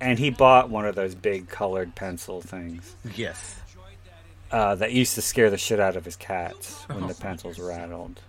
[0.00, 3.56] and he bought one of those big colored pencil things Yes.
[4.50, 8.20] uh, that used to scare the shit out of his cats when the pencils rattled.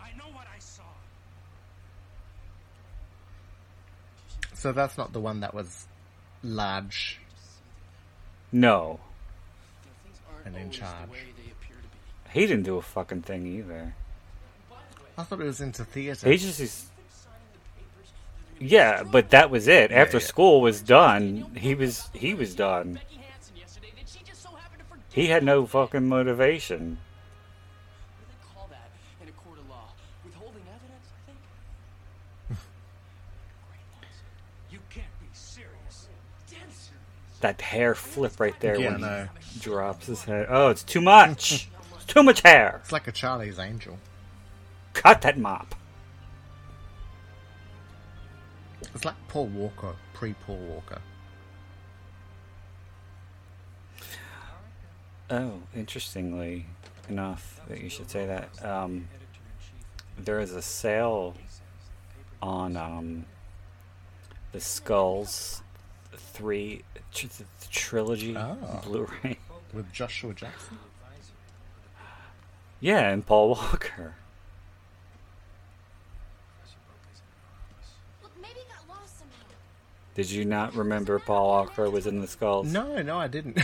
[0.00, 0.82] I know what I saw.
[4.54, 5.86] So that's not the one that was
[6.42, 7.18] large
[8.52, 9.00] No,
[10.44, 11.08] and in charge.
[11.10, 12.40] the they appear to be.
[12.40, 13.94] he didn't do a fucking thing either.
[15.16, 16.28] I thought it was into theatre.
[16.28, 16.86] He just is.
[18.60, 19.92] Yeah, but that was it.
[19.92, 20.24] After yeah.
[20.24, 22.94] school was done, he was he was done.
[22.94, 23.92] Becky Hansen yesterday.
[23.96, 25.04] Did she just so happen to forget?
[25.12, 26.98] He had no fucking motivation.
[28.18, 28.90] What do they call that
[29.22, 29.88] in a court of law?
[30.24, 32.58] Withholding evidence, I think.
[34.70, 36.08] You can't be serious.
[36.48, 36.90] Dead serious.
[37.40, 39.28] That hair flip right there Yeah, when no.
[39.60, 40.46] Drops his head.
[40.48, 41.68] Oh, it's too much.
[41.94, 42.80] it's too much hair.
[42.82, 43.98] It's like a Charlie's Angel.
[44.92, 45.74] Cut that mop.
[48.94, 51.00] It's like Paul Walker, pre Paul Walker.
[55.30, 56.66] Oh, interestingly
[57.08, 58.64] enough that you should say that.
[58.64, 59.08] Um,
[60.18, 61.34] there is a sale
[62.42, 63.24] on um,
[64.52, 65.62] the Skulls
[66.14, 66.82] three
[67.12, 68.80] tr- the trilogy Oh.
[68.84, 69.38] Blu-ray.
[69.74, 70.78] With Joshua Jackson?
[72.80, 74.14] Yeah, and Paul Walker.
[78.22, 79.34] Look, maybe it got lost somehow.
[80.14, 82.70] Did you not remember Paul Walker was in the Skulls?
[82.72, 83.58] No, no, I didn't.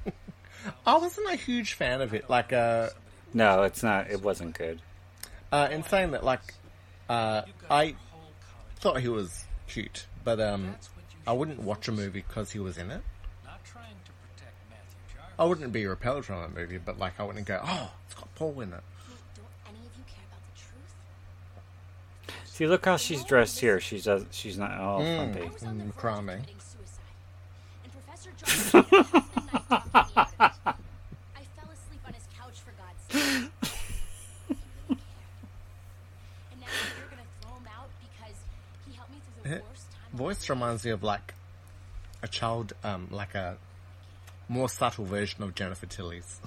[0.86, 2.28] I wasn't a huge fan of it.
[2.30, 2.90] Like, uh,
[3.34, 4.10] No, it's not.
[4.10, 4.80] It wasn't good.
[5.52, 6.40] uh, in saying that, like,
[7.08, 7.94] uh, I
[8.76, 10.76] thought he was cute, but um,
[11.26, 13.02] I wouldn't watch a movie because he was in it.
[13.44, 15.29] Not trying to protect Matthew Jarvis.
[15.40, 18.32] I wouldn't be repelled from that movie, but like, I wouldn't go, oh, it's got
[18.34, 18.80] Paul in it.
[19.08, 22.44] Wait, don't any of you care about the truth?
[22.44, 23.80] See, look how she's dressed here.
[23.80, 24.26] She's does.
[24.32, 25.16] She's not all Mm.
[25.16, 25.40] frumpy.
[25.46, 26.34] I was on the Mm, verge crummy.
[26.34, 27.16] committing suicide.
[27.84, 30.76] And Professor Johnson passed the night talking me out of it.
[31.36, 33.16] I fell asleep on his couch for God's sake.
[33.16, 35.40] He really cared.
[36.52, 36.66] And now
[36.98, 38.36] you're gonna throw him out because
[38.86, 40.18] he helped me through the worst time.
[40.18, 41.32] Voice reminds me of like
[42.22, 43.56] a child, um, like a
[44.50, 46.40] more subtle version of Jennifer Tilly's.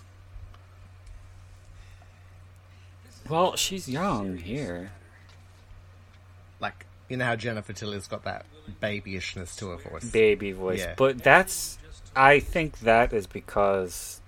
[3.29, 4.91] Well, she's young here.
[6.59, 8.45] Like, you know how Jennifer Tilly's got that
[8.81, 10.03] babyishness to her voice.
[10.09, 10.79] baby voice.
[10.79, 10.93] Yeah.
[10.97, 11.77] But that's
[12.15, 14.19] I think that is because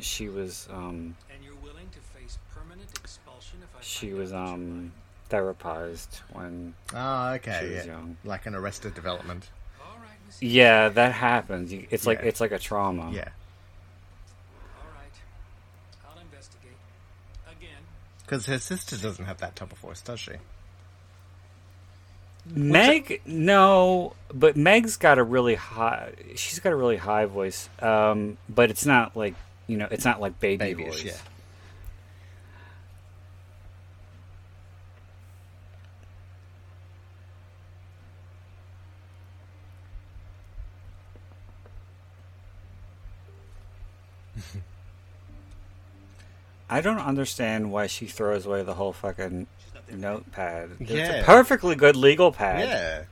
[0.00, 4.46] she was um And you're willing to face permanent expulsion if I she was out
[4.46, 4.92] that you're um
[5.30, 8.16] therapized when Ah, okay, She was yeah, young.
[8.24, 9.48] like an Arrested Development.
[10.40, 12.28] All right, yeah that happens it's like Yeah.
[12.28, 13.28] it's like a trauma Yeah,
[14.78, 15.16] All right.
[16.08, 16.76] I'll investigate.
[17.50, 17.82] Again.
[18.24, 20.32] because her sister doesn't have that type of voice, does she?
[22.44, 28.36] meg no but meg's got a really high she's got a really high voice um
[28.48, 29.34] but it's not like
[29.68, 31.12] you know it's not like baby Babyish, voice yeah.
[46.72, 49.46] I don't understand why she throws away the whole fucking
[49.92, 50.70] notepad.
[50.80, 52.66] It's a perfectly good legal pad.
[52.66, 53.02] Yeah.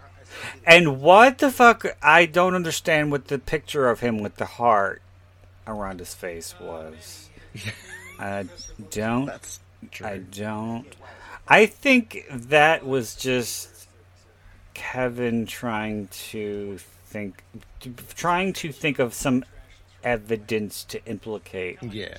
[0.64, 1.84] And what the fuck?
[2.02, 5.02] I don't understand what the picture of him with the heart
[5.66, 7.28] around his face was.
[8.18, 8.46] I
[8.88, 9.26] don't.
[9.26, 9.60] That's
[9.90, 10.06] true.
[10.06, 10.86] I don't.
[11.46, 13.88] I think that was just
[14.72, 17.44] Kevin trying to think,
[18.14, 19.44] trying to think of some
[20.02, 22.16] evidence to implicate yeah.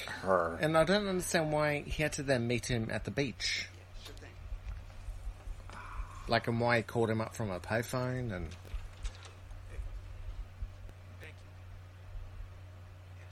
[0.00, 0.58] Her.
[0.60, 3.68] And I don't understand why he had to then meet him at the beach.
[6.28, 8.48] Like, and why he called him up from a payphone and.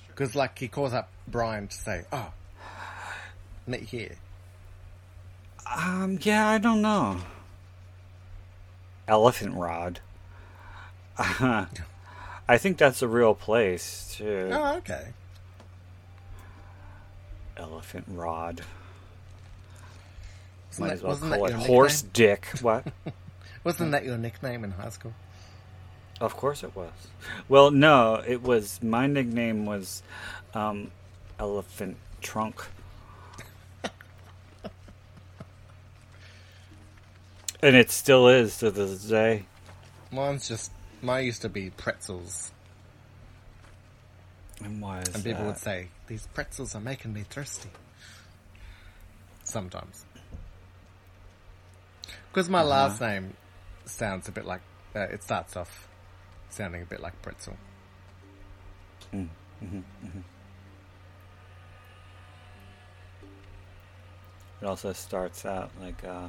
[0.09, 2.33] Because, like, he calls up Brian to say, oh,
[3.67, 4.15] meet here.
[5.67, 7.19] Um, yeah, I don't know.
[9.09, 10.01] Elephant Rod.
[11.19, 14.51] I think that's a real place too.
[14.53, 15.09] Oh, okay.
[17.57, 18.63] Elephant Rod.
[20.79, 22.11] Might that- as well call it Horse nickname?
[22.13, 22.47] Dick.
[22.61, 22.87] What?
[23.65, 25.15] Wasn't that your nickname in high school?
[26.21, 26.93] Of course it was.
[27.49, 28.83] Well, no, it was.
[28.83, 30.03] My nickname was
[30.53, 30.91] um,
[31.39, 32.63] Elephant Trunk.
[37.63, 39.47] and it still is to this day.
[40.13, 40.71] Mine's just.
[41.03, 42.53] Mine used to be pretzels.
[44.65, 45.47] And why is And people that?
[45.47, 47.69] would say, these pretzels are making me thirsty.
[49.45, 50.05] Sometimes.
[52.31, 52.69] Because my Uh-huh.
[52.71, 53.37] last name
[53.85, 54.63] sounds a bit like.
[54.97, 55.89] Uh, it starts off
[56.51, 57.57] sounding a bit like pretzel.
[64.61, 66.29] It also starts out like uh,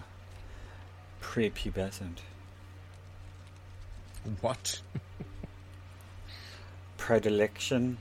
[1.22, 2.18] prepubescent.
[4.41, 4.82] What?
[6.98, 7.98] Predilection.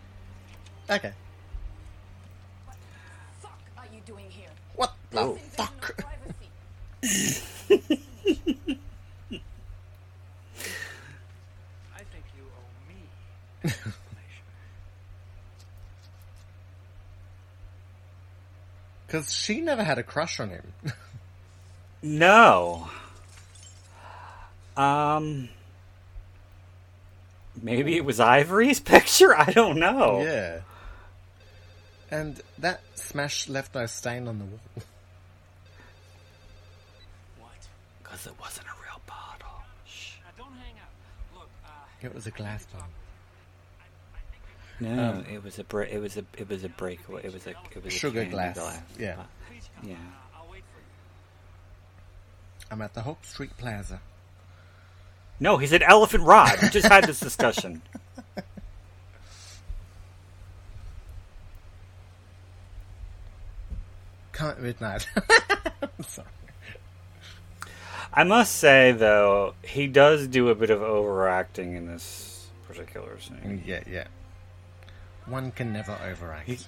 [0.91, 1.13] Okay.
[3.41, 4.49] fuck are you doing here?
[4.77, 5.35] What the Oh.
[5.53, 5.97] fuck?
[7.03, 7.55] Privacy.
[11.95, 12.95] I think you owe me
[13.63, 14.45] an explanation.
[19.07, 20.73] Because she never had a crush on him.
[22.07, 22.91] No.
[24.77, 25.49] Um.
[27.63, 29.35] Maybe it was Ivory's picture?
[29.35, 30.21] I don't know.
[30.21, 30.59] yeah.
[32.15, 34.61] And that smash left no stain on the wall.
[37.41, 37.51] what?
[38.03, 39.63] Because it wasn't a real bottle.
[39.85, 40.13] Shh.
[40.23, 41.39] Now don't hang out.
[41.41, 41.69] Look, uh,
[42.07, 42.89] It was a glass bottle.
[44.81, 47.23] No, Um, it was a bre- it was a it was a breakaway.
[47.25, 48.57] It was a it was Sugar candy glass.
[48.99, 49.17] Yeah.
[49.49, 49.69] please.
[49.83, 49.95] Yeah.
[49.95, 50.85] Uh, I'll wait for you.
[52.71, 54.01] I'm at the Hope Street Plaza.
[55.41, 56.59] No, he said elephant rod.
[56.63, 57.83] We just had this discussion.
[64.35, 65.07] Come at midnight.
[66.07, 66.27] Sorry.
[68.13, 73.63] I must say though, he does do a bit of overacting in this particular scene.
[73.65, 74.07] Mm, yeah, yeah.
[75.27, 76.47] One can never overact.
[76.49, 76.59] He-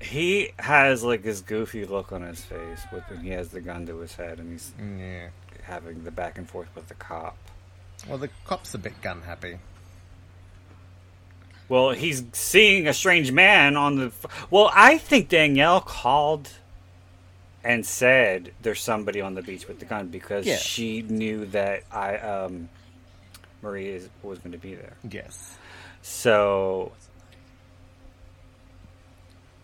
[0.00, 3.84] He has like this goofy look on his face with when he has the gun
[3.86, 5.28] to his head and he's yeah.
[5.64, 7.36] having the back and forth with the cop.
[8.08, 9.58] Well, the cop's a bit gun happy.
[11.68, 14.06] Well, he's seeing a strange man on the.
[14.06, 16.48] f- Well, I think Danielle called
[17.68, 20.56] and said there's somebody on the beach with the gun because Yeah.
[20.56, 22.68] she knew that I um
[23.62, 24.94] Marie is, was going to be there.
[25.08, 25.54] Yes.
[26.02, 26.92] So.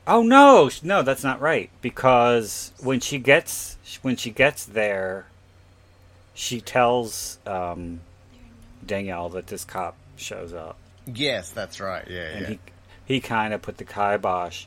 [0.06, 1.70] Oh no, no, that's not right.
[1.80, 5.26] Because when she gets when she gets there,
[6.34, 8.00] she tells um,
[8.84, 10.76] Danielle that this cop shows up,
[11.06, 12.06] Yes, that's right.
[12.08, 12.48] Yeah, and yeah.
[12.48, 12.58] he
[13.14, 14.66] he kind of put the kibosh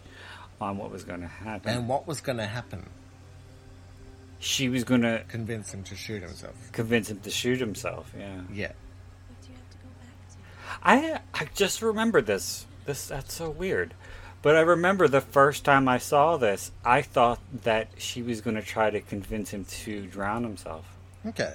[0.60, 1.70] on what was going to happen.
[1.72, 2.88] And what was going to happen?
[4.40, 6.54] She was going to Convince him to shoot himself.
[6.72, 8.12] convince him to shoot himself.
[8.18, 8.72] Yeah, Yeah.
[9.28, 11.22] What do you have to go back to?
[11.40, 12.66] I I just remember this.
[12.86, 13.94] This that's so weird.
[14.44, 18.56] But I remember the first time I saw this, I thought that she was going
[18.56, 20.86] to try to convince him to drown himself.
[21.26, 21.54] Okay.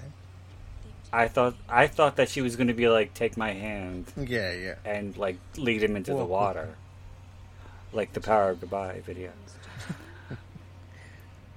[1.12, 4.52] I thought I thought that she was going to be like, "Take my hand," Yeah,
[4.52, 4.74] yeah.
[4.84, 6.74] and like lead him into the water,
[7.92, 9.30] like the Power of Goodbye video.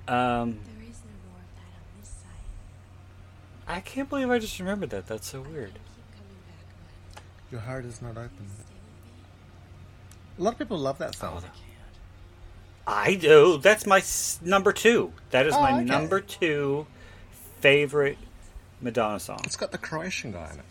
[0.08, 2.46] um, There is no more of that on this side.
[3.68, 5.08] I can't believe I just remembered that.
[5.08, 5.74] That's so weird.
[5.74, 6.66] Keep coming back,
[7.16, 7.24] Mike.
[7.52, 8.30] Your heart is not open.
[8.38, 10.40] Stay with me.
[10.40, 11.44] A lot of people love that song.
[12.88, 13.58] I do.
[13.58, 15.14] That's my s- number two.
[15.32, 15.84] That is Oh, my okay.
[15.86, 16.86] number two
[17.60, 18.18] favorite
[18.82, 19.40] Madonna song.
[19.46, 20.66] It's got the Croatian guy in it.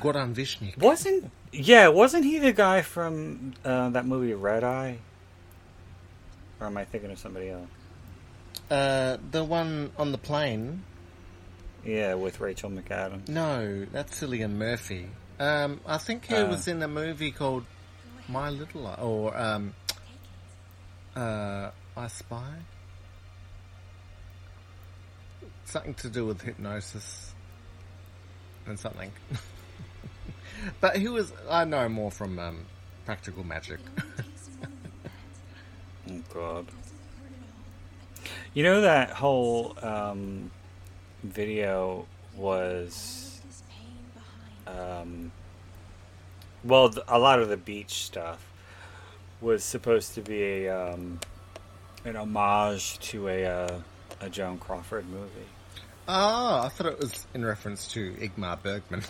[0.00, 0.76] Goran Visnjic.
[0.78, 1.88] Wasn't yeah?
[1.88, 4.98] Wasn't he the guy from uh, that movie Red Eye?
[6.60, 7.68] Or am I thinking of somebody else?
[8.70, 10.84] Uh, the one on the plane.
[11.84, 13.28] Yeah, with Rachel McAdams.
[13.28, 15.08] No, that's Cillian Murphy.
[15.38, 16.48] Um, I think he Uh.
[16.48, 17.64] was in a movie called
[18.28, 19.74] My Little Li- or um,
[21.16, 22.52] uh, I Spy.
[25.64, 27.32] Something to do with hypnosis
[28.66, 29.10] and something.
[30.80, 31.32] but he was.
[31.48, 32.66] I know more from um,
[33.04, 33.80] Practical Magic.
[36.12, 36.66] Oh God.
[38.52, 40.50] You know that whole um,
[41.22, 42.06] video
[42.36, 43.40] was
[44.66, 45.30] um,
[46.64, 48.44] well, th- a lot of the beach stuff
[49.40, 51.20] was supposed to be a um,
[52.04, 53.80] an homage to a uh,
[54.20, 55.48] a Joan Crawford movie.
[56.08, 59.02] Oh, I thought it was in reference to Ingmar Bergman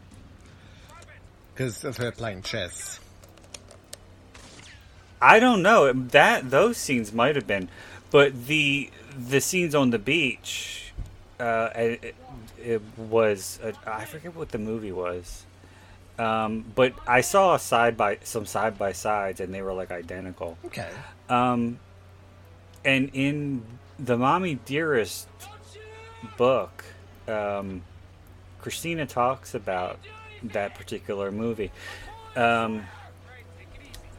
[1.54, 3.00] because of her playing chess.
[5.22, 7.68] I don't know that those scenes might have been,
[8.10, 10.92] but the the scenes on the beach,
[11.38, 12.14] uh, it,
[12.62, 15.44] it was uh, I forget what the movie was,
[16.18, 19.90] um, but I saw a side by some side by sides and they were like
[19.90, 20.58] identical.
[20.66, 20.88] Okay.
[21.28, 21.78] Um,
[22.84, 23.62] and in
[23.98, 25.28] the Mommy Dearest
[26.36, 26.84] book,
[27.28, 27.82] um,
[28.60, 29.98] Christina talks about
[30.42, 31.70] that particular movie.
[32.36, 32.84] Um,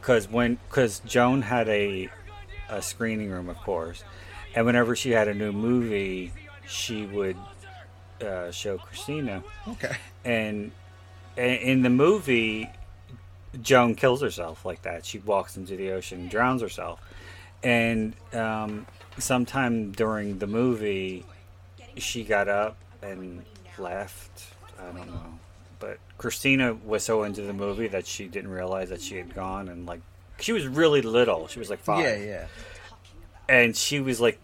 [0.00, 2.10] because when because Joan had a
[2.68, 4.04] a screening room, of course,
[4.54, 6.32] and whenever she had a new movie,
[6.66, 7.36] she would
[8.20, 9.42] uh, show Christina.
[9.68, 9.96] Okay.
[10.24, 10.72] And,
[11.36, 12.70] and in the movie,
[13.60, 15.04] Joan kills herself like that.
[15.04, 17.00] She walks into the ocean, drowns herself,
[17.62, 18.86] and um,
[19.18, 21.24] sometime during the movie,
[21.96, 23.44] she got up and
[23.78, 24.44] left.
[24.78, 25.38] I don't know.
[25.78, 29.68] But Christina was so into the movie that she didn't realize that she had gone
[29.68, 30.00] and like
[30.42, 31.46] she was really little.
[31.48, 32.04] She was like five.
[32.04, 32.46] Yeah, yeah.
[33.48, 34.38] And she was like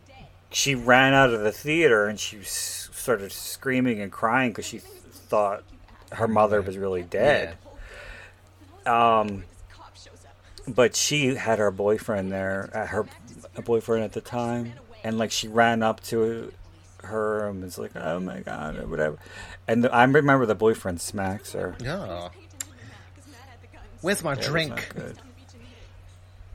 [0.50, 5.62] she ran out of the theater and she started screaming and crying because she thought
[6.12, 7.56] her mother was really dead.
[8.86, 9.44] Um
[10.66, 13.06] but she had her boyfriend there, uh, her
[13.56, 16.52] a boyfriend at the time, and like she ran up to
[17.04, 19.16] her and was like, "Oh my god," or whatever.
[19.66, 21.74] And the, I remember the boyfriend smacks her.
[21.80, 22.28] Yeah.
[24.02, 24.70] Where's my That drink?
[24.70, 25.16] not good.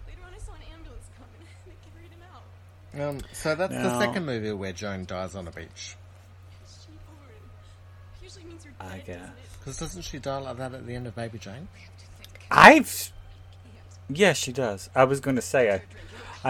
[0.08, 1.48] Later on, I saw an ambulance coming.
[1.66, 2.44] They carried him out.
[3.00, 5.96] Um, so that's the second movie where Joan dies on a beach.
[6.68, 8.24] She over it.
[8.24, 9.18] Usually means you're I dead, guess.
[9.18, 9.30] it?
[9.60, 11.68] Because doesn't she die like that at the end of Baby Jane?
[12.52, 13.12] I've.
[14.10, 14.90] Yeah, she does.
[14.94, 15.82] I was going to say I,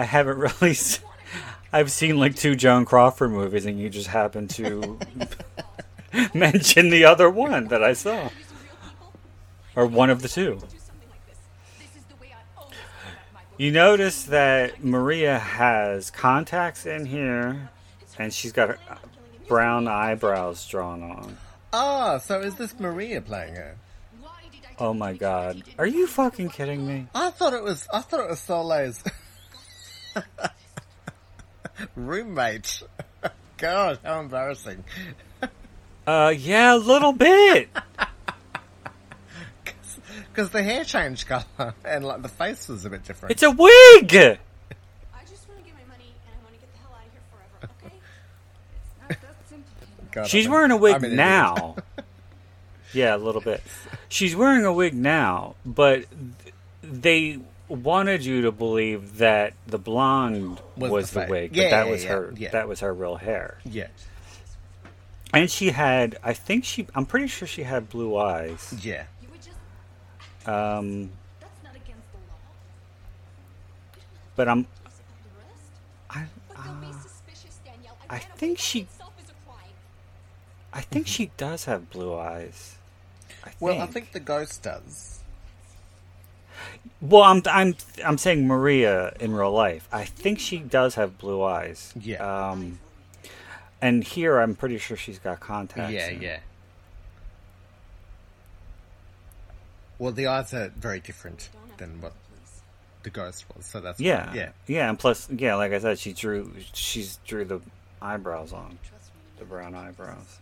[0.00, 0.72] I haven't really.
[0.72, 1.00] s-
[1.72, 4.98] I've seen like two Joan Crawford movies, and you just happen to
[6.34, 8.28] mention the other one that I saw,
[9.74, 10.60] or one of the two.
[13.56, 17.70] You notice that Maria has contacts in here,
[18.18, 18.78] and she's got her
[19.46, 21.36] brown eyebrows drawn on.
[21.72, 23.76] Ah, so is this Maria playing her?
[24.78, 25.62] Oh my god.
[25.78, 27.06] Are you fucking kidding me?
[27.14, 27.86] I thought it was.
[27.92, 29.04] I thought it was Soleil's
[31.94, 32.82] roommate.
[33.56, 34.84] God, how embarrassing!
[36.06, 37.70] Uh, yeah, a little bit.
[40.34, 41.44] Because the hair changed color
[41.84, 43.30] and like the face was a bit different.
[43.32, 43.62] It's a wig!
[43.70, 47.06] I just want to get my money and I want to get the hell out
[47.06, 47.94] of here forever, okay?
[49.02, 49.70] Not that simple.
[50.12, 51.76] God, She's I'm- wearing a wig an now.
[52.92, 53.62] yeah, a little bit.
[54.08, 56.04] She's wearing a wig now, but
[56.42, 57.38] th- they
[57.68, 61.30] wanted you to believe that the blonde Was was, the the, fake.
[61.30, 62.34] wig, but Yeah, that yeah, was yeah, her.
[62.36, 62.50] yeah.
[62.50, 63.58] That was her real hair.
[63.64, 63.86] Yeah,
[65.32, 68.74] And she had, I think she, I'm pretty sure she had blue eyes.
[68.82, 69.04] yeah.
[70.46, 70.78] You would just.
[70.78, 71.10] Um,
[71.40, 72.38] That's not against the law.
[74.36, 74.66] but I'm,
[76.10, 78.10] I, But they'll be uh.
[78.10, 79.70] I think she- itself is a crime.
[80.72, 82.76] I think she does have blue eyes.
[83.44, 85.20] I Well, I think the ghost does.
[87.00, 89.88] Well, I'm I'm I'm saying Maria in real life.
[89.92, 91.92] I think she does have blue eyes.
[92.00, 92.50] Yeah.
[92.50, 92.78] Um,
[93.82, 95.92] and here I'm pretty sure she's got contacts.
[95.92, 96.22] Yeah, in.
[96.22, 96.38] yeah.
[99.98, 102.12] Well, the eyes are very different than what
[103.02, 104.32] the ghost was, so that's Yeah.
[104.34, 104.50] yeah.
[104.66, 107.60] Yeah, and plus, yeah, like I said, she drew she's drew the
[108.02, 108.78] eyebrows on,
[109.38, 110.38] the brown eyebrows.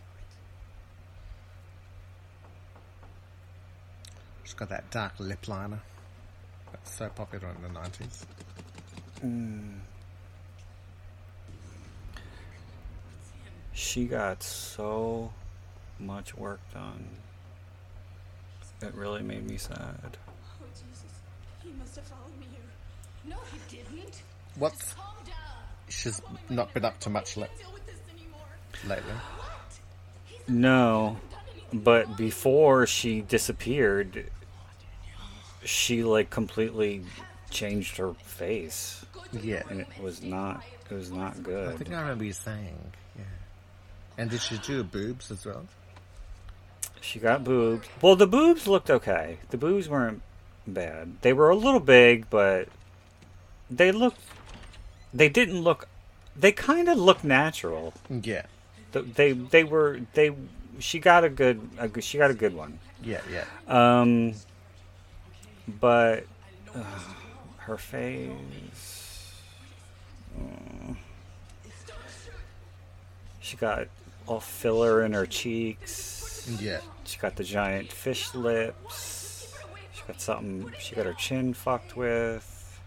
[4.44, 5.80] She's got that dark lip liner.
[6.72, 8.26] That's so popular in the nineties.
[9.20, 9.78] Hmm.
[13.72, 15.32] She got so
[15.98, 17.08] much work done.
[18.82, 20.16] It really made me sad.
[20.28, 21.04] Oh, Jesus.
[21.62, 22.60] He must have followed me here.
[23.24, 24.22] No, he didn't.
[24.56, 25.34] What's Calm down.
[25.88, 29.12] she's not been up to much le- Deal with lately?
[30.48, 31.16] No,
[31.72, 34.26] but before she disappeared,
[35.64, 37.04] she like completely
[37.50, 40.64] changed her face, Yeah, and it was not.
[40.90, 41.72] It was not good.
[41.72, 42.76] I think I remember you saying.
[43.16, 43.22] Yeah.
[44.18, 45.64] And did she do boobs as well?
[47.02, 47.88] She got boobs.
[48.00, 49.38] Well, the boobs looked okay.
[49.50, 50.22] The boobs weren't
[50.66, 51.16] bad.
[51.22, 52.68] They were a little big, but
[53.70, 54.20] they looked.
[55.12, 55.88] They didn't look.
[56.36, 57.92] They kind of looked natural.
[58.08, 58.46] Yeah,
[58.92, 60.30] Th- They they were they.
[60.78, 61.60] She got a good.
[61.76, 62.78] A good she got a good one.
[63.02, 63.44] yeah, yeah.
[63.66, 64.34] Um,
[65.80, 66.24] but
[66.74, 66.82] uh,
[67.58, 69.32] her face.
[70.38, 70.94] uh,
[73.40, 73.88] she got
[74.26, 76.21] all filler in her cheeks.
[76.46, 76.80] Yeah.
[77.04, 79.52] She got the giant fish lips.
[79.94, 80.72] She got something.
[80.78, 82.80] She got her chin fucked with.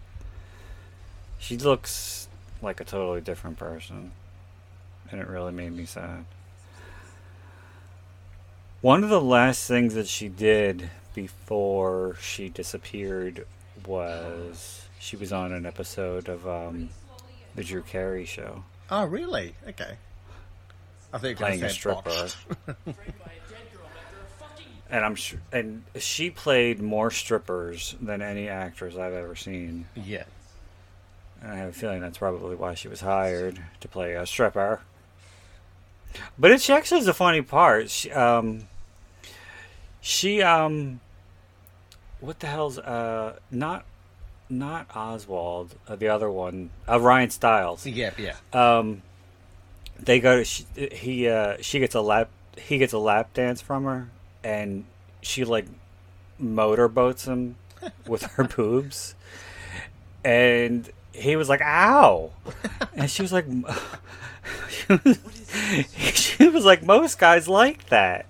[1.39, 2.27] She looks
[2.61, 4.11] like a totally different person,
[5.11, 6.25] and it really made me sad.
[8.81, 13.45] One of the last things that she did before she disappeared
[13.85, 16.89] was she was on an episode of um,
[17.55, 19.55] the Drew Carey show Oh, really?
[19.67, 19.97] Okay.
[21.11, 22.27] I think playing a stripper.
[24.89, 29.87] and I'm sure, and she played more strippers than any actress I've ever seen.
[29.95, 30.23] yeah.
[31.41, 34.81] And I have a feeling that's probably why she was hired to play a stripper.
[36.39, 37.89] But it's actually is a funny part.
[37.89, 38.67] She, um,
[40.01, 41.01] she, um,
[42.19, 43.85] what the hell's, uh, not,
[44.49, 47.85] not Oswald, uh, the other one, uh, Ryan Stiles.
[47.85, 48.35] Yeah, yeah.
[48.53, 49.01] Um,
[49.99, 53.61] they go to, she, he, uh, she gets a lap, he gets a lap dance
[53.61, 54.09] from her,
[54.45, 54.85] and
[55.21, 55.65] she like
[56.37, 57.55] motorboats him
[58.07, 59.15] with her boobs,
[60.23, 62.31] and he was like, "Ow,"
[62.95, 63.45] and she was like,
[64.69, 65.19] she was,
[66.13, 68.27] she was like, "Most guys like that."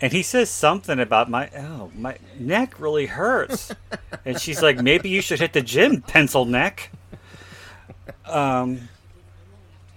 [0.00, 3.72] And he says something about my oh my neck really hurts,
[4.24, 6.90] and she's like, "Maybe you should hit the gym, pencil neck."
[8.24, 8.88] Um,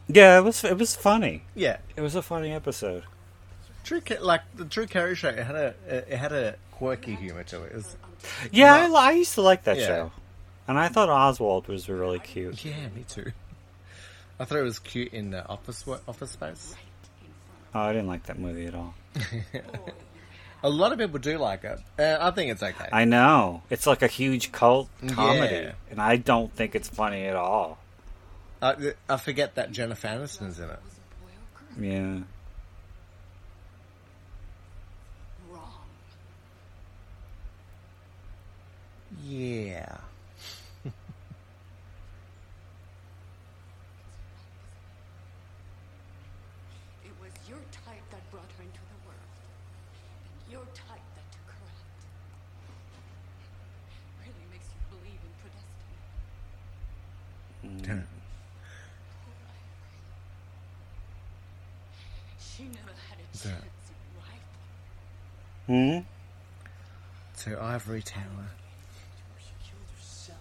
[0.07, 1.43] yeah, it was it was funny.
[1.55, 1.77] Yeah.
[1.95, 3.03] It was a funny episode.
[3.83, 7.63] Ca- like the Drew Carey show, it had a it had a quirky humor to
[7.63, 7.71] it.
[7.71, 7.95] it was,
[8.51, 9.87] Yeah, I, I used to like that Yeah.
[9.87, 10.11] show,
[10.67, 12.63] and I thought Oswald was really cute.
[12.63, 13.31] yeah, me too.
[14.39, 16.75] I thought it was cute in the Office Office Space.
[17.75, 18.93] Oh, I didn't like that movie at all.
[20.63, 21.79] A lot of people do like it.
[21.97, 22.87] Uh, I think it's okay.
[22.91, 25.71] I know it's like a huge cult comedy, Yeah.
[25.89, 27.79] and I don't think it's funny at all.
[28.61, 30.79] I, I forget that Jennifer Aniston's in it.
[31.79, 32.19] Yeah,
[39.23, 39.98] Yeah.
[47.06, 49.19] It was your type that brought her into the world.
[50.26, 51.85] And your type that took her out.
[54.19, 55.99] Really makes you believe in predestiny.
[62.39, 64.48] She never had a chance in life.
[65.68, 65.99] hmm.
[67.43, 68.48] To Ivory Tower.
[69.39, 70.38] She killed herself.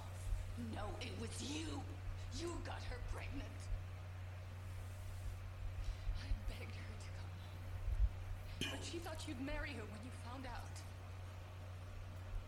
[0.74, 1.80] No, it was you.
[2.38, 3.48] You got her pregnant.
[6.20, 8.70] I begged her to come home.
[8.72, 10.74] But she thought you'd marry her when you found out.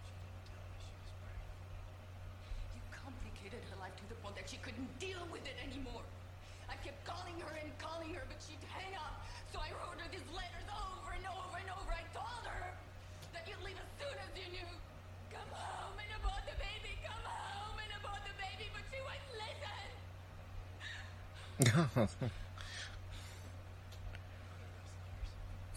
[0.02, 1.55] She didn't tell me she was pregnant.
[2.74, 6.02] You complicated her life to the point that she couldn't deal with it anymore.
[6.66, 9.23] I kept calling her and calling her, but she'd hang up.
[9.55, 11.94] So I wrote her these letters over and over and over.
[11.94, 12.74] I told her
[13.39, 14.70] that you'd leave as soon as you knew.
[15.31, 16.98] Come home and abort the baby.
[17.06, 18.66] Come home and abort the baby.
[18.74, 19.94] But she wouldn't listen.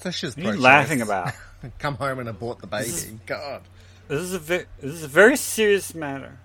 [0.05, 0.63] so she's What are you pro-choice.
[0.63, 1.33] laughing about?
[1.79, 2.91] Come home and abort the baby.
[3.25, 3.61] God.
[4.07, 6.37] This is a vi- this is a very serious matter.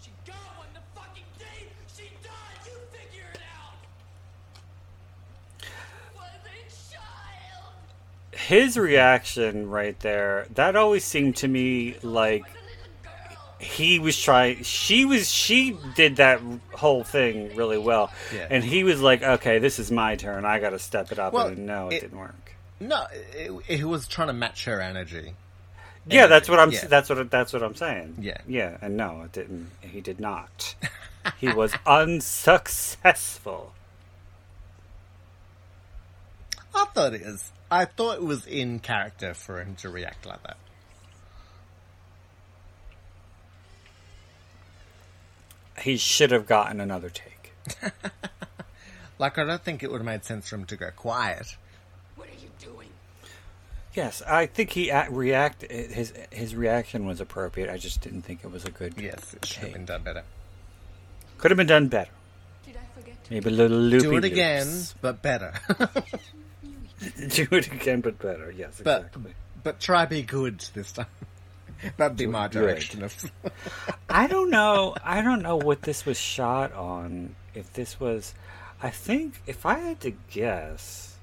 [0.00, 2.64] She got one the fucking day she died.
[2.64, 3.76] You figure it out.
[6.16, 7.74] Was a child.
[8.32, 13.58] His reaction right there, that always seemed to me like Was a little girl.
[13.58, 16.40] he was trying she was she did that
[16.72, 18.46] whole thing really well Yeah.
[18.48, 21.48] and he was like okay this is my turn i gotta step it up Well,
[21.48, 22.34] and no it, it- didn't work
[22.80, 23.06] no,
[23.66, 25.34] he was trying to match her energy.
[26.06, 26.28] Yeah, energy.
[26.30, 26.70] that's what I'm.
[26.70, 26.86] Yeah.
[26.86, 28.16] That's what that's what I'm saying.
[28.20, 29.70] Yeah, yeah, and no, it didn't.
[29.80, 30.74] He did not.
[31.38, 33.72] he was unsuccessful.
[36.74, 37.52] I thought it was.
[37.70, 40.56] I thought it was in character for him to react like that.
[45.80, 47.52] He should have gotten another take.
[49.18, 51.56] like I don't think it would have made sense for him to go quiet.
[53.94, 57.70] Yes, I think he a- react eh, his his reaction was appropriate.
[57.70, 58.94] I just didn't think it was a good.
[59.00, 60.22] Yes, it should have been done better.
[61.38, 62.10] Could have been done better.
[62.66, 64.04] Did I forget Maybe a little loopy.
[64.04, 64.94] Do it again, loops.
[65.00, 65.52] but better.
[67.28, 68.50] Do it again, but better.
[68.50, 69.34] Yes, but exactly.
[69.62, 71.06] but try be good this time.
[71.96, 73.30] That'd be my direction of.
[74.08, 74.94] I don't know.
[75.04, 77.34] I don't know what this was shot on.
[77.54, 78.34] If this was,
[78.82, 81.13] I think if I had to guess,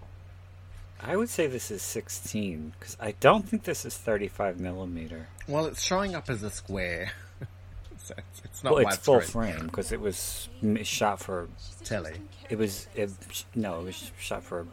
[1.03, 5.27] I would say this is 16 because I don't think this is 35 millimeter.
[5.47, 7.11] well, it's showing up as a square.
[7.97, 10.47] so it's, it's not Well, it's full frame because it was
[10.83, 11.47] shot for.
[11.83, 12.13] Telly.
[12.49, 13.11] It was it,
[13.55, 14.67] no, it was shot for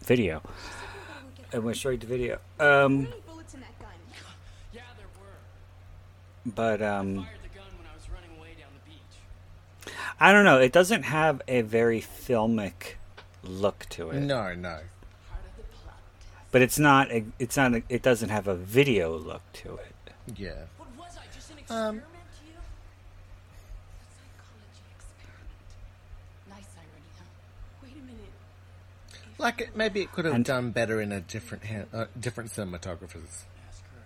[0.00, 0.42] video.
[1.52, 2.38] It went straight to video.
[2.60, 3.90] Um, bullets in that gun.
[4.72, 6.52] Yeah, there were.
[6.54, 7.16] but um.
[7.16, 9.92] Fired the gun when I was running away down the beach.
[10.20, 10.60] I don't know.
[10.60, 12.94] It doesn't have a very filmic
[13.42, 14.20] look to it.
[14.20, 14.78] No, no.
[15.30, 15.98] Part of the plot.
[16.54, 17.08] But it's not.
[17.40, 17.72] It's not.
[17.88, 20.12] It doesn't have a video look to it.
[20.36, 20.52] Yeah.
[20.78, 21.22] What was I?
[21.34, 22.04] Just an Um, experiment
[22.38, 22.58] to you?
[24.14, 25.50] Psychology experiment.
[26.48, 27.24] Nice irony, huh?
[27.82, 28.32] Wait a minute.
[29.36, 32.50] Like it, maybe it could have And- done better in a different ha- uh, different
[32.50, 33.42] cinematographers.
[33.66, 34.04] Ask her.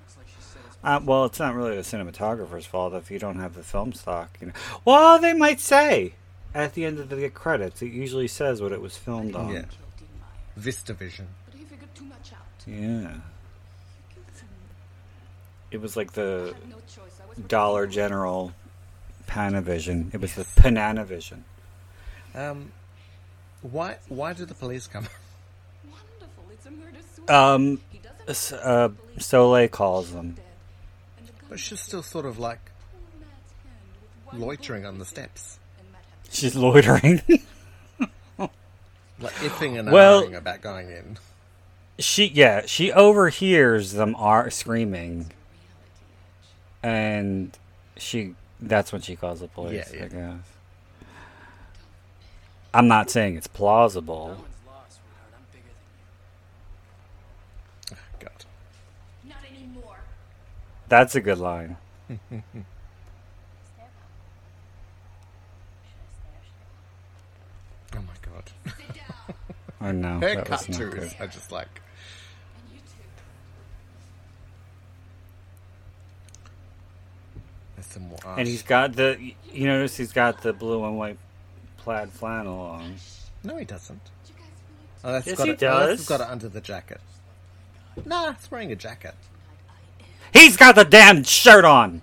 [0.00, 3.18] Looks like she said it's Uh, well, it's not really the cinematographer's fault if you
[3.18, 4.38] don't have the film stock.
[4.40, 4.52] You know.
[4.86, 6.14] Well, they might say
[6.54, 7.82] at the end of the credits.
[7.82, 9.52] It usually says what it was filmed on.
[9.52, 9.64] Yeah.
[10.56, 11.28] Vista Vision.
[11.46, 12.66] But he figured too much out.
[12.66, 13.14] Yeah.
[15.70, 18.52] It was like the No was Dollar General
[19.26, 20.12] Panavision.
[20.14, 21.42] It was the Pananavision.
[22.34, 22.72] Um,
[23.62, 25.06] why why did the police come?
[25.84, 26.44] wonderful.
[26.52, 27.34] It's a murder suicide.
[27.34, 28.00] Um, he
[28.62, 28.88] uh,
[29.18, 30.32] Soleil calls them.
[30.32, 30.44] dead.
[31.18, 33.76] And the gun But she's still sort of like pulled Matt's hand
[34.24, 35.57] with one loitering on the steps, And Matt had
[36.30, 37.22] She's loitering.
[38.38, 41.18] like iffing and Well- ahhing about going in.
[41.98, 45.32] she yeah she overhears them are screaming
[46.82, 47.58] and
[47.96, 50.04] she that's when she calls the police Yeah, yeah.
[50.04, 50.38] i guess
[52.72, 54.38] i'm not saying it's plausible one's
[54.68, 55.32] lost, sweetheart.
[55.34, 55.74] I'm bigger
[57.90, 57.96] than you.
[57.96, 58.44] Ah, God.
[59.28, 59.98] Not anymore.
[60.88, 61.76] that's a good line
[67.96, 68.44] Oh my God.
[68.76, 69.06] Sit down.
[69.28, 71.68] or no Her that cut was not too good is I just like.
[72.64, 72.94] And you too.
[77.76, 81.18] There's and he's got the you notice he's got the blue and white
[81.78, 82.96] plaid flannel on
[83.44, 84.00] no, he doesn't.
[84.26, 84.46] You guys
[85.04, 85.62] really Oh, that's Yes, got he it.
[85.62, 86.08] oh, that's does.
[86.08, 87.00] got it under the jacket.
[88.04, 89.14] Nah, it's wearing a jacket.
[90.32, 92.02] he's got the damn shirt on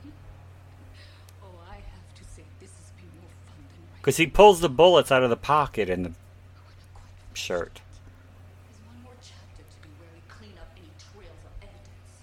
[1.44, 3.98] Oh, I have to say, this has been more fun than writing.
[3.98, 6.12] because he pulls the bullets out of the pocket in the
[7.36, 7.82] shirt
[8.68, 12.14] There's one more chapter to do where we clean up any trails of evidence.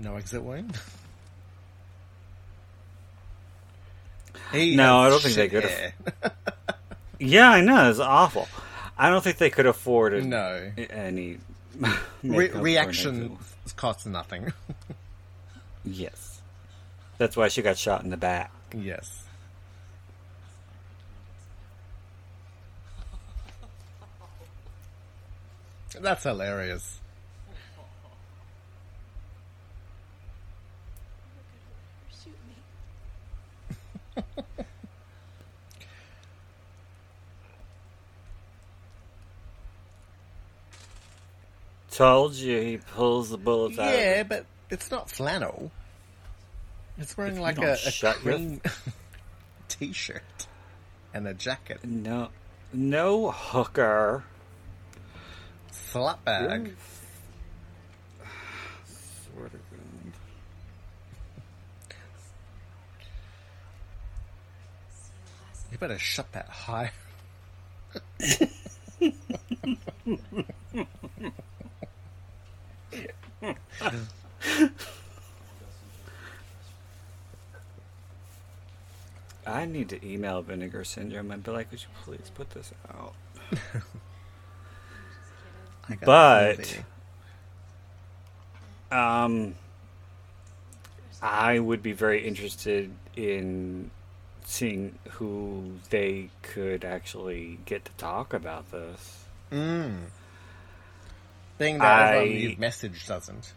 [0.00, 0.76] No exit wound.
[4.52, 5.68] He No, I don't think they could.
[7.20, 7.88] Yeah, I know.
[7.88, 8.48] It's awful.
[8.98, 10.24] I don't think they could afford it.
[10.24, 10.72] No.
[10.90, 11.38] Any
[12.24, 13.38] Re- reaction
[13.76, 14.52] costs nothing.
[15.84, 16.40] Yes.
[17.18, 18.50] That's why she got shot in the back.
[18.74, 19.22] yes.
[26.00, 26.99] That's hilarious.
[41.90, 43.92] Told you he pulls the bullets out.
[43.92, 45.70] Yeah, but it's not flannel.
[46.96, 48.60] It's wearing you like a, a cream
[49.68, 50.46] t-shirt
[51.12, 51.84] and a jacket.
[51.84, 52.28] No,
[52.72, 54.24] no hooker.
[55.72, 56.74] Slap bag.
[58.86, 60.12] Swear to God.
[65.69, 66.92] You better shut that high.
[79.46, 83.14] I need to email Vinegar Syndrome and be like, would you please put this out?
[86.04, 86.82] But-
[88.92, 89.54] Um,
[91.22, 93.90] I would be very interested in
[94.50, 99.24] seeing who they could actually get to talk about this.
[99.52, 100.06] Mm.
[101.58, 103.52] Being that I- you've messaged doesn't.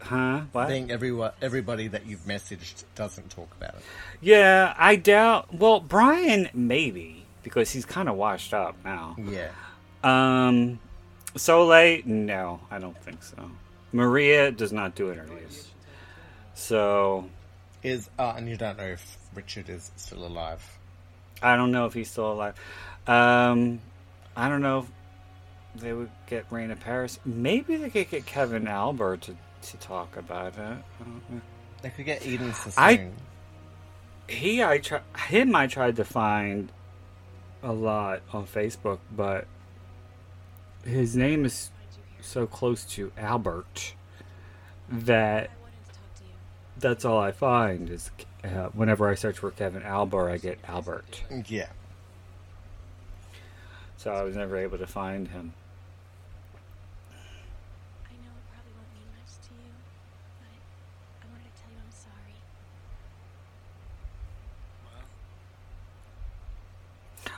[0.00, 0.42] Huh?
[0.52, 0.68] What?
[0.68, 3.82] Being everyone, everybody that you've messaged doesn't talk about it.
[4.20, 5.54] Yeah, I doubt.
[5.54, 9.16] Well, Brian maybe because he's kind of washed up now.
[9.18, 9.50] Yeah.
[10.02, 10.78] Um,
[11.36, 13.50] Soleil, no, I don't think so.
[13.92, 15.68] Maria does not do interviews,
[16.54, 17.30] so
[17.82, 20.62] Is uh, and you don't know if Richard is still alive.
[21.42, 22.54] I don't know if he's still alive.
[23.06, 23.80] Um,
[24.36, 24.80] I don't know
[25.74, 27.18] if they would get Raina Paris.
[27.24, 30.60] Maybe they could get Kevin Alber to, to talk about it.
[30.60, 31.40] I don't know.
[31.82, 32.82] They could get Eden Sassoon.
[32.82, 33.10] I-
[34.26, 36.72] he I try him I tried to find
[37.62, 39.46] a lot on Facebook, but
[40.82, 41.70] his name is
[42.22, 43.92] so close to Albert
[44.90, 46.30] that I wanted to talk to you.
[46.78, 48.10] that's all I find is
[48.44, 51.22] uh, whenever I search for Kevin Alber, I get Albert.
[51.46, 51.68] Yeah.
[53.96, 55.54] So I was never able to find him.
[58.04, 59.72] I know it probably won't mean much to you,
[60.40, 60.48] but
[61.22, 62.34] I wanted to tell you I'm sorry.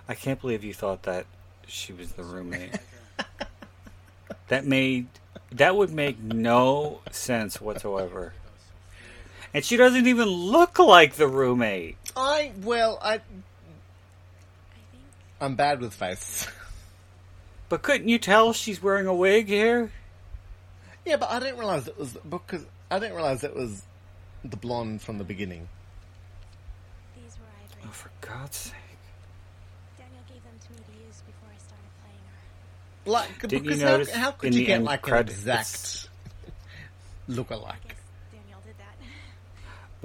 [0.08, 1.26] I can't believe you thought that
[1.68, 2.78] she was the roommate.
[4.48, 5.06] that made
[5.52, 8.32] that would make no sense whatsoever.
[9.56, 11.96] And she doesn't even look like the roommate.
[12.14, 13.24] I well, I I think
[15.40, 16.46] I'm bad with faces.
[17.70, 19.90] But couldn't you tell she's wearing a wig here?
[21.06, 23.82] yeah, but I didn't realize it was because I didn't realize it was
[24.44, 25.66] the blonde from the beginning.
[27.16, 28.74] these were Oh, for God's sake.
[29.98, 33.10] Daniel gave them to me to use before I started playing her.
[33.10, 35.42] Like, Didn't you because notice how, how could in you the get end like credits-
[35.44, 36.08] an exact
[37.26, 37.82] look-alike?
[37.88, 37.96] Guess
[38.32, 38.94] Daniel did that.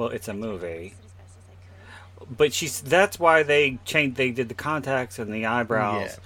[0.02, 0.90] Well, it's a movie.
[0.90, 2.38] Fixed it as best as I could.
[2.38, 6.18] But she's that's why they changed they did the contacts and the eyebrows.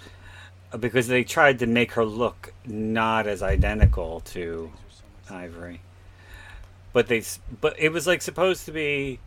[0.72, 4.72] uh, Because they tried to make her look not as identical to
[5.30, 5.82] Ivory.
[6.94, 7.22] But they
[7.60, 9.20] but it was like supposed to be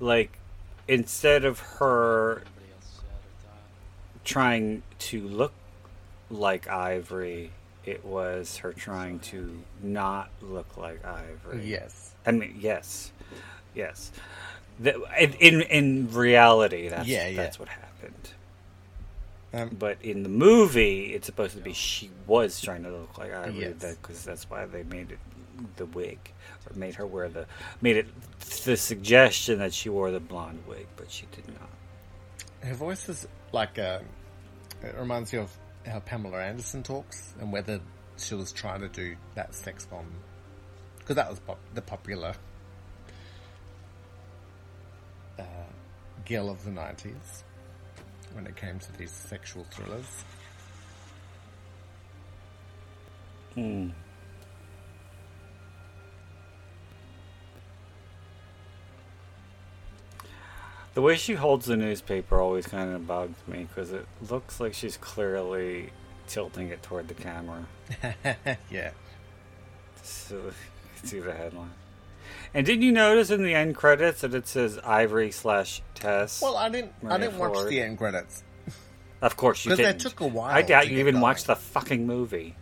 [0.00, 0.38] like
[0.86, 4.24] instead of her Everybody else said or thought.
[4.24, 5.52] trying to look
[6.30, 7.52] like Ivory,
[7.86, 11.64] it was her trying to not look like Ivory.
[11.64, 12.12] Yes.
[12.26, 13.12] I mean, yes,
[13.74, 14.10] yes.
[14.80, 14.94] The,
[15.40, 17.36] in, in reality, that's Yeah, yeah.
[17.36, 18.30] that's what happened.
[19.52, 23.32] Um, But in the movie, it's supposed to be she was trying to look like
[23.32, 23.74] Ivory, Yes.
[23.78, 25.18] That because that's why they made it
[25.76, 26.18] the wig,
[26.70, 27.46] or made her wear the
[27.80, 28.06] made it
[28.64, 31.70] the suggestion that she wore the blonde wig, but she did not.
[32.62, 34.02] her voice is like a.
[34.82, 37.80] It reminds you of how Pamela Anderson talks, and whether
[38.18, 40.06] she was trying to do that sex bomb,
[40.98, 42.34] because that was pop- the popular
[45.38, 45.42] uh,
[46.26, 47.44] girl of the nineties
[48.32, 50.24] when it came to these sexual thrillers.
[53.54, 53.90] Hmm.
[60.94, 64.74] The way she holds the newspaper always kind of bugs me because it looks like
[64.74, 65.90] she's clearly
[66.26, 67.66] tilting it toward the camera.
[68.70, 68.90] yeah,
[70.02, 70.52] So you
[70.98, 71.70] can see the headline.
[72.54, 76.40] And didn't you notice in the end credits that it says Ivory slash Tess?
[76.42, 76.92] Well, I didn't.
[77.06, 78.42] I didn't watch the end credits.
[79.20, 79.98] of course you didn't.
[80.00, 81.22] took a while I doubt you even going.
[81.22, 82.54] watched the fucking movie.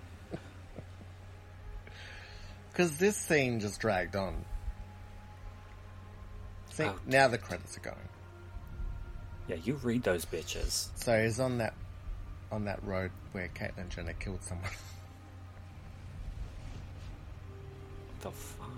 [2.72, 4.44] Because this scene just dragged on.
[6.72, 6.98] See, Oh.
[7.06, 7.96] now the credits are going.
[9.48, 10.88] Yeah, you read those bitches.
[10.96, 11.72] So he's on that
[12.52, 14.68] on that road where Caitlyn Jenner killed someone.
[18.20, 18.68] The fuck?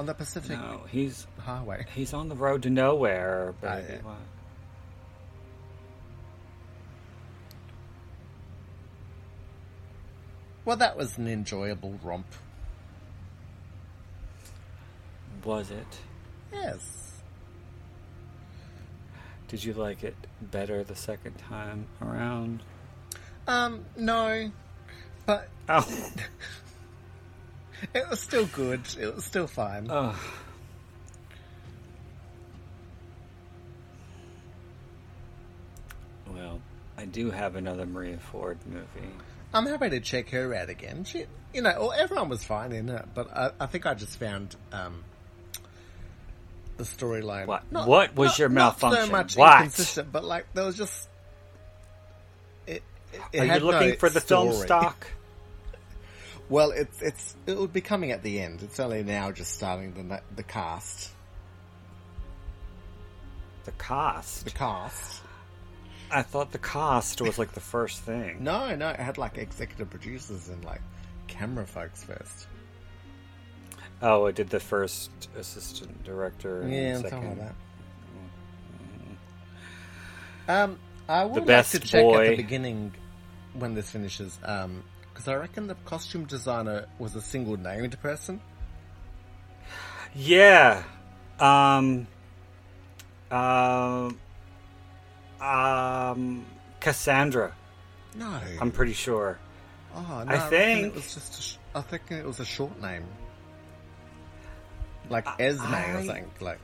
[0.00, 1.84] On the Pacific No, he's Highway.
[1.94, 3.98] he's on the road to nowhere, Ah, yeah.
[10.64, 12.26] Well, that was an enjoyable romp.
[15.44, 15.98] Was it?
[16.52, 17.20] Yes.
[19.48, 22.62] Did you like it better the second time around?
[23.46, 24.50] Um, no.
[25.26, 25.86] But Oh,
[27.94, 28.80] it was still good.
[28.98, 29.88] It was still fine.
[36.28, 36.60] Well,
[36.96, 39.08] I do have another Maria Ford movie.
[39.52, 41.04] I'm happy to check her out again.
[41.04, 44.16] She, you know, well, everyone was fine in it, but I, I think I just
[44.18, 45.02] found um,
[46.76, 47.46] the storyline.
[47.46, 49.06] What- what was your Not malfunction?
[49.06, 49.56] so much What?
[49.56, 51.08] inconsistent, but like there was just.
[52.66, 52.82] It,
[53.12, 55.06] it, it Are you looking no for the film stock?
[56.50, 58.62] Well, it's it's it would be coming at the end.
[58.62, 61.12] It's only now just starting the the cast.
[63.64, 64.44] The cost.
[64.44, 65.22] The cast.
[66.10, 68.38] I thought the cost was like the first thing.
[68.42, 70.80] No, no, it had like executive producers and like
[71.28, 72.48] camera folks first.
[74.02, 76.62] Oh, it did the first assistant director.
[76.62, 77.38] And Yeah, the something second.
[77.38, 77.54] like
[80.48, 80.64] that.
[80.64, 80.78] Um,
[81.08, 82.92] I would best like to check at the beginning
[83.54, 84.36] when this finishes,
[85.20, 88.40] because I reckon the costume designer was a single named person.
[90.14, 90.82] Yeah.
[91.38, 92.06] Um.
[93.30, 94.18] Um.
[95.40, 96.46] Um.
[96.80, 97.54] Cassandra.
[98.16, 99.38] No, I'm pretty sure.
[99.94, 101.38] oh, no, I reckon think- it was just.
[101.38, 103.04] A sh- I think it was a short name,
[105.10, 106.30] like Esme or I- something.
[106.40, 106.58] Like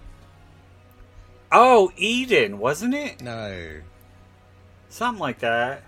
[1.52, 3.20] Oh, Eden, wasn't it?
[3.20, 3.80] no,
[4.88, 5.82] Something like that.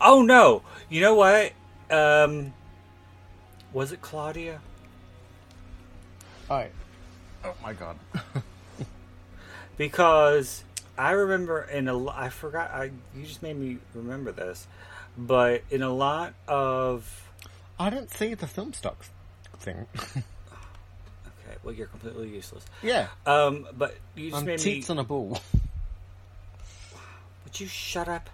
[0.00, 0.62] Oh no!
[0.88, 1.52] You know what?
[1.90, 2.52] Um.
[3.72, 4.60] Was it Claudia?
[6.50, 6.64] oh,
[7.44, 7.98] oh my god,
[9.76, 10.64] because
[10.96, 12.84] I remember in a I forgot I
[13.14, 14.66] you just made me remember this,
[15.16, 17.28] but in a lot of
[17.78, 19.04] I didn't see the film stock
[19.58, 19.86] thing.
[19.96, 20.22] okay,
[21.62, 22.64] well you're completely useless.
[22.82, 24.64] yeah, Um, but you just I'm made me.
[24.64, 25.40] teats on a bull.
[27.44, 28.28] Would you shut up?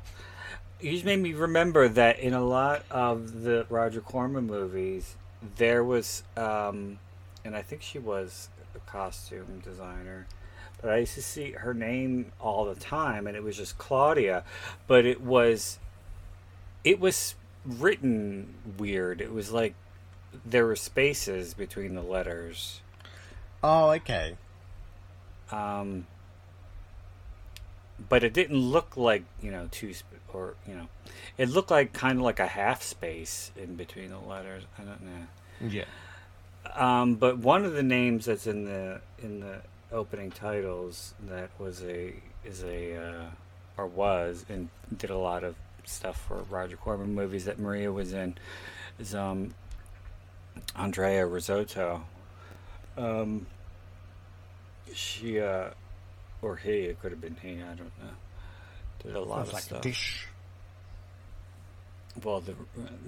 [0.84, 5.16] You just made me remember that in a lot of the Roger Corman movies,
[5.56, 6.98] there was, um,
[7.42, 10.26] and I think she was a costume designer,
[10.82, 14.44] but I used to see her name all the time, and it was just Claudia,
[14.86, 15.78] but it was,
[16.84, 17.34] it was
[17.64, 19.22] written weird.
[19.22, 19.74] It was like
[20.44, 22.82] there were spaces between the letters.
[23.62, 24.36] Oh, okay.
[25.50, 26.06] um,
[28.08, 30.88] but it didn't look like you know two sp- or you know
[31.38, 34.64] it looked like kind of like a half space in between the letters.
[34.78, 35.26] I don't know.
[35.68, 35.84] Yeah.
[36.74, 39.60] um, but one of the names that's in the in the
[39.92, 42.14] opening titles that was a
[42.44, 43.24] is a uh,
[43.76, 45.54] or was and did a lot of
[45.84, 48.34] stuff for roger corman movies that maria was in
[48.98, 49.54] is um
[50.74, 52.04] andrea risotto.
[52.96, 53.46] Um
[54.94, 55.70] she uh
[56.44, 58.14] or he it could have been he i don't know
[59.02, 60.26] did a lot Sounds of like stuff a dish.
[62.22, 62.54] well the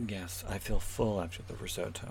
[0.08, 2.08] yes i feel full after the risotto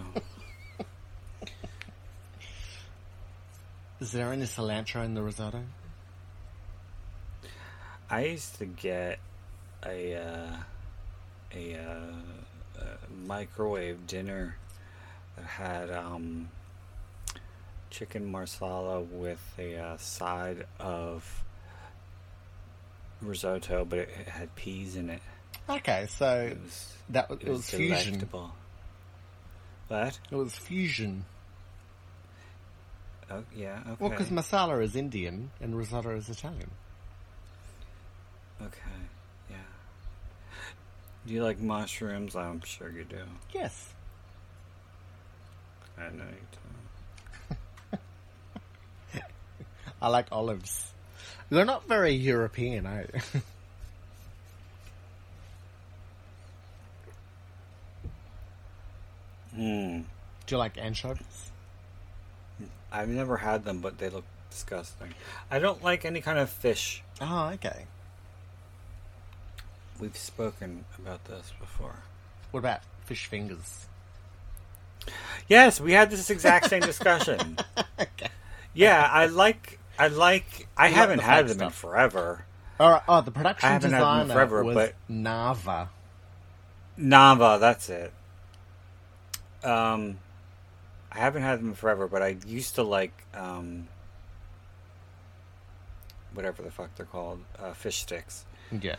[4.01, 5.63] Is there any cilantro in the risotto?
[8.09, 9.19] I used to get
[9.85, 10.57] a uh,
[11.55, 14.57] a, uh, a microwave dinner
[15.37, 16.49] that had um,
[17.95, 21.43] chicken marsala with a uh, side of
[23.21, 25.21] risotto, but it, it had peas in it.
[25.69, 28.29] Okay, so It was that was, it it was fusion.
[29.87, 30.19] What?
[30.29, 31.25] It was fusion.
[33.31, 33.79] Oh yeah.
[33.79, 33.95] Okay.
[33.99, 36.69] Well, because masala is Indian and risotto is Italian.
[38.61, 38.99] okay.
[39.49, 39.55] Yeah.
[41.25, 42.35] Do you like mushrooms?
[42.35, 43.23] I'm sure you do.
[43.53, 43.93] Yes.
[45.97, 46.59] I know you do.
[50.05, 50.91] I like olives.
[51.49, 53.41] They're not very European, are they?
[59.55, 60.01] Hmm.
[60.45, 61.49] Do you like anchovies?
[62.91, 65.15] I've never had them, but they look disgusting.
[65.49, 67.01] I don't like any kind of fish.
[67.19, 67.85] Oh, okay.
[69.99, 71.95] We've spoken about this before.
[72.51, 73.87] What about fish fingers?
[75.47, 77.57] Yes, we had this exact same discussion.
[78.75, 79.79] Yeah, I like.
[79.97, 80.67] I like.
[80.77, 82.45] I You haven't the had fake them in forever.
[82.79, 83.01] All right.
[83.07, 85.87] Oh, the production I haven't had them designer forever, was but- Nava.
[86.99, 88.13] Nava, that's it.
[89.63, 90.19] Um,
[91.11, 93.87] I haven't had them in forever, but I used to like um,
[96.33, 98.95] whatever the fuck they're called, uh, fish sticks, Yeah.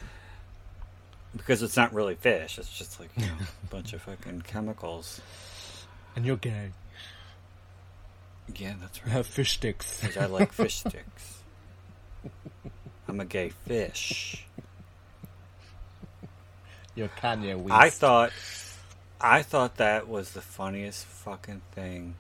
[1.37, 2.59] because it's not really fish.
[2.59, 3.33] It's just like you know,
[3.65, 5.21] a bunch of fucking chemicals.
[6.17, 6.71] And you're gay.
[8.55, 9.13] Yeah, that's right.
[9.13, 10.01] have fish sticks.
[10.01, 11.39] 'Cause I like fish sticks.
[13.09, 14.45] I'm a gay fish.
[16.95, 17.73] You're Kanye West.
[17.75, 18.33] I thought,
[19.21, 22.15] I thought that was the funniest fucking thing.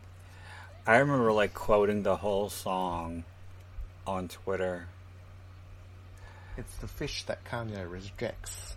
[0.87, 3.25] I remember like quoting the whole song
[4.07, 4.87] on Twitter.
[6.57, 8.77] it's the fish that Kanye rejects.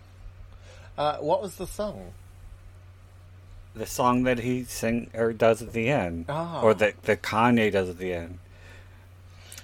[0.98, 2.12] Uh, what was the song?
[3.74, 6.60] The song that he sing or does at the end, Ah.
[6.60, 8.38] or that that Kanye does at the end.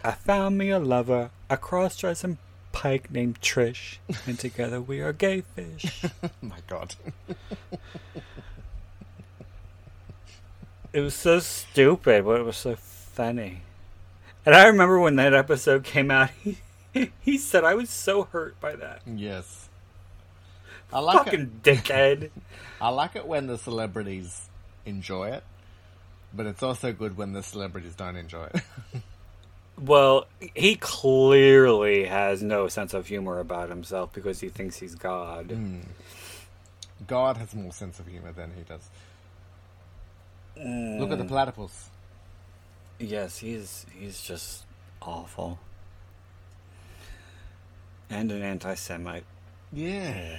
[0.04, 2.38] I found me a lover, a cross-dressing
[2.72, 3.96] pike named Trish,
[4.26, 6.04] and together we are gay fish.
[6.22, 6.94] Oh my god.
[10.92, 13.62] It was so stupid, but it was so funny.
[14.46, 16.58] And I remember when that episode came out, he,
[17.20, 19.02] he said, I was so hurt by that.
[19.06, 19.65] yes.
[20.92, 21.62] I like Fucking it.
[21.62, 22.30] dickhead.
[22.80, 24.48] I like it when the celebrities
[24.84, 25.44] enjoy it,
[26.32, 28.62] but it's also good when the celebrities don't enjoy it.
[29.80, 35.50] well, he clearly has no sense of humor about himself because he thinks he's God.
[35.50, 35.80] Hmm.
[37.06, 38.88] God has more sense of humor than he does.
[40.56, 41.90] Look at the platypus.
[42.98, 44.64] Yes, he's he's just
[45.02, 45.58] awful.
[48.08, 49.24] And an anti Semite.
[49.72, 50.38] Yeah.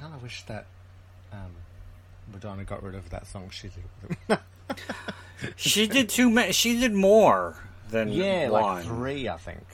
[0.00, 0.64] I kind of wish that
[1.30, 1.50] um,
[2.32, 4.38] Madonna got rid of that song she did with him.
[5.56, 7.56] She did too many she did more
[7.90, 8.62] than yeah, one.
[8.62, 9.64] like three, I think.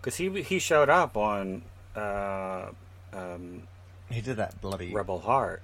[0.00, 1.62] Because he he showed up on
[1.94, 2.70] uh,
[3.12, 3.62] um,
[4.10, 5.62] He did that bloody Rebel Heart.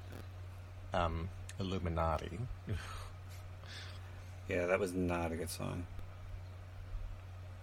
[0.95, 1.29] um,
[1.59, 2.39] Illuminati.
[4.49, 5.85] Yeah, that was not a good song.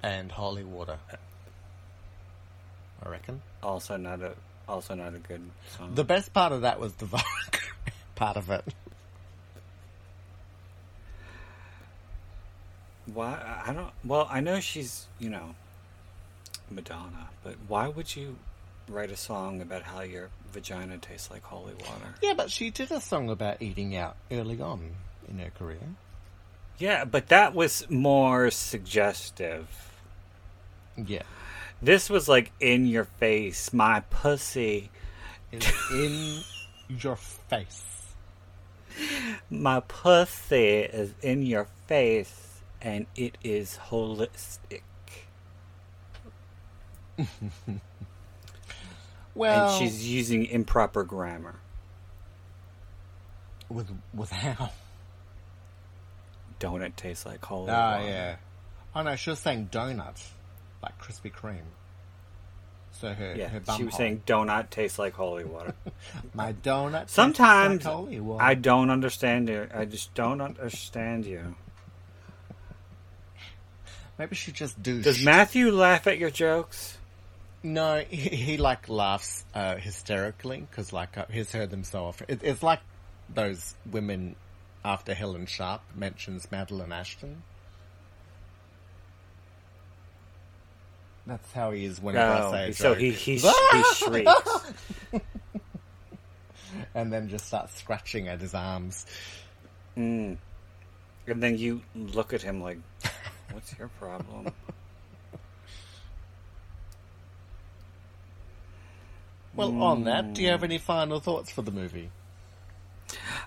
[0.03, 0.99] and Holy Water.
[3.03, 3.41] I reckon.
[3.63, 4.33] Also not a
[4.67, 5.41] also not a good
[5.77, 5.93] song.
[5.95, 7.21] The best part of that was the Vogue
[8.15, 8.65] part of it.
[13.13, 13.91] why I don't.
[14.03, 15.55] Well, I know she's you know
[16.69, 18.37] Madonna, but why would you
[18.87, 22.15] write a song about how your vagina tastes like holy water?
[22.21, 24.91] Yeah, but she did a song about eating out early on
[25.29, 25.77] in her career.
[26.77, 29.67] Yeah, but that was more suggestive.
[30.97, 31.23] Yeah.
[31.81, 34.89] This was like in your face, my pussy,
[35.51, 35.59] In,
[35.93, 36.39] in
[36.99, 37.83] your face.
[39.49, 44.81] my pussy is in your face, and it is holistic.
[49.37, 51.55] Well, and she's using improper grammar.
[53.67, 54.69] with with how?
[56.57, 58.07] Donut tastes like holy Ah, water?
[58.09, 58.35] yeah.
[58.95, 60.21] Oh no, she was saying donut,
[60.85, 61.59] like Krispy Kreme.
[62.91, 63.97] So her Yeah, her bum she was hole.
[63.97, 65.73] saying donut tastes like holy water.
[66.33, 67.01] my donut.
[67.01, 69.67] tastes Sometimes like holy water." I don't understand you.
[69.73, 71.55] I just don't understand you.
[74.17, 75.03] maybe she just douche.
[75.03, 76.97] Does Matthew laugh at your jokes?
[77.63, 82.27] No, he, he like laughs uh, hysterically because like uh, he's heard them so often.
[82.29, 82.79] It, it's like
[83.33, 84.35] those women
[84.85, 87.41] after Helen Sharp mentions Madeline Ashton.
[91.27, 94.31] That's how he is when I say so he he, he shrieks.
[96.93, 99.05] and then just starts scratching at his arms.
[99.97, 100.37] Mm.
[101.27, 102.77] And then you look at him like,
[103.51, 104.53] "What's your problem?"
[109.55, 112.11] Well, on that, do you have any final thoughts for the movie?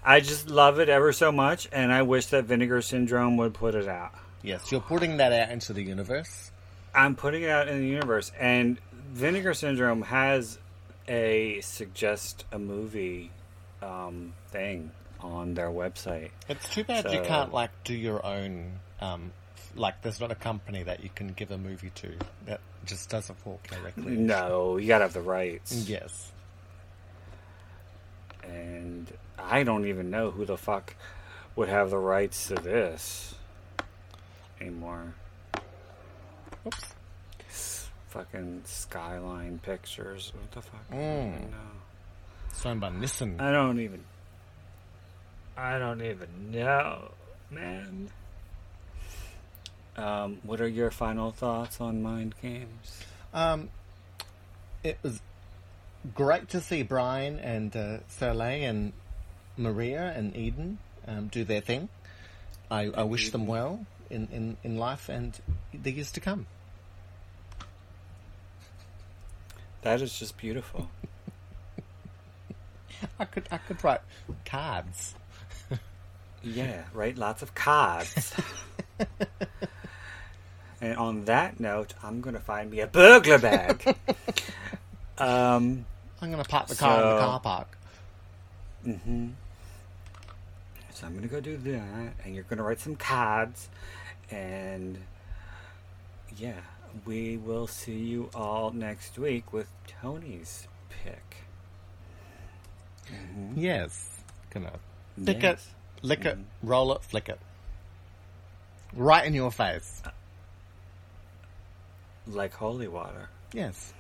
[0.03, 3.75] I just love it ever so much, and I wish that Vinegar Syndrome would put
[3.75, 4.13] it out.
[4.43, 6.51] Yes, you're putting that out into the universe.
[6.95, 8.79] I'm putting it out in the universe, and
[9.13, 10.59] Vinegar Syndrome has
[11.07, 13.31] a suggest a movie
[13.83, 14.91] um, thing
[15.21, 16.31] on their website.
[16.49, 18.81] It's too bad you can't like do your own.
[19.01, 19.33] Um,
[19.77, 22.11] like, there's not a company that you can give a movie to
[22.47, 24.17] that just does a 4K directly.
[24.17, 25.89] No, you gotta have the rights.
[25.89, 26.33] Yes.
[28.43, 30.95] And I don't even know who the fuck
[31.55, 33.35] would have the rights to this
[34.61, 35.15] anymore.
[36.67, 37.89] Oops.
[38.09, 40.33] Fucking Skyline Pictures.
[40.35, 40.91] What the fuck?
[40.91, 41.51] Mm.
[41.51, 41.57] No.
[42.51, 43.41] It's owned by Nissan.
[43.41, 44.05] I don't even.
[45.57, 47.11] I don't even know,
[47.51, 48.11] man.
[49.97, 53.03] Um, what are your final thoughts on Mind Games?
[53.35, 53.69] Um,
[54.85, 55.21] it was
[56.15, 58.93] great to see Brian and uh, Soleil and
[59.57, 61.89] Maria and Eden um, do their thing.
[62.71, 65.39] I, I wish them well in, in, in life and
[65.73, 66.47] the years to come.
[69.83, 70.91] That is just beautiful.
[73.21, 74.01] I could I could write
[74.45, 75.15] cards.
[76.43, 77.17] yeah, right.
[77.17, 78.35] Lots of cards.
[80.81, 83.97] and on that note, I'm gonna find me a burglar bag.
[85.19, 85.85] um.
[86.21, 87.79] I'm going to park the car in the car park.
[88.85, 89.29] Mm-hmm.
[90.99, 93.69] So I'm gonna go do that, and you're gonna write some cards,
[94.33, 94.99] and
[96.37, 96.59] yeah,
[97.05, 101.37] we will see you all next week with Tony's pick.
[103.07, 103.53] Mhm.
[103.55, 104.25] Yes.
[104.51, 104.73] Gonna
[105.17, 105.69] lick Yes.
[105.99, 106.45] it, lick it, Mhm.
[106.65, 107.39] roll it, flick it.
[108.93, 110.03] Right in your face.
[112.27, 113.29] Like holy water.
[113.53, 113.95] Yes.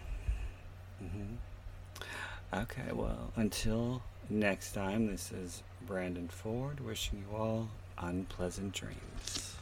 [0.98, 1.36] hmm
[2.52, 9.57] Okay, well, until next time, this is Brandon Ford wishing you all unpleasant dreams.